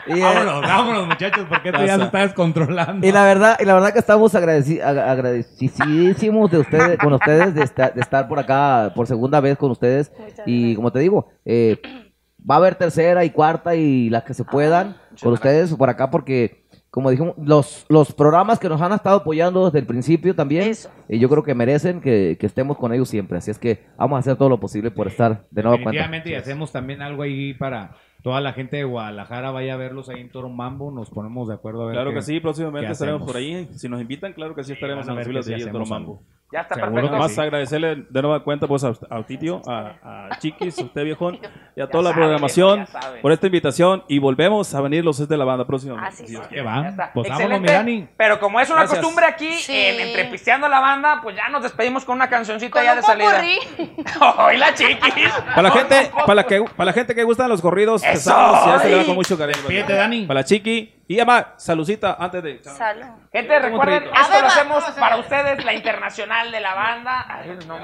y, 0.06 0.18
eh, 0.20 0.22
Vámonos, 0.22 0.62
vámonos, 0.62 1.06
muchachos, 1.06 1.46
porque 1.48 1.70
esto 1.70 1.84
ya 1.84 1.96
se 1.96 2.04
está 2.04 2.18
descontrolando. 2.20 3.06
y 3.06 3.12
la 3.12 3.24
verdad, 3.24 3.56
y 3.60 3.64
la 3.64 3.74
verdad 3.74 3.92
que 3.92 3.98
estamos 3.98 4.34
agradeci- 4.34 4.80
ag- 4.82 5.08
agradecidísimos 5.08 6.50
de 6.50 6.58
ustedes, 6.58 6.98
con 6.98 7.12
ustedes, 7.12 7.54
de 7.54 7.62
estar, 7.64 7.92
de 7.94 8.00
estar 8.00 8.28
por 8.28 8.38
acá 8.38 8.92
por 8.94 9.06
segunda 9.06 9.40
vez 9.40 9.56
con 9.58 9.70
ustedes. 9.70 10.10
Muchas 10.18 10.46
Y 10.46 10.60
gracias. 10.60 10.76
como 10.76 10.92
te 10.92 10.98
digo, 11.00 11.32
eh, 11.44 11.80
va 12.48 12.54
a 12.56 12.58
haber 12.58 12.74
tercera 12.76 13.24
y 13.24 13.30
cuarta 13.30 13.74
y 13.74 14.10
las 14.10 14.24
que 14.24 14.34
se 14.34 14.44
puedan 14.44 14.96
con 15.22 15.32
ustedes 15.32 15.74
por 15.74 15.88
acá 15.90 16.10
porque, 16.10 16.64
como 16.90 17.10
dijimos, 17.10 17.34
los, 17.38 17.86
los 17.88 18.12
programas 18.12 18.58
que 18.58 18.68
nos 18.68 18.80
han 18.80 18.92
estado 18.92 19.18
apoyando 19.18 19.66
desde 19.66 19.78
el 19.80 19.86
principio 19.86 20.34
también, 20.34 20.68
Eso. 20.68 20.90
eh, 21.08 21.18
yo 21.18 21.28
creo 21.28 21.42
que 21.42 21.54
merecen 21.54 22.00
que, 22.00 22.36
que 22.40 22.46
estemos 22.46 22.76
con 22.78 22.92
ellos 22.92 23.08
siempre. 23.08 23.38
Así 23.38 23.50
es 23.50 23.58
que 23.58 23.84
vamos 23.96 24.16
a 24.16 24.20
hacer 24.20 24.36
todo 24.36 24.48
lo 24.48 24.58
posible 24.60 24.90
por 24.90 25.06
estar 25.06 25.44
de 25.50 25.62
nuevo 25.62 25.76
cuenta. 25.76 25.90
Definitivamente, 25.90 26.30
y 26.30 26.34
hacemos 26.34 26.72
también 26.72 27.02
algo 27.02 27.22
ahí 27.22 27.54
para 27.54 27.96
toda 28.22 28.40
la 28.40 28.52
gente 28.52 28.76
de 28.76 28.84
Guadalajara 28.84 29.50
vaya 29.50 29.74
a 29.74 29.76
verlos 29.76 30.08
ahí 30.08 30.20
en 30.20 30.30
Toro 30.30 30.48
Mambo. 30.48 30.90
Nos 30.90 31.08
ponemos 31.10 31.48
de 31.48 31.54
acuerdo 31.54 31.82
a 31.82 31.86
ver. 31.86 31.94
Claro 31.94 32.10
qué- 32.10 32.16
que 32.16 32.22
sí, 32.22 32.40
próximamente 32.40 32.86
¿qué 32.86 32.92
estaremos 32.92 33.22
hacemos? 33.22 33.32
por 33.32 33.36
ahí. 33.40 33.68
Si 33.78 33.88
nos 33.88 34.00
invitan, 34.00 34.32
claro 34.32 34.54
que 34.54 34.64
sí 34.64 34.72
estaremos 34.72 35.06
a 35.08 35.10
en 35.12 35.16
las 35.16 35.26
filas 35.26 35.46
de 35.46 35.52
sí 35.54 35.60
ahí 35.60 35.66
en 35.66 35.72
Toro 35.72 35.86
Mambo. 35.86 36.22
Ya 36.52 36.62
está 36.62 36.74
Seguro 36.74 36.92
perfecto. 36.94 37.14
que 37.16 37.22
Más 37.22 37.32
sí. 37.32 37.40
agradecerle 37.40 37.96
de 38.10 38.22
nueva 38.22 38.42
cuenta 38.42 38.66
pues 38.66 38.82
a, 38.82 38.92
a 39.08 39.22
Titio, 39.22 39.62
a, 39.68 40.28
a 40.30 40.38
Chiquis, 40.40 40.78
a 40.80 40.82
usted 40.82 41.04
viejón 41.04 41.36
y 41.76 41.80
a 41.80 41.84
Ya 41.84 41.86
toda 41.88 42.02
la 42.02 42.10
sabe, 42.10 42.20
programación 42.22 42.86
por 43.22 43.30
esta 43.30 43.46
invitación 43.46 44.02
y 44.08 44.18
volvemos 44.18 44.74
a 44.74 44.80
venir 44.80 45.04
los 45.04 45.20
es 45.20 45.28
de 45.28 45.36
la 45.36 45.44
banda 45.44 45.64
próximamente. 45.66 46.08
Así. 46.08 46.24
¿Qué 46.48 46.56
Ya 46.56 46.62
va? 46.64 46.82
Pues 47.14 47.28
vámonos, 47.28 47.58
Excelente. 47.60 47.60
mi 47.60 47.66
Dani. 47.72 48.08
Pero 48.16 48.40
como 48.40 48.58
es 48.60 48.68
una 48.68 48.80
Gracias. 48.80 48.98
costumbre 49.00 49.26
aquí 49.26 49.52
Sí. 49.52 49.72
en 49.76 50.00
Entrepisteando 50.08 50.68
la 50.68 50.80
Banda, 50.80 51.20
pues 51.22 51.36
ya 51.36 51.48
nos 51.50 51.62
despedimos 51.62 52.04
con 52.04 52.16
una 52.16 52.28
cancioncita 52.28 52.82
ya 52.82 52.96
de 52.96 53.02
salida. 53.02 53.40
¡Ay, 54.38 54.56
la 54.58 54.74
chiquis! 54.74 55.30
Para 55.54 55.62
la 55.62 55.70
gente, 55.70 56.10
para 56.26 56.34
la 56.34 56.46
que, 56.46 56.62
para 56.76 56.84
la 56.86 56.92
gente 56.92 57.14
que 57.14 57.22
gusta 57.24 57.46
los 57.48 57.60
corridos 57.60 58.02
¡Eso! 58.02 58.12
pesados, 58.12 58.66
ya 58.66 58.78
se 58.80 58.88
le 58.88 59.00
¡Ay! 59.00 59.06
con 59.06 59.14
mucho 59.14 59.38
cariño. 59.38 59.60
Dani. 59.88 60.26
Para 60.26 60.40
la 60.40 60.44
Chiqui 60.44 60.94
y 61.10 61.16
además, 61.16 61.46
salucita 61.56 62.16
antes 62.20 62.40
de. 62.40 62.62
Salud. 62.62 63.04
Gente, 63.32 63.58
recuerden, 63.58 64.04
esto 64.04 64.14
lo 64.14 64.26
Abeba. 64.26 64.46
hacemos 64.46 64.84
para 64.84 65.16
ustedes, 65.16 65.64
la 65.64 65.72
internacional 65.72 66.52
de 66.52 66.60
la 66.60 66.72
banda. 66.72 67.26
Ay, 67.28 67.58
no. 67.66 67.76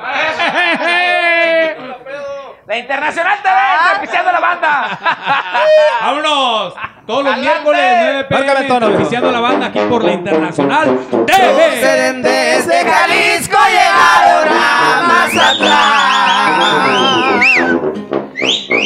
La 2.69 2.79
internacional 2.79 3.39
TV, 3.43 3.55
Entrepisteando 3.91 4.33
la 4.33 4.41
Banda. 4.41 4.99
¡Vámonos! 6.01 6.75
Todos 7.07 7.25
los 7.25 7.37
miércoles, 7.39 7.81
9 8.01 8.27
Márcame, 8.29 8.67
pm, 8.67 8.87
oficiando 8.97 9.31
la 9.31 9.39
banda 9.41 9.67
aquí 9.67 9.79
por 9.89 10.03
la 10.05 10.13
Internacional 10.13 10.99
TV. 11.27 12.13
Desde 12.23 12.85
Jalisco 12.85 13.57
llegaron 13.69 14.49
a 14.53 15.03
Mazatlán. 15.07 16.27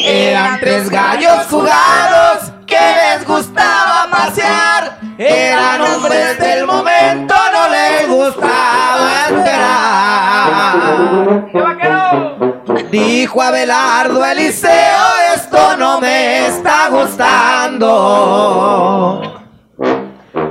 Eran 0.04 0.60
tres 0.60 0.90
gallos 0.90 1.46
jugados 1.46 2.52
que 2.66 2.76
les 2.78 3.26
gustaba 3.26 3.79
pasear. 4.30 4.98
Eran 5.18 5.82
hombres 5.82 6.38
del 6.38 6.66
momento, 6.66 7.34
no 7.52 7.68
les 7.68 8.08
gustaba 8.08 9.26
esperar. 9.28 10.70
Dijo 12.90 13.42
Abelardo 13.42 14.24
Eliseo, 14.24 15.06
esto 15.34 15.76
no 15.76 16.00
me 16.00 16.46
está 16.46 16.88
gustando. 16.88 17.90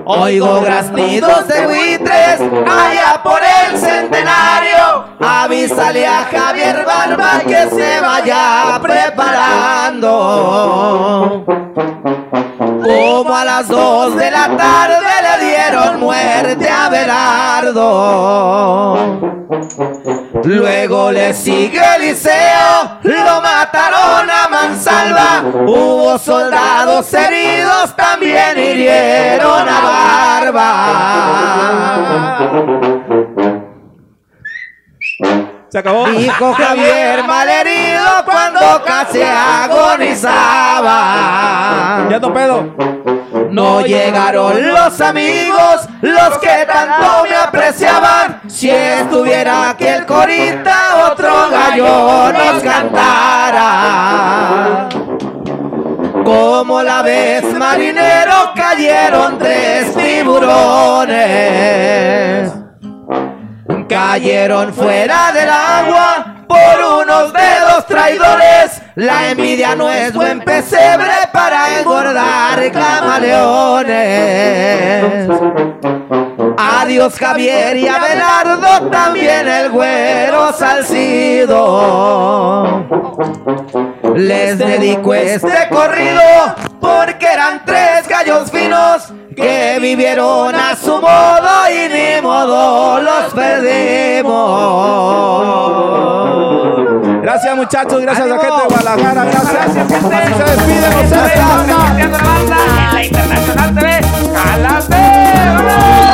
Oigo 0.06 0.62
graznidos 0.62 1.48
de 1.48 1.68
buitres 1.68 2.40
allá 2.42 3.22
por 3.24 3.40
el 3.44 3.78
centenario. 3.78 5.06
Avísale 5.20 6.08
a 6.08 6.26
Javier 6.26 6.86
Barba 6.86 7.42
que 7.46 7.70
se 7.70 8.02
vaya 8.02 8.80
preparando. 8.82 10.10
Las 13.60 13.68
dos 13.68 14.16
de 14.16 14.32
la 14.32 14.56
tarde 14.56 14.96
le 15.22 15.38
dieron 15.46 16.00
muerte 16.00 16.70
a 16.70 16.86
Abelardo. 16.86 17.84
Luego 20.46 21.12
le 21.12 21.34
sigue 21.34 21.82
Eliseo, 21.98 23.00
lo 23.04 23.42
mataron 23.42 24.30
a 24.30 24.48
mansalva. 24.50 25.44
Hubo 25.68 26.18
soldados 26.18 27.14
heridos, 27.14 27.94
también 27.98 28.58
hirieron 28.58 29.68
a 29.68 29.82
Barba. 29.82 30.70
Se 35.68 35.80
acabó. 35.80 36.08
Dijo 36.08 36.54
Javier 36.54 37.26
malherido 37.26 37.89
cuando 38.26 38.84
casi 38.86 39.22
agonizaba. 39.22 40.88
Ya 42.10 42.20
no 42.20 42.34
pedo. 42.34 42.76
No 43.52 43.82
llegaron 43.82 44.68
los 44.68 45.02
amigos, 45.02 45.88
los 46.02 46.38
que 46.38 46.66
tanto 46.66 47.24
me 47.24 47.36
apreciaban. 47.36 48.42
Si 48.48 48.70
estuviera 48.70 49.72
aquel 49.72 50.06
corita, 50.06 51.10
otro 51.12 51.50
gallo 51.50 52.32
nos 52.32 52.62
cantara. 52.64 54.10
Como 56.24 56.84
la 56.84 57.02
vez 57.02 57.44
marinero 57.58 58.52
cayeron 58.56 59.38
tres 59.40 59.96
tiburones. 59.96 61.10
Cayeron 63.90 64.74
fuera 64.74 65.34
del 65.34 65.50
agua 65.50 66.36
por 66.48 67.02
unos 67.02 67.34
dedos 67.34 67.86
traidores. 67.88 68.82
La 68.96 69.32
envidia 69.32 69.76
no 69.76 69.92
es 69.92 70.14
buen 70.14 70.40
pesebre 70.42 71.12
para 71.34 71.80
engordar 71.80 72.72
camaleones. 72.72 73.90
Adiós 76.58 77.18
Javier 77.18 77.78
y 77.78 77.88
Abelardo, 77.88 78.90
también 78.90 79.48
el 79.48 79.70
güero 79.70 80.54
Salcido. 80.54 81.50
Les 84.16 84.58
dedico 84.58 85.14
este 85.14 85.68
corrido 85.70 86.22
porque 86.80 87.28
eran 87.28 87.64
tres 87.66 88.08
gallos 88.08 88.50
finos 88.50 89.14
que 89.36 89.78
vivieron 89.82 90.56
a 90.56 90.76
su 90.76 91.00
modo 91.00 91.70
y 91.70 91.90
ni 91.90 92.22
modo 92.22 93.02
los 93.02 93.34
perdimos. 93.34 94.30
Gracias 97.22 97.56
muchachos, 97.56 98.02
gracias 98.02 98.26
a 98.26 98.30
la 98.30 98.40
gente 98.40 98.62
de 98.62 98.68
Guadalajara, 98.68 99.26
gracias. 99.26 99.54
Gracias, 99.54 99.88
gente. 99.88 100.10
Se 100.36 100.44
despide 100.44 100.92
José 100.94 101.16
la 102.94 103.04
Internacional 103.04 103.76
TV. 103.76 104.02
¡Jálate! 104.36 106.09